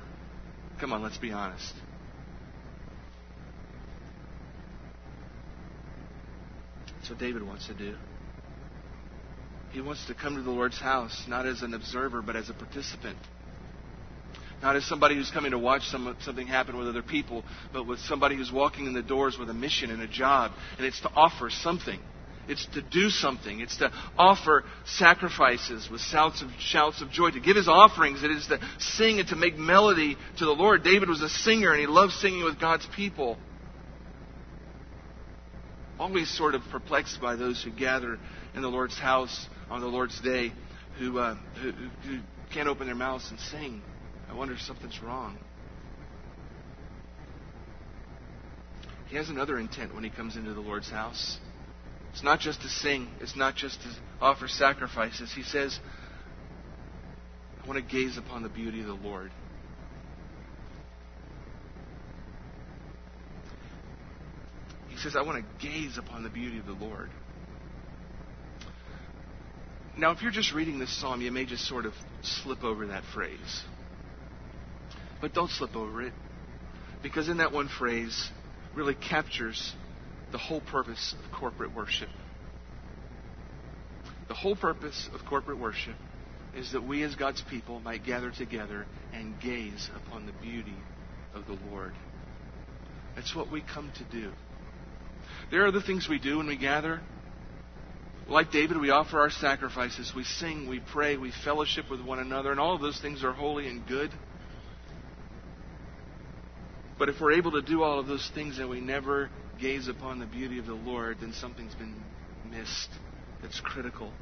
Come 0.79 0.93
on, 0.93 1.03
let's 1.03 1.19
be 1.19 1.33
honest. 1.33 1.73
That's 6.99 7.09
what 7.09 7.19
David 7.19 7.43
wants 7.43 7.67
to 7.69 7.75
do. 7.75 7.95
He 9.71 9.81
wants 9.81 10.05
to 10.07 10.15
come 10.15 10.37
to 10.37 10.43
the 10.43 10.51
Lord's 10.51 10.79
house, 10.79 11.25
not 11.29 11.47
as 11.47 11.63
an 11.63 11.73
observer, 11.73 12.21
but 12.21 12.37
as 12.37 12.51
a 12.51 12.55
participant 12.55 13.17
Not 14.63 14.77
as 14.77 14.85
somebody 14.87 15.15
who's 15.15 15.31
coming 15.31 15.51
to 15.51 15.59
watch 15.59 15.83
some, 15.89 16.17
something 16.21 16.47
happen 16.47 16.79
with 16.79 16.89
other 16.89 17.03
people, 17.03 17.45
but 17.73 17.87
with 17.87 17.99
somebody 18.01 18.37
who's 18.37 18.51
walking 18.51 18.87
in 18.87 18.95
the 18.95 19.03
doors 19.03 19.37
with 19.39 19.51
a 19.51 19.55
mission 19.55 19.91
and 19.91 20.03
a 20.03 20.09
job. 20.09 20.53
And 20.79 20.87
it's 20.87 21.01
to 21.01 21.11
offer 21.15 21.51
something. 21.51 22.01
It's 22.49 22.65
to 22.75 22.83
do 22.83 23.11
something. 23.11 23.61
It's 23.61 23.77
to 23.79 23.91
offer 24.17 24.65
sacrifices 24.85 25.89
with 25.91 26.01
shouts 26.01 26.43
of, 26.43 26.51
shouts 26.59 27.03
of 27.03 27.11
joy, 27.11 27.31
to 27.31 27.41
give 27.41 27.57
his 27.57 27.69
offerings. 27.69 28.23
It 28.23 28.31
is 28.31 28.47
to 28.47 28.61
sing 28.79 29.19
and 29.19 29.29
to 29.29 29.37
make 29.37 29.57
melody 29.57 30.17
to 30.39 30.45
the 30.45 30.53
Lord. 30.53 30.83
David 30.83 31.09
was 31.09 31.23
a 31.23 31.29
singer 31.29 31.73
and 31.73 31.81
he 31.81 31.87
loved 31.87 32.13
singing 32.13 32.45
with 32.45 32.61
God's 32.61 32.87
people. 32.95 33.37
Always 35.99 36.31
sort 36.31 36.55
of 36.55 36.63
perplexed 36.71 37.21
by 37.21 37.37
those 37.37 37.63
who 37.63 37.71
gather 37.71 38.19
in 38.55 38.63
the 38.63 38.69
Lord's 38.69 38.99
house 38.99 39.49
on 39.69 39.81
the 39.81 39.87
Lord's 39.87 40.21
day 40.21 40.53
who, 40.99 41.19
uh, 41.19 41.35
who, 41.61 41.73
who 41.73 42.21
can't 42.53 42.69
open 42.69 42.87
their 42.87 42.97
mouths 42.97 43.29
and 43.31 43.41
sing. 43.41 43.83
I 44.29 44.35
wonder 44.35 44.55
if 44.55 44.61
something's 44.61 45.01
wrong. 45.03 45.39
He 49.09 49.17
has 49.17 49.29
another 49.29 49.59
intent 49.59 49.95
when 49.95 50.05
he 50.05 50.11
comes 50.11 50.37
into 50.37 50.53
the 50.53 50.61
Lord's 50.61 50.91
house. 50.91 51.39
It's 52.13 52.25
not 52.25 52.41
just 52.41 52.63
to 52.63 52.69
sing, 52.69 53.09
it's 53.21 53.37
not 53.37 53.55
just 53.55 53.81
to 53.83 53.89
offer 54.21 54.49
sacrifices. 54.49 55.33
He 55.35 55.43
says, 55.43 55.79
I 57.63 57.67
want 57.67 57.79
to 57.79 57.95
gaze 57.95 58.17
upon 58.17 58.43
the 58.43 58.49
beauty 58.49 58.81
of 58.81 58.87
the 58.87 58.95
Lord. 58.95 59.31
He 64.89 64.97
says, 64.97 65.15
I 65.15 65.23
want 65.23 65.45
to 65.45 65.67
gaze 65.67 65.99
upon 65.99 66.23
the 66.23 66.31
beauty 66.31 66.59
of 66.59 66.67
the 66.67 66.73
Lord. 66.73 67.11
Now, 69.99 70.11
if 70.13 70.23
you're 70.23 70.31
just 70.31 70.53
reading 70.53 70.79
this 70.79 70.95
psalm, 71.01 71.21
you 71.21 71.31
may 71.31 71.45
just 71.45 71.67
sort 71.67 71.87
of 71.87 71.93
slip 72.23 72.65
over 72.65 72.87
that 72.87 73.05
phrase. 73.15 73.63
But 75.27 75.35
don't 75.35 75.51
slip 75.51 75.75
over 75.75 76.03
it, 76.03 76.13
because 77.03 77.29
in 77.29 77.39
that 77.39 77.51
one 77.51 77.67
phrase 77.67 78.31
really 78.77 78.95
captures 78.95 79.75
the 80.31 80.39
whole 80.39 80.61
purpose 80.61 81.17
of 81.19 81.37
corporate 81.37 81.75
worship. 81.75 82.11
The 84.29 84.35
whole 84.35 84.55
purpose 84.55 85.09
of 85.13 85.27
corporate 85.29 85.59
worship 85.59 85.97
is 86.55 86.71
that 86.71 86.87
we 86.87 87.03
as 87.03 87.17
God's 87.17 87.43
people 87.51 87.81
might 87.81 88.05
gather 88.05 88.31
together 88.31 88.87
and 89.13 89.35
gaze 89.41 89.91
upon 89.97 90.27
the 90.27 90.33
beauty 90.41 90.77
of 91.35 91.45
the 91.49 91.59
Lord. 91.73 91.95
That's 93.17 93.35
what 93.35 93.51
we 93.51 93.63
come 93.63 93.91
to 93.99 94.05
do. 94.05 94.31
There 95.51 95.67
are 95.67 95.73
the 95.73 95.83
things 95.83 96.07
we 96.09 96.21
do 96.21 96.39
when 96.39 96.47
we 96.47 96.57
gather. 96.57 97.01
Like 98.29 98.53
David, 98.53 98.79
we 98.79 98.91
offer 98.91 99.19
our 99.19 99.31
sacrifices, 99.31 100.13
we 100.15 100.23
sing, 100.23 100.69
we 100.69 100.79
pray, 100.79 101.17
we 101.17 101.33
fellowship 101.45 101.91
with 101.91 102.01
one 102.01 102.21
another, 102.21 102.53
and 102.53 102.61
all 102.61 102.77
of 102.77 102.81
those 102.81 103.01
things 103.01 103.25
are 103.25 103.33
holy 103.33 103.67
and 103.67 103.85
good. 103.89 104.13
But 106.99 107.09
if 107.09 107.21
we're 107.21 107.33
able 107.33 107.53
to 107.53 107.63
do 107.63 107.83
all 107.83 107.99
of 107.99 108.07
those 108.07 108.29
things 108.35 108.59
and 108.59 108.71
we 108.71 108.81
never 108.81 109.31
gaze 109.61 109.89
upon 109.89 110.19
the 110.19 110.27
beauty 110.27 110.59
of 110.59 110.67
the 110.67 110.75
Lord, 110.75 111.19
then 111.21 111.33
something's 111.33 111.75
been 111.75 112.05
missed 112.45 112.89
that's 113.43 113.61
critical. 113.61 114.13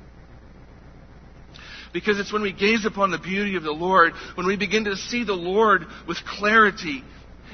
Because 1.93 2.18
it's 2.18 2.33
when 2.33 2.43
we 2.43 2.53
gaze 2.53 2.85
upon 2.85 3.12
the 3.12 3.18
beauty 3.18 3.57
of 3.57 3.62
the 3.62 3.70
Lord, 3.70 4.14
when 4.35 4.47
we 4.47 4.57
begin 4.57 4.85
to 4.85 4.97
see 4.97 5.22
the 5.22 5.33
Lord 5.33 5.83
with 6.09 6.18
clarity, 6.25 7.05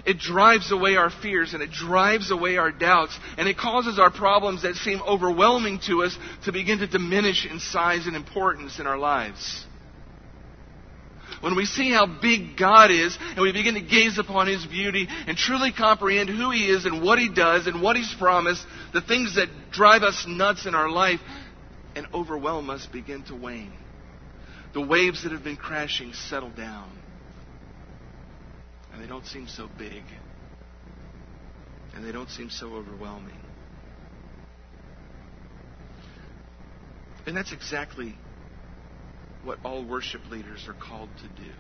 it 0.07 0.19
drives 0.19 0.73
away 0.73 0.97
our 0.97 1.11
fears 1.11 1.53
and 1.53 1.63
it 1.63 1.71
drives 1.71 2.31
away 2.31 2.57
our 2.57 2.73
doubts 2.73 3.19
and 3.37 3.47
it 3.47 3.59
causes 3.59 3.99
our 3.99 4.11
problems 4.11 4.63
that 4.63 4.77
seem 4.77 5.03
overwhelming 5.03 5.81
to 5.87 6.05
us 6.05 6.17
to 6.45 6.53
begin 6.53 6.79
to 6.79 6.87
diminish 6.87 7.47
in 7.47 7.61
size 7.61 8.07
and 8.07 8.17
importance 8.17 8.79
in 8.79 8.87
our 8.87 8.99
lives. 8.99 9.67
When 11.41 11.57
we 11.57 11.65
see 11.65 11.91
how 11.91 12.07
big 12.07 12.57
God 12.59 12.91
is 12.91 13.17
and 13.21 13.41
we 13.41 13.53
begin 13.53 13.75
to 13.75 13.81
gaze 13.81 14.19
upon 14.19 14.47
His 14.47 14.65
beauty 14.67 15.07
and 15.09 15.37
truly 15.37 15.73
comprehend 15.73 16.29
who 16.29 16.51
He 16.51 16.69
is 16.69 16.85
and 16.85 17.03
what 17.03 17.19
He 17.19 17.33
does 17.33 17.67
and 17.67 17.81
what 17.81 17.97
He's 17.97 18.15
promised, 18.19 18.65
the 18.93 19.01
things 19.01 19.37
that 19.37 19.49
drive 19.73 20.03
us 20.03 20.25
nuts 20.29 20.67
in 20.67 20.75
our 20.75 20.91
life 20.91 21.21
and 21.97 22.07
overwhelm 22.13 22.71
us 22.71 22.87
begin 22.93 23.23
to 23.25 23.35
wane. 23.35 23.73
The 24.75 24.83
waves 24.83 25.23
that 25.23 25.33
have 25.33 25.43
been 25.43 25.57
crashing 25.57 26.13
settle 26.13 26.51
down 26.51 26.91
and 28.93 29.03
they 29.03 29.07
don't 29.07 29.27
seem 29.27 29.47
so 29.49 29.69
big, 29.79 30.03
and 31.95 32.05
they 32.05 32.13
don't 32.13 32.29
seem 32.31 32.51
so 32.51 32.75
overwhelming. 32.75 33.39
And 37.27 37.37
that's 37.37 37.53
exactly 37.53 38.15
what 39.43 39.59
all 39.65 39.85
worship 39.85 40.23
leaders 40.31 40.67
are 40.69 40.75
called 40.75 41.11
to 41.23 41.29
do. 41.43 41.51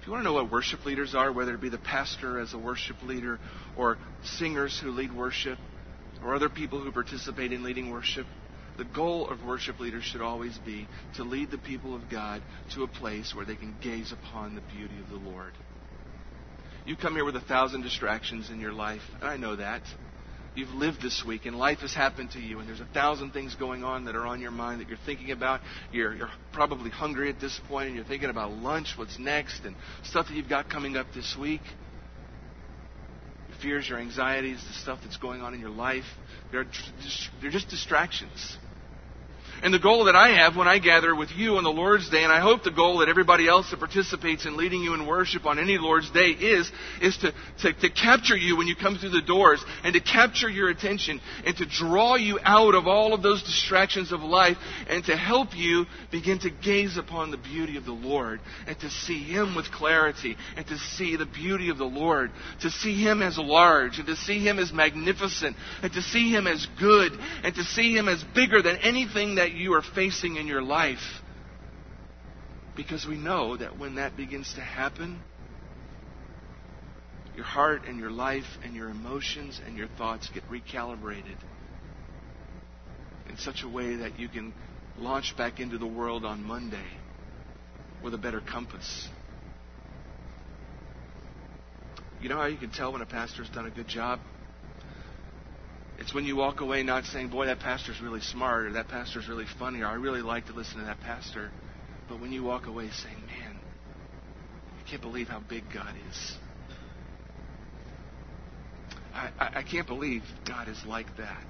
If 0.00 0.06
you 0.06 0.12
want 0.12 0.24
to 0.24 0.28
know 0.28 0.34
what 0.34 0.50
worship 0.50 0.84
leaders 0.84 1.14
are, 1.14 1.32
whether 1.32 1.54
it 1.54 1.60
be 1.60 1.68
the 1.68 1.78
pastor 1.78 2.40
as 2.40 2.52
a 2.54 2.58
worship 2.58 3.02
leader, 3.02 3.38
or 3.76 3.98
singers 4.24 4.76
who 4.82 4.90
lead 4.90 5.12
worship, 5.12 5.58
or 6.22 6.34
other 6.34 6.48
people 6.48 6.80
who 6.80 6.90
participate 6.90 7.52
in 7.52 7.62
leading 7.62 7.90
worship, 7.90 8.26
the 8.78 8.84
goal 8.84 9.28
of 9.28 9.44
worship 9.44 9.78
leaders 9.78 10.02
should 10.02 10.22
always 10.22 10.58
be 10.58 10.88
to 11.16 11.24
lead 11.24 11.50
the 11.50 11.58
people 11.58 11.94
of 11.94 12.08
God 12.10 12.42
to 12.74 12.82
a 12.82 12.88
place 12.88 13.34
where 13.34 13.44
they 13.44 13.54
can 13.54 13.76
gaze 13.80 14.12
upon 14.12 14.54
the 14.54 14.62
beauty 14.62 14.98
of 15.00 15.08
the 15.08 15.16
Lord. 15.16 15.52
You 16.84 16.96
come 16.96 17.14
here 17.14 17.24
with 17.24 17.36
a 17.36 17.40
thousand 17.40 17.82
distractions 17.82 18.50
in 18.50 18.60
your 18.60 18.72
life, 18.72 19.02
and 19.20 19.30
I 19.30 19.36
know 19.36 19.56
that. 19.56 19.82
You've 20.54 20.70
lived 20.74 21.00
this 21.00 21.24
week, 21.26 21.46
and 21.46 21.56
life 21.56 21.78
has 21.78 21.94
happened 21.94 22.32
to 22.32 22.38
you, 22.38 22.58
and 22.58 22.68
there's 22.68 22.80
a 22.80 22.88
thousand 22.92 23.32
things 23.32 23.54
going 23.54 23.84
on 23.84 24.04
that 24.04 24.14
are 24.14 24.26
on 24.26 24.40
your 24.40 24.50
mind 24.50 24.80
that 24.80 24.88
you're 24.88 24.98
thinking 25.06 25.30
about. 25.30 25.60
You're, 25.92 26.14
you're 26.14 26.30
probably 26.52 26.90
hungry 26.90 27.30
at 27.30 27.40
this 27.40 27.58
point, 27.68 27.86
and 27.88 27.96
you're 27.96 28.04
thinking 28.04 28.28
about 28.28 28.52
lunch, 28.52 28.94
what's 28.96 29.18
next, 29.18 29.64
and 29.64 29.76
stuff 30.04 30.28
that 30.28 30.34
you've 30.34 30.48
got 30.50 30.68
coming 30.68 30.96
up 30.96 31.06
this 31.14 31.36
week 31.40 31.62
Your 33.48 33.58
fears, 33.62 33.88
your 33.88 33.98
anxieties, 33.98 34.62
the 34.66 34.74
stuff 34.74 35.00
that's 35.02 35.16
going 35.16 35.40
on 35.40 35.54
in 35.54 35.60
your 35.60 35.70
life. 35.70 36.04
They're, 36.50 36.66
they're 37.40 37.50
just 37.50 37.68
distractions. 37.68 38.56
And 39.62 39.72
the 39.72 39.78
goal 39.78 40.06
that 40.06 40.16
I 40.16 40.30
have 40.30 40.56
when 40.56 40.66
I 40.66 40.80
gather 40.80 41.14
with 41.14 41.30
you 41.30 41.56
on 41.56 41.62
the 41.62 41.70
Lord's 41.70 42.10
Day, 42.10 42.24
and 42.24 42.32
I 42.32 42.40
hope 42.40 42.64
the 42.64 42.72
goal 42.72 42.98
that 42.98 43.08
everybody 43.08 43.46
else 43.46 43.70
that 43.70 43.78
participates 43.78 44.44
in 44.44 44.56
leading 44.56 44.80
you 44.80 44.92
in 44.92 45.06
worship 45.06 45.46
on 45.46 45.60
any 45.60 45.78
Lord's 45.78 46.10
Day 46.10 46.30
is, 46.30 46.68
is 47.00 47.16
to, 47.18 47.32
to, 47.60 47.72
to 47.72 47.90
capture 47.90 48.36
you 48.36 48.56
when 48.56 48.66
you 48.66 48.74
come 48.74 48.98
through 48.98 49.10
the 49.10 49.22
doors 49.22 49.64
and 49.84 49.94
to 49.94 50.00
capture 50.00 50.48
your 50.48 50.68
attention 50.68 51.20
and 51.46 51.56
to 51.58 51.64
draw 51.64 52.16
you 52.16 52.40
out 52.42 52.74
of 52.74 52.88
all 52.88 53.14
of 53.14 53.22
those 53.22 53.40
distractions 53.44 54.10
of 54.10 54.22
life 54.22 54.56
and 54.88 55.04
to 55.04 55.16
help 55.16 55.54
you 55.54 55.86
begin 56.10 56.40
to 56.40 56.50
gaze 56.50 56.96
upon 56.96 57.30
the 57.30 57.36
beauty 57.36 57.76
of 57.76 57.84
the 57.84 57.92
Lord 57.92 58.40
and 58.66 58.76
to 58.80 58.90
see 58.90 59.22
Him 59.22 59.54
with 59.54 59.70
clarity 59.70 60.36
and 60.56 60.66
to 60.66 60.76
see 60.76 61.14
the 61.14 61.26
beauty 61.26 61.68
of 61.68 61.78
the 61.78 61.84
Lord, 61.84 62.32
to 62.62 62.70
see 62.70 63.00
Him 63.00 63.22
as 63.22 63.38
large 63.38 63.98
and 63.98 64.08
to 64.08 64.16
see 64.16 64.40
Him 64.40 64.58
as 64.58 64.72
magnificent 64.72 65.56
and 65.84 65.92
to 65.92 66.02
see 66.02 66.32
Him 66.32 66.48
as 66.48 66.66
good 66.80 67.12
and 67.44 67.54
to 67.54 67.62
see 67.62 67.96
Him 67.96 68.08
as 68.08 68.24
bigger 68.34 68.60
than 68.60 68.78
anything 68.78 69.36
that 69.36 69.51
you 69.54 69.74
are 69.74 69.82
facing 69.94 70.36
in 70.36 70.46
your 70.46 70.62
life. 70.62 71.20
Because 72.76 73.06
we 73.06 73.16
know 73.16 73.56
that 73.56 73.78
when 73.78 73.96
that 73.96 74.16
begins 74.16 74.52
to 74.54 74.60
happen, 74.60 75.20
your 77.34 77.44
heart 77.44 77.82
and 77.86 77.98
your 77.98 78.10
life 78.10 78.46
and 78.64 78.74
your 78.74 78.88
emotions 78.88 79.60
and 79.66 79.76
your 79.76 79.88
thoughts 79.98 80.30
get 80.32 80.42
recalibrated 80.48 81.36
in 83.28 83.36
such 83.38 83.62
a 83.62 83.68
way 83.68 83.96
that 83.96 84.18
you 84.18 84.28
can 84.28 84.52
launch 84.98 85.34
back 85.36 85.60
into 85.60 85.78
the 85.78 85.86
world 85.86 86.24
on 86.24 86.42
Monday 86.42 86.84
with 88.02 88.14
a 88.14 88.18
better 88.18 88.40
compass. 88.40 89.08
You 92.20 92.28
know 92.28 92.36
how 92.36 92.46
you 92.46 92.58
can 92.58 92.70
tell 92.70 92.92
when 92.92 93.02
a 93.02 93.06
pastor's 93.06 93.48
done 93.50 93.66
a 93.66 93.70
good 93.70 93.88
job? 93.88 94.20
It's 95.98 96.14
when 96.14 96.24
you 96.24 96.36
walk 96.36 96.60
away 96.60 96.82
not 96.82 97.04
saying, 97.04 97.28
boy, 97.28 97.46
that 97.46 97.60
pastor's 97.60 98.00
really 98.00 98.20
smart 98.20 98.66
or 98.66 98.72
that 98.72 98.88
pastor's 98.88 99.28
really 99.28 99.46
funny 99.58 99.82
or 99.82 99.86
I 99.86 99.94
really 99.94 100.22
like 100.22 100.46
to 100.46 100.52
listen 100.52 100.80
to 100.80 100.86
that 100.86 101.00
pastor. 101.00 101.50
But 102.08 102.20
when 102.20 102.32
you 102.32 102.42
walk 102.42 102.66
away 102.66 102.90
saying, 102.90 103.16
man, 103.26 103.60
I 104.78 104.90
can't 104.90 105.02
believe 105.02 105.28
how 105.28 105.40
big 105.40 105.64
God 105.72 105.94
is. 106.10 106.36
I, 109.14 109.30
I, 109.38 109.50
I 109.56 109.62
can't 109.62 109.86
believe 109.86 110.22
God 110.46 110.68
is 110.68 110.82
like 110.86 111.16
that. 111.18 111.46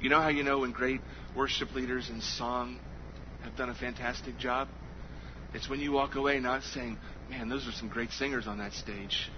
You 0.00 0.10
know 0.10 0.20
how 0.20 0.28
you 0.28 0.42
know 0.42 0.58
when 0.58 0.72
great 0.72 1.00
worship 1.34 1.74
leaders 1.74 2.10
in 2.10 2.20
song 2.20 2.78
have 3.42 3.56
done 3.56 3.70
a 3.70 3.74
fantastic 3.74 4.36
job? 4.38 4.68
It's 5.54 5.70
when 5.70 5.80
you 5.80 5.92
walk 5.92 6.16
away 6.16 6.38
not 6.38 6.62
saying, 6.64 6.98
man, 7.30 7.48
those 7.48 7.66
are 7.66 7.72
some 7.72 7.88
great 7.88 8.10
singers 8.10 8.46
on 8.46 8.58
that 8.58 8.72
stage. 8.74 9.30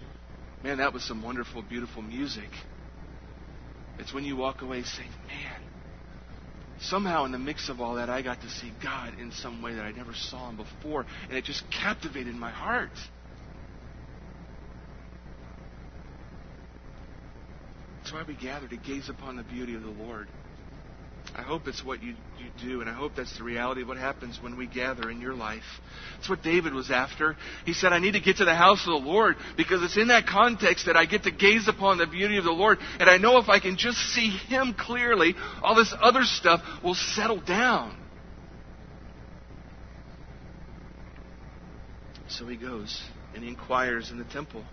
Man, 0.65 0.79
that 0.79 0.93
was 0.93 1.05
some 1.05 1.23
wonderful, 1.23 1.63
beautiful 1.63 2.03
music. 2.03 2.51
It's 3.99 4.13
when 4.15 4.25
you 4.25 4.37
walk 4.37 4.63
away 4.63 4.83
saying, 4.83 5.11
man, 5.27 5.61
somehow 6.81 7.25
in 7.25 7.33
the 7.33 7.39
mix 7.39 7.69
of 7.69 7.81
all 7.81 7.97
that, 7.97 8.09
I 8.09 8.23
got 8.23 8.41
to 8.43 8.49
see 8.49 8.73
God 8.83 9.15
in 9.21 9.33
some 9.33 9.61
way 9.63 9.75
that 9.75 9.85
I 9.85 9.93
never 9.93 10.13
saw 10.15 10.49
Him 10.49 10.57
before, 10.57 11.05
and 11.29 11.37
it 11.37 11.45
just 11.45 11.63
captivated 11.71 12.35
my 12.35 12.51
heart. 12.51 12.91
That's 18.03 18.13
why 18.13 18.23
we 18.27 18.37
gather 18.37 18.69
to 18.69 18.77
gaze 18.77 19.09
upon 19.09 19.37
the 19.37 19.43
beauty 19.43 19.75
of 19.75 19.83
the 19.83 19.89
Lord. 19.89 20.29
I 21.37 21.43
hope 21.43 21.69
it's 21.69 21.85
what 21.85 22.03
you, 22.03 22.15
you 22.39 22.51
do, 22.61 22.81
and 22.81 22.91
I 22.91 22.93
hope 22.93 23.15
that's 23.17 23.37
the 23.37 23.45
reality 23.45 23.83
of 23.83 23.89
what 23.89 23.97
happens 23.97 24.39
when 24.43 24.57
we 24.57 24.67
gather 24.67 25.11
in 25.11 25.21
your 25.21 25.35
life. 25.35 25.63
That's 26.17 26.29
what 26.29 26.43
David 26.43 26.73
was 26.73 26.91
after. 26.91 27.37
He 27.65 27.75
said, 27.75 27.93
I 27.93 27.99
need 27.99 28.13
to 28.13 28.21
get 28.21 28.39
to 28.39 28.45
the 28.45 28.55
house 28.55 28.87
of 28.87 29.01
the 29.01 29.09
Lord 29.09 29.37
because 29.57 29.83
it's 29.83 29.97
in 29.97 30.09
that 30.09 30.27
context 30.27 30.87
that 30.87 30.97
I 30.97 31.07
get 31.07 31.25
to 31.25 31.31
gaze 31.31 31.69
upon 31.69 31.99
the 31.99 32.07
beauty 32.07 32.39
of 32.39 32.45
the 32.45 32.51
Lord. 32.51 32.79
And 32.99 33.09
I 33.09 33.19
know 33.19 33.39
if 33.39 33.49
I 33.49 33.61
can 33.61 33.77
just 33.77 33.99
see 33.99 34.31
Him 34.31 34.75
clearly, 34.75 35.35
all 35.63 35.75
this 35.75 35.95
other 36.01 36.25
stuff 36.25 36.63
will 36.83 36.95
settle 36.95 37.41
down. 37.41 37.97
So 42.29 42.47
he 42.47 42.57
goes 42.57 43.03
and 43.35 43.43
he 43.43 43.49
inquires 43.49 44.11
in 44.11 44.19
the 44.19 44.25
temple. 44.25 44.65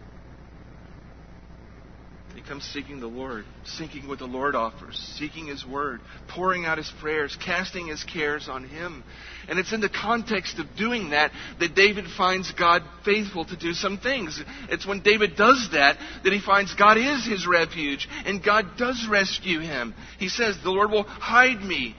He 2.36 2.41
comes 2.41 2.65
seeking 2.65 2.99
the 2.99 3.07
Lord, 3.07 3.45
seeking 3.63 4.09
what 4.09 4.19
the 4.19 4.25
Lord 4.25 4.55
offers, 4.55 4.97
seeking 5.17 5.47
His 5.47 5.65
Word, 5.65 6.01
pouring 6.27 6.65
out 6.65 6.77
His 6.77 6.91
prayers, 6.99 7.38
casting 7.43 7.88
His 7.88 8.03
cares 8.03 8.49
on 8.49 8.67
Him. 8.67 9.05
And 9.47 9.57
it's 9.57 9.71
in 9.71 9.79
the 9.79 9.88
context 9.88 10.59
of 10.59 10.75
doing 10.77 11.11
that 11.11 11.31
that 11.61 11.75
David 11.75 12.05
finds 12.17 12.51
God 12.51 12.83
faithful 13.05 13.45
to 13.45 13.55
do 13.55 13.71
some 13.71 13.99
things. 13.99 14.41
It's 14.69 14.86
when 14.86 14.99
David 14.99 15.38
does 15.38 15.69
that 15.71 15.97
that 16.25 16.33
he 16.33 16.41
finds 16.41 16.75
God 16.75 16.97
is 16.97 17.25
his 17.25 17.47
refuge 17.47 18.07
and 18.25 18.43
God 18.43 18.77
does 18.77 19.07
rescue 19.09 19.61
him. 19.61 19.95
He 20.19 20.27
says, 20.27 20.57
The 20.61 20.71
Lord 20.71 20.91
will 20.91 21.03
hide 21.03 21.61
me, 21.61 21.95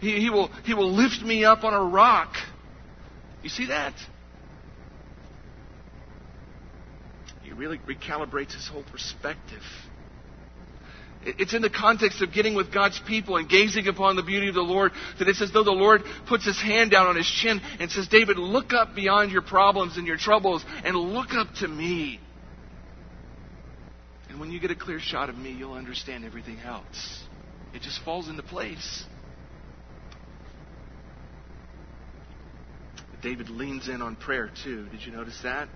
He, 0.00 0.20
he 0.20 0.30
will, 0.30 0.48
he 0.64 0.74
will 0.74 0.92
lift 0.92 1.22
me 1.22 1.44
up 1.44 1.64
on 1.64 1.74
a 1.74 1.82
rock. 1.82 2.34
You 3.42 3.48
see 3.48 3.66
that? 3.66 3.94
Really 7.56 7.78
recalibrates 7.78 8.54
his 8.54 8.68
whole 8.68 8.84
perspective. 8.84 9.62
It's 11.26 11.54
in 11.54 11.62
the 11.62 11.70
context 11.70 12.20
of 12.20 12.32
getting 12.32 12.54
with 12.54 12.72
God's 12.72 13.00
people 13.06 13.36
and 13.38 13.48
gazing 13.48 13.88
upon 13.88 14.16
the 14.16 14.22
beauty 14.22 14.48
of 14.48 14.54
the 14.54 14.60
Lord 14.60 14.92
that 15.18 15.26
it's 15.26 15.40
as 15.40 15.50
though 15.52 15.64
the 15.64 15.70
Lord 15.70 16.02
puts 16.28 16.44
his 16.44 16.60
hand 16.60 16.90
down 16.90 17.06
on 17.06 17.16
his 17.16 17.26
chin 17.26 17.62
and 17.80 17.90
says, 17.90 18.08
David, 18.08 18.36
look 18.36 18.74
up 18.74 18.94
beyond 18.94 19.32
your 19.32 19.40
problems 19.40 19.96
and 19.96 20.06
your 20.06 20.18
troubles 20.18 20.64
and 20.84 20.94
look 20.96 21.32
up 21.32 21.48
to 21.60 21.68
me. 21.68 22.20
And 24.28 24.38
when 24.38 24.50
you 24.50 24.60
get 24.60 24.70
a 24.70 24.76
clear 24.76 25.00
shot 25.00 25.30
of 25.30 25.36
me, 25.36 25.52
you'll 25.52 25.72
understand 25.72 26.24
everything 26.24 26.58
else. 26.58 27.22
It 27.72 27.80
just 27.80 28.02
falls 28.04 28.28
into 28.28 28.42
place. 28.42 29.04
David 33.22 33.48
leans 33.48 33.88
in 33.88 34.02
on 34.02 34.16
prayer 34.16 34.50
too. 34.62 34.86
Did 34.90 35.00
you 35.06 35.10
notice 35.10 35.40
that? 35.44 35.70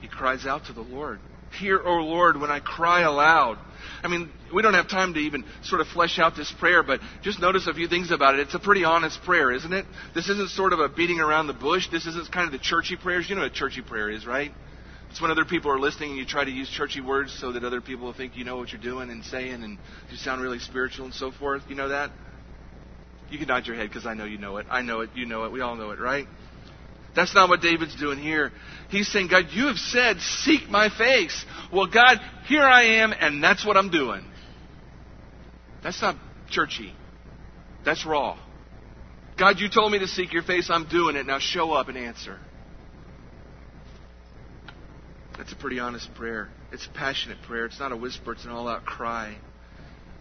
He 0.00 0.08
cries 0.08 0.46
out 0.46 0.66
to 0.66 0.72
the 0.72 0.82
Lord. 0.82 1.20
Hear, 1.58 1.80
O 1.82 1.98
Lord, 1.98 2.38
when 2.40 2.50
I 2.50 2.60
cry 2.60 3.02
aloud. 3.02 3.58
I 4.02 4.08
mean, 4.08 4.30
we 4.54 4.62
don't 4.62 4.74
have 4.74 4.88
time 4.88 5.14
to 5.14 5.20
even 5.20 5.44
sort 5.62 5.80
of 5.80 5.86
flesh 5.88 6.18
out 6.18 6.36
this 6.36 6.52
prayer, 6.58 6.82
but 6.82 7.00
just 7.22 7.40
notice 7.40 7.66
a 7.66 7.74
few 7.74 7.88
things 7.88 8.10
about 8.10 8.34
it. 8.34 8.40
It's 8.40 8.54
a 8.54 8.58
pretty 8.58 8.84
honest 8.84 9.22
prayer, 9.22 9.52
isn't 9.52 9.72
it? 9.72 9.86
This 10.14 10.28
isn't 10.28 10.50
sort 10.50 10.72
of 10.72 10.80
a 10.80 10.88
beating 10.88 11.20
around 11.20 11.46
the 11.46 11.54
bush. 11.54 11.88
This 11.90 12.06
isn't 12.06 12.30
kind 12.30 12.46
of 12.46 12.52
the 12.52 12.58
churchy 12.58 12.96
prayers. 12.96 13.30
You 13.30 13.36
know 13.36 13.42
what 13.42 13.54
churchy 13.54 13.82
prayer 13.82 14.10
is, 14.10 14.26
right? 14.26 14.52
It's 15.10 15.20
when 15.20 15.30
other 15.30 15.44
people 15.44 15.70
are 15.70 15.78
listening 15.78 16.10
and 16.10 16.18
you 16.18 16.26
try 16.26 16.44
to 16.44 16.50
use 16.50 16.68
churchy 16.68 17.00
words 17.00 17.36
so 17.40 17.52
that 17.52 17.64
other 17.64 17.80
people 17.80 18.12
think 18.12 18.36
you 18.36 18.44
know 18.44 18.56
what 18.56 18.72
you're 18.72 18.80
doing 18.80 19.08
and 19.10 19.24
saying 19.24 19.62
and 19.62 19.78
you 20.10 20.16
sound 20.16 20.42
really 20.42 20.58
spiritual 20.58 21.06
and 21.06 21.14
so 21.14 21.30
forth. 21.30 21.62
You 21.68 21.76
know 21.76 21.88
that? 21.88 22.10
You 23.30 23.38
can 23.38 23.48
nod 23.48 23.66
your 23.66 23.76
head 23.76 23.88
because 23.88 24.06
I 24.06 24.14
know 24.14 24.24
you 24.24 24.38
know 24.38 24.58
it. 24.58 24.66
I 24.68 24.82
know 24.82 25.00
it. 25.00 25.10
You 25.14 25.26
know 25.26 25.44
it. 25.44 25.52
We 25.52 25.60
all 25.60 25.74
know 25.74 25.90
it, 25.90 25.98
right? 25.98 26.26
That's 27.16 27.34
not 27.34 27.48
what 27.48 27.62
David's 27.62 27.96
doing 27.96 28.18
here. 28.18 28.52
He's 28.90 29.10
saying, 29.10 29.28
God, 29.28 29.46
you 29.50 29.68
have 29.68 29.78
said, 29.78 30.20
seek 30.20 30.68
my 30.68 30.90
face. 30.90 31.44
Well, 31.72 31.86
God, 31.86 32.18
here 32.44 32.62
I 32.62 33.00
am, 33.00 33.12
and 33.18 33.42
that's 33.42 33.64
what 33.64 33.76
I'm 33.76 33.90
doing. 33.90 34.22
That's 35.82 36.00
not 36.02 36.16
churchy. 36.50 36.92
That's 37.84 38.04
raw. 38.04 38.38
God, 39.38 39.58
you 39.58 39.68
told 39.68 39.92
me 39.92 39.98
to 39.98 40.06
seek 40.06 40.32
your 40.32 40.42
face. 40.42 40.68
I'm 40.70 40.88
doing 40.88 41.16
it. 41.16 41.26
Now 41.26 41.38
show 41.38 41.72
up 41.72 41.88
and 41.88 41.96
answer. 41.96 42.38
That's 45.36 45.52
a 45.52 45.56
pretty 45.56 45.78
honest 45.78 46.14
prayer. 46.14 46.48
It's 46.72 46.86
a 46.86 46.90
passionate 46.90 47.38
prayer. 47.42 47.66
It's 47.66 47.78
not 47.78 47.92
a 47.92 47.96
whisper, 47.96 48.32
it's 48.32 48.44
an 48.44 48.50
all 48.50 48.68
out 48.68 48.84
cry. 48.84 49.36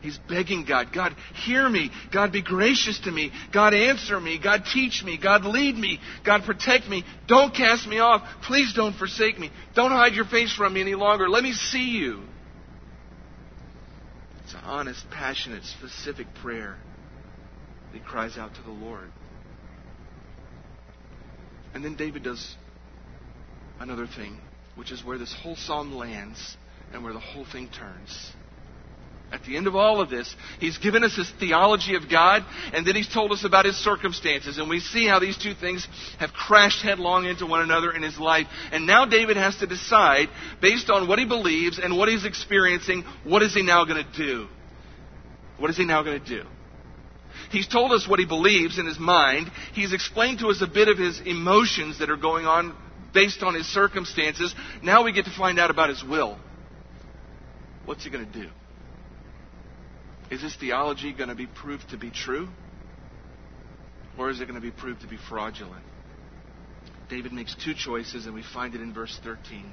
He's 0.06 0.20
begging 0.30 0.66
God, 0.66 0.94
God, 0.94 1.16
hear 1.46 1.68
me. 1.68 1.90
God, 2.14 2.32
be 2.32 2.44
gracious 2.44 3.00
to 3.06 3.12
me. 3.12 3.32
God, 3.52 3.74
answer 3.74 4.20
me. 4.20 4.38
God, 4.38 4.64
teach 4.72 5.04
me. 5.04 5.18
God, 5.18 5.46
lead 5.46 5.76
me. 5.76 6.00
God, 6.24 6.44
protect 6.44 6.88
me. 6.88 7.04
Don't 7.28 7.56
cast 7.56 7.88
me 7.88 7.98
off. 7.98 8.22
Please 8.44 8.72
don't 8.76 8.96
forsake 8.96 9.40
me. 9.40 9.50
Don't 9.74 9.90
hide 9.90 10.14
your 10.14 10.26
face 10.26 10.54
from 10.54 10.76
me 10.76 10.82
any 10.82 10.94
longer. 10.94 11.28
Let 11.28 11.42
me 11.42 11.54
see 11.54 11.98
you. 11.98 12.22
It's 14.44 14.54
an 14.54 14.60
honest, 14.64 15.10
passionate, 15.10 15.64
specific 15.64 16.28
prayer. 16.36 16.78
He 17.92 18.00
cries 18.00 18.38
out 18.38 18.54
to 18.54 18.62
the 18.62 18.70
Lord. 18.70 19.10
And 21.74 21.84
then 21.84 21.96
David 21.96 22.22
does 22.22 22.56
another 23.80 24.06
thing, 24.06 24.38
which 24.76 24.92
is 24.92 25.04
where 25.04 25.18
this 25.18 25.36
whole 25.42 25.56
psalm 25.56 25.96
lands 25.96 26.58
and 26.94 27.04
where 27.04 27.14
the 27.14 27.20
whole 27.20 27.46
thing 27.52 27.70
turns. 27.70 28.34
At 29.32 29.44
the 29.44 29.58
end 29.58 29.68
of 29.68 29.76
all 29.76 30.02
of 30.02 30.10
this, 30.10 30.34
he's 30.60 30.78
given 30.78 31.04
us 31.04 31.16
his 31.16 31.30
theology 31.40 31.96
of 31.96 32.10
God, 32.10 32.46
and 32.74 32.86
then 32.86 32.96
he's 32.96 33.12
told 33.12 33.32
us 33.32 33.44
about 33.44 33.66
his 33.66 33.76
circumstances. 33.76 34.58
And 34.58 34.70
we 34.70 34.80
see 34.80 35.08
how 35.08 35.20
these 35.20 35.38
two 35.38 35.54
things 35.54 35.88
have 36.20 36.32
crashed 36.32 36.84
headlong 36.84 37.26
into 37.26 37.46
one 37.46 37.62
another 37.62 37.92
in 37.92 38.04
his 38.04 38.20
life. 38.20 38.48
And 38.72 38.86
now 38.86 39.06
David 39.06 39.36
has 39.36 39.58
to 39.58 39.68
decide, 39.68 40.30
based 40.62 40.90
on 40.90 41.08
what 41.08 41.20
he 41.20 41.26
believes 41.26 41.80
and 41.80 41.98
what 41.98 42.08
he's 42.08 42.24
experiencing, 42.24 43.04
what 43.24 43.42
is 43.42 43.54
he 43.54 43.64
now 43.64 43.84
going 43.84 44.06
to 44.06 44.18
do? 44.18 44.48
What 45.58 45.70
is 45.70 45.78
he 45.78 45.86
now 45.86 46.04
going 46.04 46.22
to 46.22 46.28
do? 46.28 46.44
He's 47.52 47.68
told 47.68 47.92
us 47.92 48.08
what 48.08 48.20
he 48.20 48.26
believes 48.26 48.78
in 48.78 48.86
his 48.86 49.00
mind. 49.00 49.52
He's 49.74 49.92
explained 49.92 50.40
to 50.40 50.48
us 50.48 50.62
a 50.62 50.68
bit 50.68 50.88
of 50.88 50.98
his 50.98 51.20
emotions 51.20 52.00
that 52.00 52.10
are 52.10 52.18
going 52.18 52.46
on 52.46 52.76
based 53.14 53.44
on 53.44 53.54
his 53.56 53.66
circumstances. 53.68 54.54
Now 54.84 55.04
we 55.04 55.12
get 55.12 55.26
to 55.26 55.32
find 55.32 55.60
out 55.60 55.72
about 55.72 55.90
his 55.90 56.04
will. 56.04 56.38
What's 57.86 58.04
he 58.04 58.10
going 58.10 58.26
to 58.26 58.32
do? 58.32 58.50
Is 60.32 60.42
this 60.42 60.56
theology 60.56 61.14
going 61.14 61.30
to 61.30 61.36
be 61.36 61.48
proved 61.48 61.90
to 61.92 61.98
be 61.98 62.10
true? 62.10 62.48
Or 64.18 64.30
is 64.30 64.40
it 64.40 64.46
going 64.46 64.56
to 64.56 64.62
be 64.62 64.72
proved 64.72 65.02
to 65.02 65.08
be 65.08 65.18
fraudulent? 65.18 65.84
David 67.10 67.34
makes 67.34 67.56
two 67.64 67.74
choices, 67.74 68.26
and 68.26 68.34
we 68.34 68.44
find 68.54 68.74
it 68.74 68.82
in 68.82 68.94
verse 68.94 69.20
13. 69.24 69.72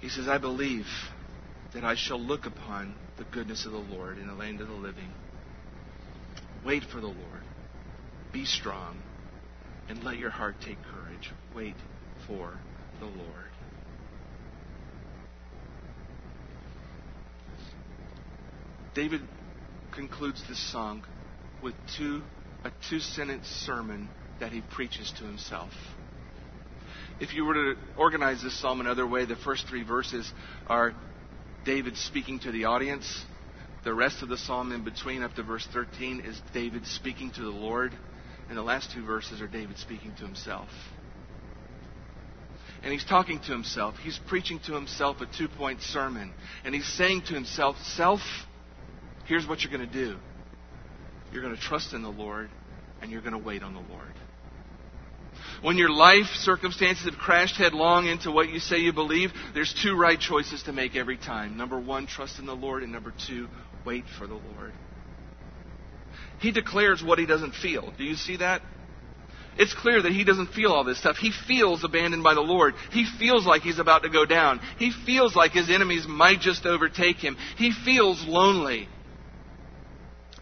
He 0.00 0.08
says, 0.08 0.28
I 0.28 0.38
believe 0.38 0.86
that 1.74 1.84
I 1.84 1.94
shall 1.94 2.20
look 2.20 2.46
upon 2.46 2.94
the 3.18 3.24
goodness 3.24 3.66
of 3.66 3.72
the 3.72 3.78
Lord 3.78 4.18
in 4.18 4.26
the 4.26 4.34
land 4.34 4.60
of 4.60 4.68
the 4.68 4.74
living. 4.74 5.10
Wait 6.64 6.84
for 6.84 7.00
the 7.00 7.06
Lord. 7.06 7.42
Be 8.32 8.44
strong, 8.44 9.02
and 9.88 10.02
let 10.02 10.16
your 10.16 10.30
heart 10.30 10.56
take 10.64 10.78
courage. 10.82 11.32
Wait 11.54 11.76
for 12.26 12.52
the 13.00 13.06
Lord. 13.06 13.45
David 18.96 19.20
concludes 19.94 20.42
this 20.48 20.72
song 20.72 21.04
with 21.62 21.74
two, 21.98 22.22
a 22.64 22.72
two 22.88 22.98
sentence 22.98 23.46
sermon 23.46 24.08
that 24.40 24.52
he 24.52 24.62
preaches 24.62 25.12
to 25.18 25.24
himself. 25.24 25.70
If 27.20 27.34
you 27.34 27.44
were 27.44 27.52
to 27.52 27.74
organize 27.98 28.42
this 28.42 28.58
psalm 28.58 28.80
another 28.80 29.06
way, 29.06 29.26
the 29.26 29.36
first 29.36 29.66
three 29.68 29.82
verses 29.82 30.32
are 30.66 30.94
David 31.66 31.98
speaking 31.98 32.38
to 32.40 32.50
the 32.50 32.64
audience. 32.64 33.22
The 33.84 33.92
rest 33.92 34.22
of 34.22 34.30
the 34.30 34.38
psalm 34.38 34.72
in 34.72 34.82
between, 34.82 35.22
up 35.22 35.34
to 35.34 35.42
verse 35.42 35.68
13, 35.74 36.20
is 36.20 36.40
David 36.54 36.86
speaking 36.86 37.30
to 37.32 37.42
the 37.42 37.50
Lord. 37.50 37.92
And 38.48 38.56
the 38.56 38.62
last 38.62 38.92
two 38.92 39.04
verses 39.04 39.42
are 39.42 39.46
David 39.46 39.76
speaking 39.76 40.14
to 40.14 40.24
himself. 40.24 40.68
And 42.82 42.92
he's 42.94 43.04
talking 43.04 43.40
to 43.40 43.52
himself. 43.52 43.96
He's 44.02 44.18
preaching 44.26 44.58
to 44.66 44.72
himself 44.72 45.20
a 45.20 45.26
two 45.26 45.48
point 45.48 45.82
sermon. 45.82 46.32
And 46.64 46.74
he's 46.74 46.90
saying 46.94 47.24
to 47.28 47.34
himself, 47.34 47.76
Self, 47.82 48.20
here's 49.26 49.46
what 49.46 49.62
you're 49.62 49.76
going 49.76 49.88
to 49.88 49.92
do 49.92 50.16
you're 51.32 51.42
going 51.42 51.54
to 51.54 51.60
trust 51.60 51.92
in 51.92 52.02
the 52.02 52.08
Lord, 52.08 52.48
and 53.02 53.10
you're 53.10 53.20
going 53.20 53.32
to 53.32 53.38
wait 53.38 53.62
on 53.62 53.74
the 53.74 53.80
Lord. 53.80 54.12
When 55.60 55.76
your 55.76 55.90
life 55.90 56.26
circumstances 56.36 57.04
have 57.04 57.18
crashed 57.18 57.56
headlong 57.56 58.06
into 58.06 58.30
what 58.30 58.48
you 58.48 58.58
say 58.58 58.78
you 58.78 58.92
believe, 58.92 59.30
there's 59.54 59.74
two 59.82 59.96
right 59.96 60.18
choices 60.18 60.62
to 60.64 60.72
make 60.72 60.96
every 60.96 61.16
time. 61.16 61.56
Number 61.56 61.78
one, 61.78 62.06
trust 62.06 62.38
in 62.38 62.46
the 62.46 62.54
Lord, 62.54 62.82
and 62.82 62.92
number 62.92 63.12
two, 63.26 63.48
wait 63.84 64.04
for 64.18 64.26
the 64.26 64.34
Lord. 64.34 64.72
He 66.40 66.52
declares 66.52 67.02
what 67.02 67.18
he 67.18 67.26
doesn't 67.26 67.54
feel. 67.54 67.92
Do 67.96 68.04
you 68.04 68.14
see 68.14 68.36
that? 68.38 68.62
It's 69.58 69.74
clear 69.74 70.02
that 70.02 70.12
he 70.12 70.24
doesn't 70.24 70.48
feel 70.48 70.72
all 70.72 70.84
this 70.84 70.98
stuff. 70.98 71.16
He 71.16 71.32
feels 71.46 71.82
abandoned 71.82 72.22
by 72.22 72.34
the 72.34 72.42
Lord. 72.42 72.74
He 72.92 73.06
feels 73.18 73.46
like 73.46 73.62
he's 73.62 73.78
about 73.78 74.02
to 74.02 74.10
go 74.10 74.26
down. 74.26 74.60
He 74.78 74.92
feels 75.06 75.34
like 75.34 75.52
his 75.52 75.70
enemies 75.70 76.04
might 76.06 76.40
just 76.40 76.66
overtake 76.66 77.16
him. 77.16 77.36
He 77.56 77.72
feels 77.72 78.22
lonely. 78.26 78.88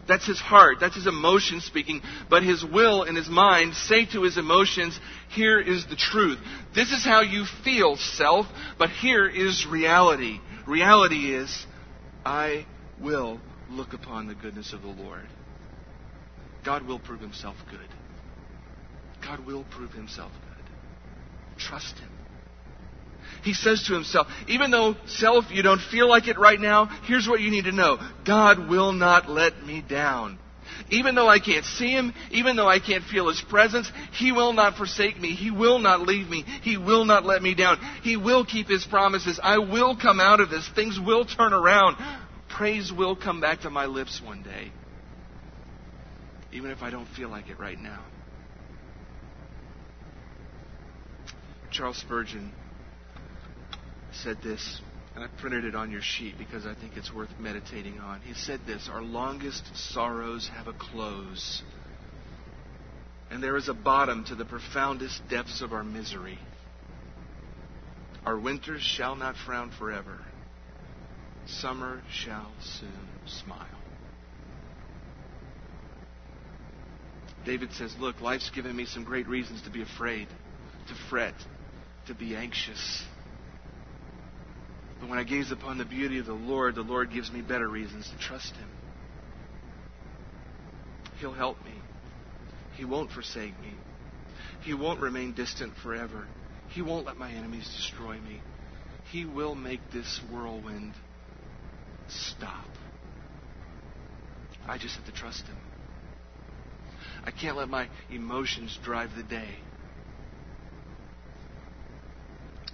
That's 0.07 0.27
his 0.27 0.41
heart. 0.41 0.79
That's 0.81 0.97
his 0.97 1.07
emotion 1.07 1.61
speaking. 1.61 2.03
But 2.29 2.43
his 2.43 2.65
will 2.65 3.05
and 3.05 3.17
his 3.17 3.29
mind 3.29 3.75
say 3.75 4.07
to 4.13 4.23
his 4.23 4.37
emotions, 4.37 4.99
here 5.31 5.61
is 5.61 5.87
the 5.87 5.97
truth. 5.97 6.39
This 6.75 6.91
is 6.93 7.05
how 7.05 7.23
you 7.23 7.45
feel, 7.65 7.97
self, 7.97 8.47
but 8.79 8.91
here 8.91 9.27
is 9.27 9.67
reality. 9.71 10.39
Reality 10.67 11.35
is, 11.35 11.67
I 12.25 12.67
will 13.01 13.41
look 13.71 13.93
upon 13.93 14.27
the 14.27 14.35
goodness 14.35 14.73
of 14.73 14.83
the 14.83 14.89
Lord. 14.89 15.27
God 16.65 16.87
will 16.87 16.99
prove 16.99 17.21
himself 17.21 17.57
good. 17.71 17.89
God 19.23 19.47
will 19.47 19.65
prove 19.71 19.93
himself 19.93 20.33
good. 20.33 20.65
Trust 21.59 21.99
him. 21.99 22.14
He 23.45 23.53
says 23.53 23.85
to 23.85 23.95
himself, 23.95 24.27
even 24.49 24.71
though 24.71 24.97
self, 25.07 25.45
you 25.51 25.63
don't 25.63 25.81
feel 25.81 26.09
like 26.09 26.29
it 26.29 26.39
right 26.39 26.59
now, 26.59 26.87
here's 27.07 27.29
what 27.29 27.41
you 27.41 27.51
need 27.51 27.65
to 27.65 27.73
know. 27.73 27.99
God 28.25 28.71
will 28.71 28.93
not 28.93 29.29
let 29.29 29.63
me 29.63 29.83
down. 29.87 30.39
Even 30.91 31.15
though 31.15 31.29
I 31.29 31.39
can't 31.39 31.65
see 31.65 31.91
him, 31.91 32.15
even 32.31 32.57
though 32.57 32.69
I 32.69 32.79
can't 32.79 33.05
feel 33.05 33.29
his 33.29 33.43
presence, 33.43 33.91
he 34.13 34.33
will 34.33 34.55
not 34.55 34.77
forsake 34.77 35.21
me. 35.21 35.35
He 35.35 35.51
will 35.51 35.79
not 35.79 36.01
leave 36.01 36.29
me. 36.29 36.45
He 36.63 36.79
will 36.79 37.05
not 37.05 37.25
let 37.25 37.43
me 37.43 37.55
down. 37.55 37.79
He 38.03 38.17
will 38.17 38.45
keep 38.47 38.69
his 38.69 38.85
promises. 38.85 39.39
I 39.43 39.59
will 39.59 39.97
come 39.97 40.21
out 40.21 40.41
of 40.41 40.51
this. 40.51 40.69
Things 40.75 40.99
will 40.99 41.27
turn 41.27 41.53
around. 41.53 41.97
Praise 42.49 42.93
will 42.93 43.15
come 43.15 43.41
back 43.41 43.61
to 43.61 43.71
my 43.71 43.87
lips 43.87 44.23
one 44.25 44.43
day. 44.43 44.73
Even 46.53 46.71
if 46.71 46.83
I 46.83 46.91
don't 46.91 47.09
feel 47.09 47.29
like 47.29 47.51
it 47.51 47.59
right 47.59 47.79
now. 47.79 48.01
Charles 51.71 51.99
Spurgeon 51.99 52.53
said 54.25 54.39
this, 54.43 54.81
and 55.15 55.23
I 55.23 55.29
printed 55.39 55.67
it 55.67 55.75
on 55.75 55.91
your 55.91 56.01
sheet 56.01 56.39
because 56.39 56.65
I 56.65 56.75
think 56.75 56.97
it's 56.97 57.13
worth 57.13 57.29
meditating 57.39 58.01
on. 58.01 58.23
He 58.23 58.33
said 58.33 58.61
this 58.67 58.89
Our 58.91 59.03
longest 59.03 59.63
sorrows 59.93 60.51
have 60.57 60.67
a 60.67 60.73
close, 60.73 61.63
and 63.31 63.43
there 63.43 63.57
is 63.57 63.69
a 63.69 63.75
bottom 63.75 64.25
to 64.25 64.35
the 64.35 64.47
profoundest 64.47 65.21
depths 65.29 65.61
of 65.61 65.73
our 65.73 65.85
misery. 65.85 66.39
Our 68.25 68.39
winters 68.39 68.81
shall 68.81 69.15
not 69.15 69.37
frown 69.37 69.71
forever, 69.79 70.19
summer 71.47 72.03
shall 72.11 72.51
soon 72.63 73.09
smile. 73.27 73.67
David 77.45 77.73
says, 77.73 77.95
Look, 78.01 78.23
life's 78.23 78.49
given 78.49 78.75
me 78.75 78.87
some 78.87 79.05
great 79.05 79.29
reasons 79.29 79.61
to 79.63 79.71
be 79.71 79.83
afraid, 79.83 80.29
to 80.89 80.95
fret, 81.11 81.35
to 82.07 82.15
be 82.15 82.35
anxious. 82.35 83.05
But 85.05 85.11
when 85.11 85.19
I 85.19 85.25
gaze 85.25 85.51
upon 85.51 85.77
the 85.77 85.85
beauty 85.85 86.19
of 86.19 86.25
the 86.25 86.33
Lord, 86.33 86.77
the 86.77 86.81
Lord 86.81 87.13
gives 87.13 87.31
me 87.31 87.43
better 87.43 87.69
reasons 87.69 88.09
to 88.09 88.17
trust 88.17 88.57
Him. 88.57 88.69
He'll 91.21 91.35
help 91.35 91.63
me. 91.63 91.75
He 92.79 92.87
won't 92.87 93.11
forsake 93.11 93.53
me. 93.61 93.75
He 94.63 94.73
won't 94.73 95.01
remain 95.01 95.35
distant 95.35 95.75
forever. 95.83 96.25
He 96.71 96.81
won't 96.81 97.05
let 97.05 97.19
my 97.19 97.31
enemies 97.31 97.69
destroy 97.77 98.15
me. 98.15 98.41
He 99.13 99.27
will 99.27 99.55
make 99.55 99.81
this 99.93 100.23
whirlwind 100.33 100.95
stop. 102.09 102.65
I 104.67 104.79
just 104.79 104.97
have 104.97 105.05
to 105.05 105.13
trust 105.13 105.47
Him. 105.47 105.59
I 107.27 107.31
can't 107.31 107.59
let 107.59 107.69
my 107.69 107.91
emotions 108.11 108.79
drive 108.83 109.15
the 109.15 109.23
day. 109.23 109.51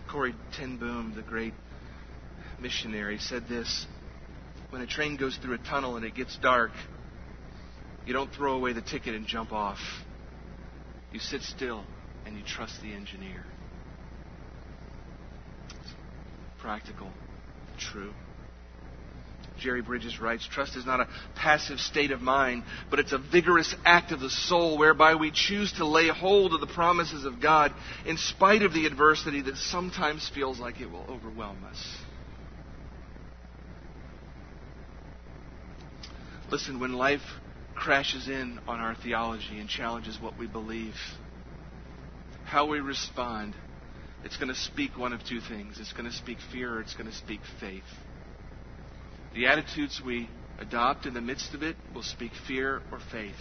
Corrie 0.08 0.36
ten 0.52 0.76
Boom, 0.76 1.12
the 1.16 1.22
great 1.22 1.54
missionary, 2.60 3.18
said 3.18 3.48
this 3.48 3.86
When 4.70 4.82
a 4.82 4.86
train 4.86 5.16
goes 5.16 5.36
through 5.36 5.54
a 5.54 5.58
tunnel 5.58 5.96
and 5.96 6.04
it 6.04 6.14
gets 6.14 6.36
dark, 6.38 6.72
you 8.06 8.12
don't 8.12 8.32
throw 8.32 8.54
away 8.54 8.72
the 8.72 8.82
ticket 8.82 9.14
and 9.14 9.26
jump 9.26 9.52
off. 9.52 9.78
You 11.12 11.20
sit 11.20 11.42
still 11.42 11.84
and 12.24 12.36
you 12.36 12.42
trust 12.42 12.80
the 12.82 12.92
engineer. 12.92 13.44
It's 15.80 15.92
practical, 16.60 17.10
true. 17.78 18.12
Jerry 19.60 19.82
Bridges 19.82 20.20
writes, 20.20 20.48
Trust 20.50 20.76
is 20.76 20.86
not 20.86 21.00
a 21.00 21.08
passive 21.36 21.78
state 21.78 22.10
of 22.12 22.20
mind, 22.20 22.64
but 22.88 22.98
it's 22.98 23.12
a 23.12 23.18
vigorous 23.18 23.74
act 23.84 24.10
of 24.10 24.20
the 24.20 24.30
soul 24.30 24.78
whereby 24.78 25.14
we 25.14 25.30
choose 25.30 25.72
to 25.74 25.86
lay 25.86 26.08
hold 26.08 26.54
of 26.54 26.60
the 26.60 26.66
promises 26.66 27.24
of 27.24 27.40
God 27.40 27.72
in 28.06 28.16
spite 28.16 28.62
of 28.62 28.72
the 28.72 28.86
adversity 28.86 29.42
that 29.42 29.56
sometimes 29.56 30.28
feels 30.34 30.58
like 30.58 30.80
it 30.80 30.90
will 30.90 31.04
overwhelm 31.08 31.64
us. 31.64 31.78
Listen, 36.50 36.80
when 36.80 36.94
life 36.94 37.20
crashes 37.76 38.28
in 38.28 38.58
on 38.66 38.80
our 38.80 38.96
theology 38.96 39.60
and 39.60 39.68
challenges 39.68 40.18
what 40.20 40.36
we 40.36 40.48
believe, 40.48 40.96
how 42.44 42.66
we 42.66 42.80
respond, 42.80 43.54
it's 44.24 44.36
going 44.36 44.48
to 44.48 44.54
speak 44.54 44.98
one 44.98 45.12
of 45.12 45.22
two 45.24 45.40
things. 45.40 45.78
It's 45.78 45.92
going 45.92 46.10
to 46.10 46.16
speak 46.16 46.38
fear 46.52 46.76
or 46.76 46.80
it's 46.80 46.94
going 46.94 47.08
to 47.08 47.16
speak 47.16 47.40
faith. 47.60 47.84
The 49.34 49.46
attitudes 49.46 50.02
we 50.04 50.28
adopt 50.58 51.06
in 51.06 51.14
the 51.14 51.20
midst 51.20 51.54
of 51.54 51.62
it 51.62 51.76
will 51.94 52.02
speak 52.02 52.32
fear 52.48 52.82
or 52.90 52.98
faith. 53.12 53.36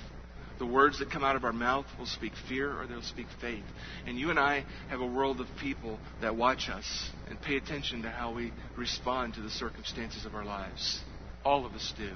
The 0.59 0.67
words 0.67 0.99
that 0.99 1.09
come 1.09 1.23
out 1.23 1.35
of 1.35 1.43
our 1.43 1.53
mouth 1.53 1.87
will 1.97 2.05
speak 2.05 2.33
fear 2.47 2.79
or 2.79 2.85
they'll 2.85 3.01
speak 3.01 3.27
faith. 3.41 3.63
And 4.05 4.19
you 4.19 4.29
and 4.29 4.37
I 4.37 4.65
have 4.89 5.01
a 5.01 5.07
world 5.07 5.41
of 5.41 5.47
people 5.59 5.99
that 6.21 6.35
watch 6.35 6.69
us 6.69 7.09
and 7.27 7.41
pay 7.41 7.55
attention 7.57 8.03
to 8.03 8.11
how 8.11 8.33
we 8.33 8.53
respond 8.77 9.33
to 9.33 9.41
the 9.41 9.49
circumstances 9.49 10.25
of 10.25 10.35
our 10.35 10.45
lives. 10.45 10.99
All 11.43 11.65
of 11.65 11.73
us 11.73 11.93
do. 11.97 12.11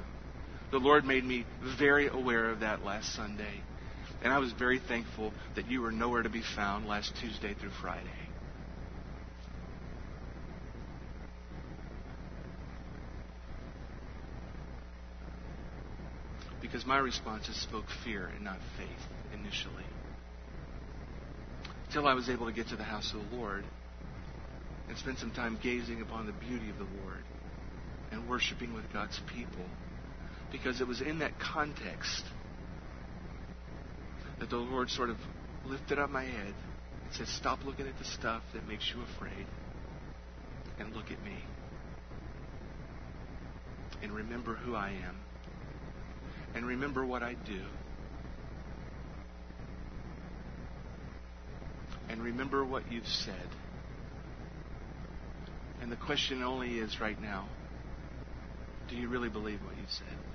The 0.73 0.79
Lord 0.79 1.05
made 1.05 1.23
me 1.23 1.45
very 1.77 2.07
aware 2.07 2.49
of 2.49 2.61
that 2.61 2.83
last 2.83 3.13
Sunday. 3.13 3.61
And 4.23 4.33
I 4.33 4.39
was 4.39 4.51
very 4.53 4.79
thankful 4.79 5.31
that 5.53 5.69
you 5.69 5.83
were 5.83 5.91
nowhere 5.91 6.23
to 6.23 6.29
be 6.29 6.41
found 6.55 6.87
last 6.87 7.13
Tuesday 7.21 7.53
through 7.53 7.69
Friday. 7.79 8.09
Because 16.59 16.87
my 16.87 16.97
responses 16.97 17.55
spoke 17.55 17.85
fear 18.03 18.31
and 18.33 18.43
not 18.43 18.57
faith 18.75 18.89
initially. 19.31 19.85
Till 21.91 22.07
I 22.07 22.15
was 22.15 22.29
able 22.29 22.47
to 22.47 22.51
get 22.51 22.69
to 22.69 22.75
the 22.75 22.83
house 22.83 23.13
of 23.13 23.29
the 23.29 23.37
Lord 23.37 23.63
and 24.89 24.97
spend 24.97 25.19
some 25.19 25.29
time 25.29 25.59
gazing 25.61 26.01
upon 26.01 26.25
the 26.25 26.33
beauty 26.33 26.71
of 26.71 26.79
the 26.79 26.87
Lord 27.03 27.23
and 28.11 28.27
worshiping 28.27 28.73
with 28.73 28.91
God's 28.91 29.21
people 29.31 29.65
because 30.53 30.79
it 30.79 30.87
was 30.87 31.01
in 31.01 31.19
that 31.19 31.37
context 31.39 32.23
that 34.39 34.51
the 34.51 34.57
Lord 34.57 34.89
sort 34.89 35.09
of 35.09 35.17
lifted 35.65 35.97
up 35.97 36.11
my 36.11 36.23
head 36.23 36.53
and 37.05 37.13
said, 37.13 37.27
Stop 37.27 37.65
looking 37.65 37.87
at 37.87 37.97
the 37.97 38.05
stuff 38.05 38.43
that 38.53 38.65
makes 38.67 38.89
you 38.93 39.01
afraid 39.01 39.47
and 40.79 40.95
look 40.95 41.11
at 41.11 41.21
me. 41.25 41.35
And 44.03 44.11
remember 44.11 44.53
who 44.53 44.75
I 44.75 44.89
am. 44.89 45.15
And 46.53 46.67
remember 46.67 47.03
what 47.03 47.23
I 47.23 47.33
do. 47.33 47.61
And 52.09 52.21
remember 52.21 52.63
what 52.63 52.91
you've 52.91 53.07
said. 53.07 53.47
And 55.81 55.91
the 55.91 55.95
question 55.95 56.43
only 56.43 56.77
is 56.77 57.01
right 57.01 57.19
now 57.19 57.47
do 58.89 58.95
you 58.95 59.07
really 59.07 59.29
believe 59.29 59.59
what 59.65 59.75
you've 59.77 59.89
said? 59.89 60.32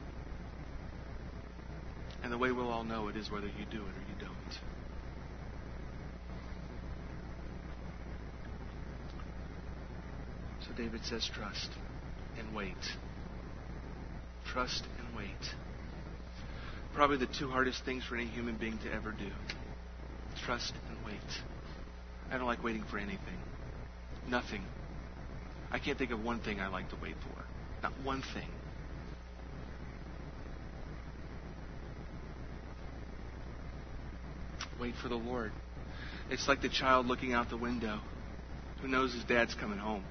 And 2.23 2.33
the 2.33 2.39
way 2.39 2.51
we'll 2.51 2.71
all 2.71 2.85
know 2.85 3.09
it 3.09 3.17
is 3.17 3.31
whether 3.31 3.47
you 3.47 3.65
do 3.71 3.79
it 3.79 3.81
or 3.81 4.05
you 4.09 4.17
don't. 4.21 4.59
So 10.67 10.73
David 10.77 11.05
says, 11.05 11.29
trust 11.33 11.71
and 12.39 12.55
wait. 12.55 12.75
Trust 14.47 14.85
and 14.99 15.17
wait. 15.17 15.55
Probably 16.95 17.17
the 17.17 17.27
two 17.39 17.49
hardest 17.49 17.85
things 17.85 18.05
for 18.05 18.17
any 18.17 18.27
human 18.27 18.57
being 18.57 18.79
to 18.79 18.93
ever 18.93 19.13
do. 19.13 19.31
Trust 20.45 20.73
and 20.89 20.99
wait. 21.07 21.15
I 22.31 22.37
don't 22.37 22.47
like 22.47 22.63
waiting 22.63 22.85
for 22.91 22.99
anything. 22.99 23.39
Nothing. 24.29 24.63
I 25.71 25.79
can't 25.79 25.99
think 25.99 26.11
of 26.11 26.23
one 26.23 26.41
thing 26.41 26.61
I 26.61 26.69
like 26.69 26.89
to 26.91 26.97
wait 27.01 27.15
for. 27.21 27.45
Not 27.83 27.93
one 28.03 28.23
thing. 28.35 28.49
Wait 34.81 34.95
for 35.03 35.09
the 35.09 35.17
Lord. 35.17 35.53
It's 36.31 36.47
like 36.47 36.63
the 36.63 36.69
child 36.69 37.07
looking 37.07 37.33
out 37.33 37.51
the 37.51 37.57
window 37.57 38.01
who 38.81 38.89
knows 38.89 39.13
his 39.13 39.25
dad's 39.25 39.55
coming 39.55 39.79
home. 39.79 40.05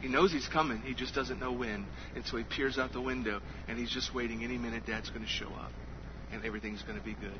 He 0.00 0.08
knows 0.08 0.32
he's 0.32 0.48
coming, 0.48 0.82
he 0.82 0.94
just 0.94 1.14
doesn't 1.14 1.38
know 1.38 1.52
when. 1.52 1.86
And 2.14 2.24
so 2.26 2.36
he 2.36 2.44
peers 2.44 2.78
out 2.78 2.92
the 2.92 3.00
window 3.00 3.40
and 3.68 3.78
he's 3.78 3.90
just 3.90 4.14
waiting 4.14 4.44
any 4.44 4.58
minute 4.58 4.86
dad's 4.86 5.10
going 5.10 5.22
to 5.22 5.28
show 5.28 5.48
up 5.48 5.72
and 6.32 6.44
everything's 6.44 6.82
going 6.82 6.98
to 6.98 7.04
be 7.04 7.14
good. 7.14 7.38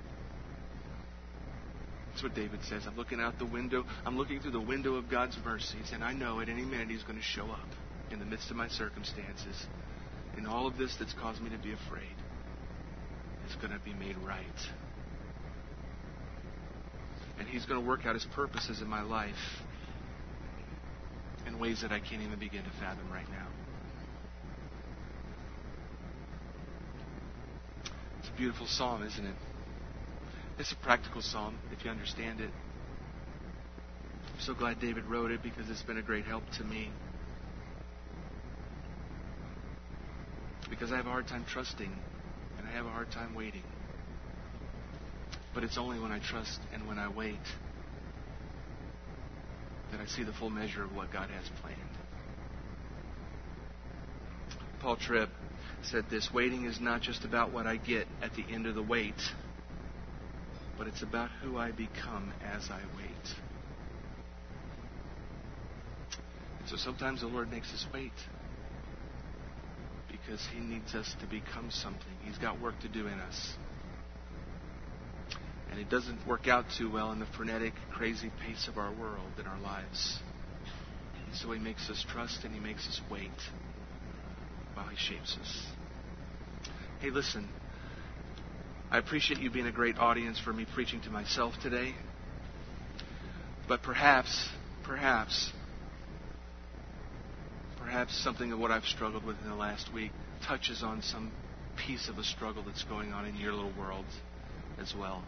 That's 2.17 2.23
what 2.23 2.35
David 2.35 2.61
says. 2.65 2.85
I'm 2.87 2.97
looking 2.97 3.21
out 3.21 3.39
the 3.39 3.45
window. 3.45 3.85
I'm 4.07 4.17
looking 4.17 4.41
through 4.41 4.53
the 4.53 4.61
window 4.61 4.95
of 4.95 5.11
God's 5.11 5.37
mercies, 5.45 5.91
and 5.93 6.03
I 6.03 6.15
know 6.15 6.41
at 6.41 6.49
any 6.49 6.65
minute 6.65 6.89
He's 6.89 7.03
going 7.03 7.19
to 7.19 7.23
show 7.23 7.45
up 7.51 7.69
in 8.11 8.19
the 8.19 8.25
midst 8.25 8.51
of 8.51 8.57
my 8.57 8.69
circumstances, 8.69 9.67
in 10.39 10.47
all 10.47 10.67
of 10.67 10.79
this 10.79 10.97
that's 10.99 11.13
caused 11.13 11.43
me 11.43 11.51
to 11.51 11.59
be 11.59 11.73
afraid. 11.73 12.17
is 13.47 13.55
going 13.57 13.73
to 13.73 13.79
be 13.85 13.93
made 13.93 14.17
right. 14.19 14.47
And 17.39 17.49
He's 17.49 17.67
going 17.67 17.81
to 17.81 17.87
work 17.87 18.07
out 18.07 18.15
His 18.15 18.27
purposes 18.35 18.81
in 18.81 18.89
my 18.89 19.03
life 19.03 19.35
in 21.47 21.59
ways 21.59 21.83
that 21.83 21.93
I 21.93 22.01
can't 22.01 22.23
even 22.23 22.39
begin 22.39 22.65
to 22.65 22.71
fathom 22.81 23.11
right 23.11 23.29
now. 23.31 23.47
It's 28.19 28.29
a 28.29 28.37
beautiful 28.37 28.67
psalm, 28.67 29.03
isn't 29.05 29.25
it? 29.25 29.35
It's 30.59 30.73
a 30.73 30.77
practical 30.77 31.23
psalm 31.23 31.59
if 31.73 31.85
you 31.85 31.91
understand 31.91 32.41
it. 32.41 32.51
I'm 34.35 34.41
so 34.41 34.55
glad 34.55 34.81
David 34.81 35.05
wrote 35.05 35.31
it 35.31 35.43
because 35.43 35.71
it's 35.71 35.83
been 35.83 35.99
a 35.99 36.03
great 36.03 36.25
help 36.25 36.43
to 36.59 36.65
me. 36.65 36.91
Because 40.69 40.93
I 40.93 40.97
have 40.97 41.07
a 41.07 41.11
hard 41.11 41.29
time 41.29 41.45
trusting 41.49 41.93
and 42.59 42.67
I 42.67 42.73
have 42.73 42.87
a 42.87 42.91
hard 42.91 43.11
time 43.13 43.35
waiting. 43.35 43.63
But 45.57 45.65
it's 45.65 45.79
only 45.79 45.99
when 45.99 46.13
I 46.13 46.19
trust 46.19 46.61
and 46.75 46.87
when 46.87 46.99
I 46.99 47.09
wait 47.09 47.41
that 49.91 50.01
I 50.01 50.05
see 50.05 50.23
the 50.23 50.35
full 50.35 50.51
measure 50.51 50.85
of 50.85 50.95
what 50.95 51.11
God 51.11 51.31
has 51.31 51.45
planned. 51.63 51.79
Paul 54.81 54.99
Tripp 54.99 55.31
said 55.83 56.05
this 56.11 56.29
waiting 56.31 56.67
is 56.67 56.79
not 56.79 57.01
just 57.01 57.25
about 57.25 57.55
what 57.55 57.67
I 57.67 57.77
get 57.77 58.07
at 58.21 58.35
the 58.35 58.45
end 58.53 58.67
of 58.67 58.75
the 58.75 58.83
wait, 58.83 59.15
but 60.77 60.89
it's 60.89 61.01
about 61.03 61.31
who 61.43 61.57
I 61.57 61.71
become 61.71 62.35
as 62.45 62.69
I 62.69 62.83
wait. 62.95 63.17
And 66.59 66.69
so 66.69 66.77
sometimes 66.77 67.23
the 67.23 67.29
Lord 67.29 67.51
makes 67.51 67.73
us 67.73 67.87
wait 67.95 68.13
because 70.13 70.47
He 70.53 70.61
needs 70.61 70.95
us 70.95 71.17
to 71.23 71.27
become 71.27 71.71
something. 71.71 72.13
He's 72.23 72.37
got 72.37 72.61
work 72.61 72.79
to 72.81 72.89
do 72.89 73.07
in 73.07 73.19
us. 73.21 73.55
And 75.77 75.85
it 75.85 75.91
doesn't 75.91 76.27
work 76.27 76.49
out 76.49 76.65
too 76.79 76.91
well 76.91 77.13
in 77.13 77.19
the 77.19 77.27
frenetic, 77.37 77.75
crazy 77.93 78.31
pace 78.43 78.67
of 78.67 78.79
our 78.79 78.91
world 78.95 79.33
and 79.37 79.47
our 79.47 79.61
lives. 79.61 80.19
And 81.27 81.37
so 81.37 81.53
He 81.53 81.59
makes 81.59 81.91
us 81.91 82.03
trust 82.09 82.45
and 82.45 82.55
He 82.55 82.61
makes 82.61 82.89
us 82.89 82.99
wait 83.11 83.29
while 84.73 84.87
He 84.87 84.97
shapes 84.97 85.37
us. 85.39 85.67
Hey, 87.03 87.11
listen. 87.11 87.51
I 88.91 88.97
appreciate 88.97 89.39
you 89.39 89.51
being 89.51 89.67
a 89.67 89.73
great 89.73 89.99
audience 89.99 90.41
for 90.41 90.51
me 90.51 90.65
preaching 90.73 91.03
to 91.03 91.11
myself 91.11 91.53
today. 91.63 91.93
But 93.69 93.83
perhaps, 93.83 94.49
perhaps, 94.83 95.53
perhaps 97.79 98.19
something 98.25 98.51
of 98.51 98.59
what 98.59 98.71
I've 98.71 98.87
struggled 98.87 99.27
with 99.27 99.37
in 99.43 99.51
the 99.51 99.55
last 99.55 99.93
week 99.93 100.13
touches 100.49 100.83
on 100.83 101.03
some 101.03 101.35
piece 101.87 102.09
of 102.09 102.17
a 102.17 102.25
struggle 102.25 102.63
that's 102.65 102.85
going 102.85 103.13
on 103.13 103.27
in 103.27 103.37
your 103.37 103.53
little 103.53 103.75
world 103.79 104.07
as 104.81 104.95
well. 104.99 105.23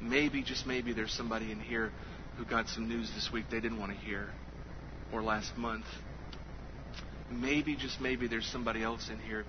Maybe, 0.00 0.42
just 0.42 0.66
maybe, 0.66 0.92
there's 0.92 1.12
somebody 1.12 1.50
in 1.50 1.60
here 1.60 1.92
who 2.36 2.44
got 2.44 2.68
some 2.68 2.88
news 2.88 3.10
this 3.14 3.30
week 3.32 3.46
they 3.50 3.60
didn't 3.60 3.80
want 3.80 3.92
to 3.92 3.98
hear, 3.98 4.28
or 5.12 5.22
last 5.22 5.56
month. 5.56 5.86
Maybe, 7.30 7.76
just 7.76 8.00
maybe, 8.00 8.28
there's 8.28 8.46
somebody 8.46 8.82
else 8.82 9.10
in 9.10 9.18
here 9.18 9.44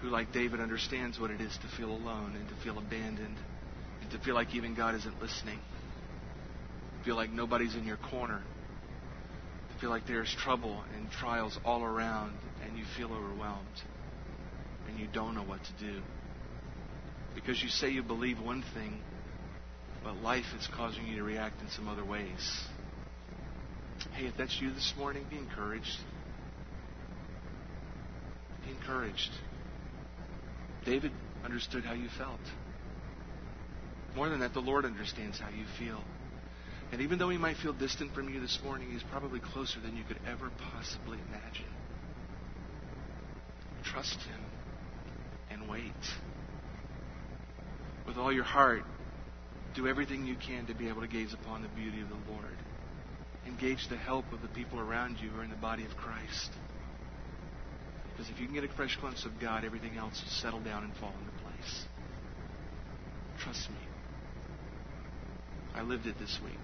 who, 0.00 0.08
like 0.08 0.32
David, 0.32 0.60
understands 0.60 1.18
what 1.18 1.30
it 1.30 1.40
is 1.40 1.56
to 1.58 1.76
feel 1.76 1.90
alone 1.90 2.36
and 2.36 2.48
to 2.48 2.54
feel 2.62 2.78
abandoned 2.78 3.36
and 4.00 4.10
to 4.12 4.18
feel 4.18 4.34
like 4.34 4.54
even 4.54 4.74
God 4.74 4.94
isn't 4.94 5.20
listening. 5.20 5.58
Feel 7.04 7.16
like 7.16 7.30
nobody's 7.30 7.74
in 7.74 7.84
your 7.84 7.96
corner. 7.96 8.42
Feel 9.80 9.90
like 9.90 10.06
there's 10.06 10.34
trouble 10.42 10.82
and 10.96 11.08
trials 11.10 11.56
all 11.64 11.84
around 11.84 12.32
and 12.64 12.76
you 12.76 12.84
feel 12.96 13.12
overwhelmed 13.12 13.66
and 14.88 14.98
you 14.98 15.06
don't 15.12 15.34
know 15.36 15.42
what 15.42 15.60
to 15.62 15.72
do. 15.84 16.00
Because 17.34 17.62
you 17.62 17.68
say 17.68 17.90
you 17.90 18.02
believe 18.02 18.40
one 18.40 18.64
thing, 18.74 19.00
but 20.02 20.16
life 20.22 20.46
is 20.58 20.68
causing 20.74 21.06
you 21.06 21.16
to 21.16 21.22
react 21.22 21.60
in 21.60 21.68
some 21.70 21.88
other 21.88 22.04
ways. 22.04 22.64
Hey, 24.14 24.26
if 24.26 24.36
that's 24.36 24.60
you 24.60 24.72
this 24.72 24.94
morning, 24.96 25.26
be 25.28 25.36
encouraged. 25.36 25.98
Be 28.64 28.70
encouraged. 28.70 29.30
David 30.84 31.12
understood 31.44 31.84
how 31.84 31.94
you 31.94 32.08
felt. 32.16 32.40
More 34.14 34.28
than 34.28 34.40
that, 34.40 34.54
the 34.54 34.60
Lord 34.60 34.84
understands 34.84 35.38
how 35.38 35.50
you 35.50 35.64
feel. 35.78 36.02
And 36.90 37.02
even 37.02 37.18
though 37.18 37.28
he 37.28 37.38
might 37.38 37.56
feel 37.58 37.72
distant 37.72 38.14
from 38.14 38.32
you 38.32 38.40
this 38.40 38.58
morning, 38.64 38.90
he's 38.90 39.02
probably 39.10 39.40
closer 39.40 39.78
than 39.80 39.96
you 39.96 40.04
could 40.04 40.18
ever 40.26 40.50
possibly 40.72 41.18
imagine. 41.28 41.66
Trust 43.84 44.18
him 44.20 44.40
and 45.50 45.68
wait. 45.68 45.92
With 48.06 48.16
all 48.16 48.32
your 48.32 48.44
heart, 48.44 48.84
do 49.78 49.86
everything 49.86 50.26
you 50.26 50.34
can 50.34 50.66
to 50.66 50.74
be 50.74 50.88
able 50.88 51.02
to 51.02 51.06
gaze 51.06 51.32
upon 51.32 51.62
the 51.62 51.68
beauty 51.68 52.00
of 52.00 52.08
the 52.08 52.32
Lord. 52.32 52.56
Engage 53.46 53.86
the 53.88 53.96
help 53.96 54.24
of 54.32 54.42
the 54.42 54.48
people 54.48 54.80
around 54.80 55.18
you 55.20 55.28
who 55.30 55.40
are 55.40 55.44
in 55.44 55.50
the 55.50 55.56
body 55.56 55.84
of 55.84 55.96
Christ. 55.96 56.50
Because 58.10 58.28
if 58.28 58.40
you 58.40 58.46
can 58.46 58.56
get 58.56 58.64
a 58.64 58.74
fresh 58.74 58.96
glimpse 59.00 59.24
of 59.24 59.38
God, 59.40 59.64
everything 59.64 59.96
else 59.96 60.20
will 60.20 60.32
settle 60.32 60.60
down 60.60 60.82
and 60.82 60.92
fall 60.96 61.12
into 61.20 61.30
place. 61.44 61.84
Trust 63.38 63.70
me. 63.70 63.76
I 65.76 65.82
lived 65.82 66.06
it 66.06 66.18
this 66.18 66.40
week. 66.44 66.58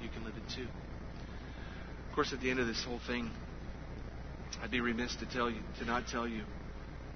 You 0.00 0.08
can 0.08 0.24
live 0.24 0.34
it 0.36 0.54
too. 0.54 0.68
Of 2.08 2.14
course, 2.14 2.32
at 2.32 2.40
the 2.40 2.48
end 2.48 2.60
of 2.60 2.68
this 2.68 2.84
whole 2.84 3.00
thing, 3.08 3.28
I'd 4.62 4.70
be 4.70 4.80
remiss 4.80 5.16
to 5.16 5.26
tell 5.26 5.50
you 5.50 5.60
to 5.80 5.84
not 5.84 6.06
tell 6.06 6.28
you. 6.28 6.44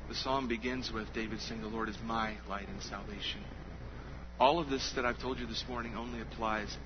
The 0.08 0.14
psalm 0.14 0.48
begins 0.48 0.92
with 0.92 1.12
David 1.14 1.40
saying, 1.40 1.62
"The 1.62 1.68
Lord 1.68 1.88
is 1.88 2.00
my 2.02 2.36
light 2.46 2.68
and 2.68 2.82
salvation." 2.82 3.44
All 4.38 4.58
of 4.58 4.68
this 4.68 4.92
that 4.92 5.06
I've 5.06 5.18
told 5.18 5.38
you 5.38 5.46
this 5.46 5.64
morning 5.68 5.96
only 5.96 6.20
applies 6.20 6.76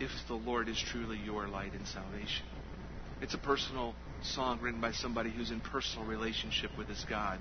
if 0.00 0.10
the 0.28 0.34
Lord 0.34 0.68
is 0.68 0.78
truly 0.78 1.18
your 1.18 1.48
light 1.48 1.72
and 1.72 1.86
salvation. 1.86 2.46
It's 3.20 3.34
a 3.34 3.38
personal 3.38 3.94
song 4.22 4.60
written 4.60 4.80
by 4.80 4.92
somebody 4.92 5.30
who's 5.30 5.50
in 5.50 5.60
personal 5.60 6.06
relationship 6.06 6.70
with 6.76 6.88
his 6.88 7.02
God. 7.08 7.40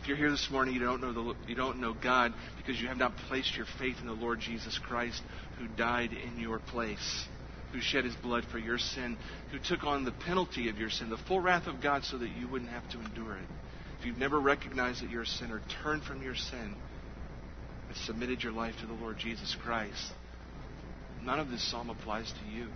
If 0.00 0.08
you're 0.08 0.16
here 0.16 0.30
this 0.30 0.50
morning, 0.50 0.74
you 0.74 0.80
don't 0.80 1.00
know 1.00 1.12
the, 1.12 1.34
you 1.46 1.54
don't 1.54 1.80
know 1.80 1.94
God 1.94 2.32
because 2.56 2.80
you 2.80 2.88
have 2.88 2.96
not 2.96 3.16
placed 3.28 3.56
your 3.56 3.66
faith 3.78 3.96
in 4.00 4.06
the 4.06 4.12
Lord 4.12 4.40
Jesus 4.40 4.76
Christ, 4.78 5.20
who 5.58 5.66
died 5.66 6.10
in 6.12 6.38
your 6.40 6.58
place, 6.58 7.26
who 7.72 7.80
shed 7.80 8.04
His 8.04 8.14
blood 8.16 8.44
for 8.50 8.58
your 8.58 8.78
sin, 8.78 9.16
who 9.50 9.58
took 9.58 9.84
on 9.84 10.04
the 10.04 10.12
penalty 10.12 10.68
of 10.68 10.78
your 10.78 10.90
sin, 10.90 11.08
the 11.08 11.16
full 11.16 11.40
wrath 11.40 11.66
of 11.66 11.80
God, 11.80 12.04
so 12.04 12.18
that 12.18 12.30
you 12.30 12.48
wouldn't 12.48 12.70
have 12.70 12.88
to 12.90 13.00
endure 13.00 13.36
it. 13.36 13.48
If 14.02 14.06
you've 14.06 14.18
never 14.18 14.40
recognized 14.40 15.00
that 15.04 15.10
you're 15.10 15.22
a 15.22 15.26
sinner, 15.26 15.62
turn 15.84 16.00
from 16.00 16.24
your 16.24 16.34
sin 16.34 16.74
and 17.86 17.96
submitted 17.98 18.42
your 18.42 18.50
life 18.50 18.74
to 18.80 18.86
the 18.86 18.94
Lord 18.94 19.16
Jesus 19.16 19.56
Christ. 19.62 20.12
None 21.22 21.38
of 21.38 21.50
this 21.50 21.62
psalm 21.70 21.88
applies 21.88 22.32
to 22.32 22.52
you. 22.52 22.66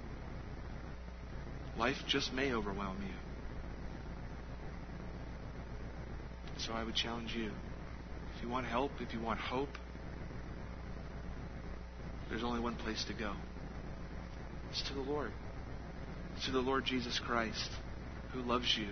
Life 1.76 1.96
just 2.06 2.32
may 2.32 2.52
overwhelm 2.52 2.98
you. 3.02 3.14
So 6.58 6.72
I 6.72 6.84
would 6.84 6.94
challenge 6.94 7.34
you. 7.34 7.50
If 8.36 8.42
you 8.44 8.48
want 8.48 8.66
help, 8.66 8.92
if 9.00 9.12
you 9.12 9.20
want 9.20 9.40
hope, 9.40 9.76
there's 12.28 12.44
only 12.44 12.60
one 12.60 12.76
place 12.76 13.04
to 13.06 13.14
go. 13.14 13.32
It's 14.70 14.82
to 14.82 14.94
the 14.94 15.00
Lord. 15.00 15.32
It's 16.36 16.46
to 16.46 16.52
the 16.52 16.60
Lord 16.60 16.84
Jesus 16.84 17.18
Christ, 17.18 17.68
who 18.32 18.42
loves 18.42 18.76
you 18.78 18.86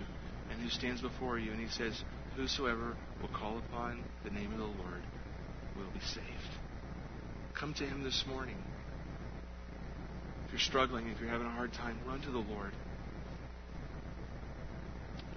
and 0.51 0.61
who 0.61 0.67
stands 0.67 1.01
before 1.01 1.39
you. 1.39 1.53
And 1.53 1.61
he 1.61 1.69
says, 1.69 2.03
Whosoever 2.35 2.95
will 3.21 3.29
call 3.29 3.57
upon 3.57 4.03
the 4.23 4.29
name 4.29 4.51
of 4.51 4.57
the 4.57 4.65
Lord 4.65 5.03
will 5.77 5.91
be 5.93 6.01
saved. 6.01 6.25
Come 7.53 7.73
to 7.75 7.85
him 7.85 8.03
this 8.03 8.25
morning. 8.27 8.57
If 10.45 10.51
you're 10.51 10.59
struggling, 10.59 11.07
if 11.07 11.19
you're 11.19 11.29
having 11.29 11.47
a 11.47 11.51
hard 11.51 11.73
time, 11.73 11.97
run 12.05 12.21
to 12.21 12.31
the 12.31 12.39
Lord. 12.39 12.71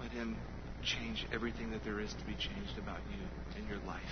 Let 0.03 0.11
him 0.11 0.37
change 0.83 1.27
everything 1.33 1.71
that 1.71 1.85
there 1.85 2.01
is 2.01 2.13
to 2.13 2.25
be 2.25 2.35
changed 2.35 2.79
about 2.79 3.01
you 3.11 3.61
in 3.61 3.69
your 3.69 3.79
life. 3.87 4.03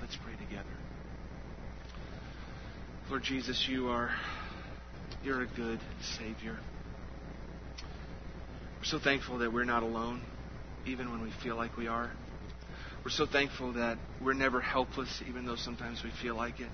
Let's 0.00 0.16
pray 0.16 0.32
together. 0.32 0.64
Lord 3.10 3.22
Jesus, 3.22 3.66
you 3.68 3.88
are 3.88 4.10
you're 5.22 5.42
a 5.42 5.46
good 5.46 5.80
Savior. 6.18 6.58
We're 8.78 8.84
so 8.84 8.98
thankful 8.98 9.38
that 9.38 9.52
we're 9.52 9.64
not 9.64 9.82
alone, 9.82 10.20
even 10.86 11.10
when 11.10 11.22
we 11.22 11.30
feel 11.42 11.56
like 11.56 11.76
we 11.76 11.88
are. 11.88 12.10
We're 13.04 13.10
so 13.10 13.26
thankful 13.26 13.74
that 13.74 13.98
we're 14.22 14.34
never 14.34 14.60
helpless, 14.60 15.22
even 15.28 15.44
though 15.44 15.56
sometimes 15.56 16.02
we 16.02 16.10
feel 16.22 16.34
like 16.34 16.60
it. 16.60 16.70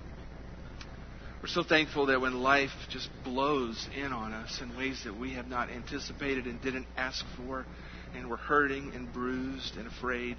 We're 1.43 1.49
so 1.49 1.63
thankful 1.63 2.07
that 2.07 2.21
when 2.21 2.41
life 2.41 2.71
just 2.91 3.09
blows 3.25 3.89
in 3.97 4.13
on 4.13 4.33
us 4.33 4.61
in 4.61 4.77
ways 4.77 5.01
that 5.05 5.19
we 5.19 5.33
have 5.33 5.49
not 5.49 5.71
anticipated 5.71 6.45
and 6.47 6.61
didn't 6.61 6.87
ask 6.97 7.25
for, 7.37 7.65
and 8.15 8.29
we're 8.29 8.37
hurting 8.37 8.93
and 8.95 9.13
bruised 9.13 9.77
and 9.77 9.87
afraid, 9.87 10.37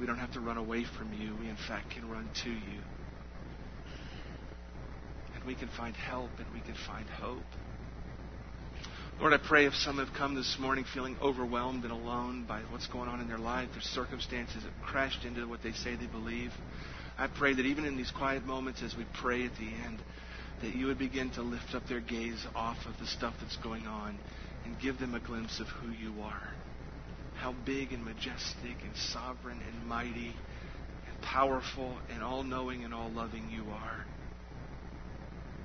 we 0.00 0.06
don't 0.06 0.18
have 0.18 0.32
to 0.32 0.40
run 0.40 0.56
away 0.56 0.84
from 0.98 1.12
you. 1.12 1.36
We, 1.40 1.48
in 1.48 1.56
fact, 1.68 1.90
can 1.90 2.08
run 2.10 2.28
to 2.42 2.50
you. 2.50 2.80
And 5.34 5.44
we 5.44 5.54
can 5.54 5.68
find 5.68 5.94
help 5.94 6.30
and 6.38 6.46
we 6.52 6.60
can 6.60 6.74
find 6.86 7.06
hope. 7.08 7.44
Lord, 9.20 9.32
I 9.32 9.38
pray 9.38 9.66
if 9.66 9.74
some 9.74 9.98
have 9.98 10.14
come 10.16 10.36
this 10.36 10.56
morning 10.60 10.84
feeling 10.94 11.16
overwhelmed 11.20 11.82
and 11.82 11.90
alone 11.90 12.44
by 12.46 12.60
what's 12.70 12.86
going 12.86 13.08
on 13.08 13.20
in 13.20 13.26
their 13.26 13.38
life, 13.38 13.68
their 13.72 13.82
circumstances 13.82 14.62
have 14.62 14.72
crashed 14.80 15.24
into 15.24 15.48
what 15.48 15.60
they 15.60 15.72
say 15.72 15.96
they 15.96 16.06
believe, 16.06 16.52
I 17.18 17.26
pray 17.26 17.52
that 17.52 17.66
even 17.66 17.84
in 17.84 17.96
these 17.96 18.12
quiet 18.12 18.46
moments 18.46 18.80
as 18.80 18.94
we 18.96 19.04
pray 19.20 19.44
at 19.44 19.56
the 19.56 19.74
end, 19.84 19.98
that 20.62 20.76
you 20.76 20.86
would 20.86 20.98
begin 20.98 21.30
to 21.32 21.42
lift 21.42 21.74
up 21.74 21.82
their 21.88 22.00
gaze 22.00 22.46
off 22.54 22.76
of 22.86 22.96
the 23.00 23.08
stuff 23.08 23.34
that's 23.40 23.56
going 23.56 23.88
on 23.88 24.20
and 24.64 24.80
give 24.80 25.00
them 25.00 25.16
a 25.16 25.20
glimpse 25.20 25.58
of 25.58 25.66
who 25.66 25.90
you 25.90 26.22
are. 26.22 26.42
How 27.40 27.52
big 27.66 27.92
and 27.92 28.04
majestic 28.04 28.84
and 28.84 28.94
sovereign 29.12 29.58
and 29.68 29.88
mighty 29.88 30.32
and 31.08 31.20
powerful 31.22 31.98
and 32.14 32.22
all 32.22 32.44
knowing 32.44 32.84
and 32.84 32.94
all 32.94 33.10
loving 33.10 33.50
you 33.50 33.64
are. 33.64 33.98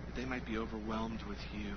That 0.08 0.16
they 0.16 0.26
might 0.26 0.46
be 0.48 0.58
overwhelmed 0.58 1.22
with 1.30 1.40
you. 1.54 1.76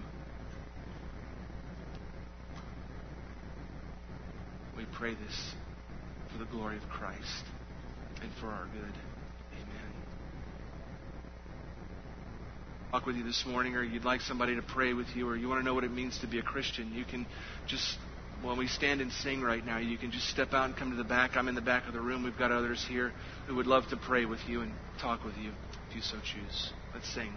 We 4.76 4.84
pray 4.92 5.14
this 5.14 5.54
for 6.32 6.38
the 6.38 6.44
glory 6.44 6.76
of 6.76 6.82
Christ 6.90 7.44
and 8.22 8.30
for 8.40 8.48
our 8.48 8.66
good. 8.66 8.94
Amen. 9.54 9.92
Talk 12.90 13.06
with 13.06 13.16
you 13.16 13.24
this 13.24 13.44
morning, 13.46 13.74
or 13.74 13.82
you'd 13.82 14.04
like 14.04 14.20
somebody 14.20 14.54
to 14.56 14.62
pray 14.62 14.92
with 14.92 15.06
you, 15.14 15.28
or 15.28 15.36
you 15.36 15.48
want 15.48 15.60
to 15.60 15.64
know 15.64 15.74
what 15.74 15.84
it 15.84 15.90
means 15.90 16.18
to 16.20 16.26
be 16.26 16.38
a 16.38 16.42
Christian, 16.42 16.92
you 16.92 17.04
can 17.04 17.26
just, 17.66 17.96
when 18.42 18.58
we 18.58 18.66
stand 18.66 19.00
and 19.00 19.10
sing 19.12 19.40
right 19.40 19.64
now, 19.64 19.78
you 19.78 19.96
can 19.96 20.10
just 20.10 20.28
step 20.28 20.52
out 20.52 20.66
and 20.66 20.76
come 20.76 20.90
to 20.90 20.96
the 20.96 21.04
back. 21.04 21.36
I'm 21.36 21.48
in 21.48 21.54
the 21.54 21.62
back 21.62 21.86
of 21.86 21.94
the 21.94 22.00
room. 22.00 22.22
We've 22.22 22.38
got 22.38 22.52
others 22.52 22.84
here 22.86 23.12
who 23.46 23.56
would 23.56 23.66
love 23.66 23.88
to 23.88 23.96
pray 23.96 24.26
with 24.26 24.40
you 24.46 24.60
and 24.60 24.72
talk 25.00 25.24
with 25.24 25.36
you 25.38 25.52
if 25.88 25.96
you 25.96 26.02
so 26.02 26.16
choose. 26.18 26.72
Let's 26.92 27.08
sing. 27.14 27.32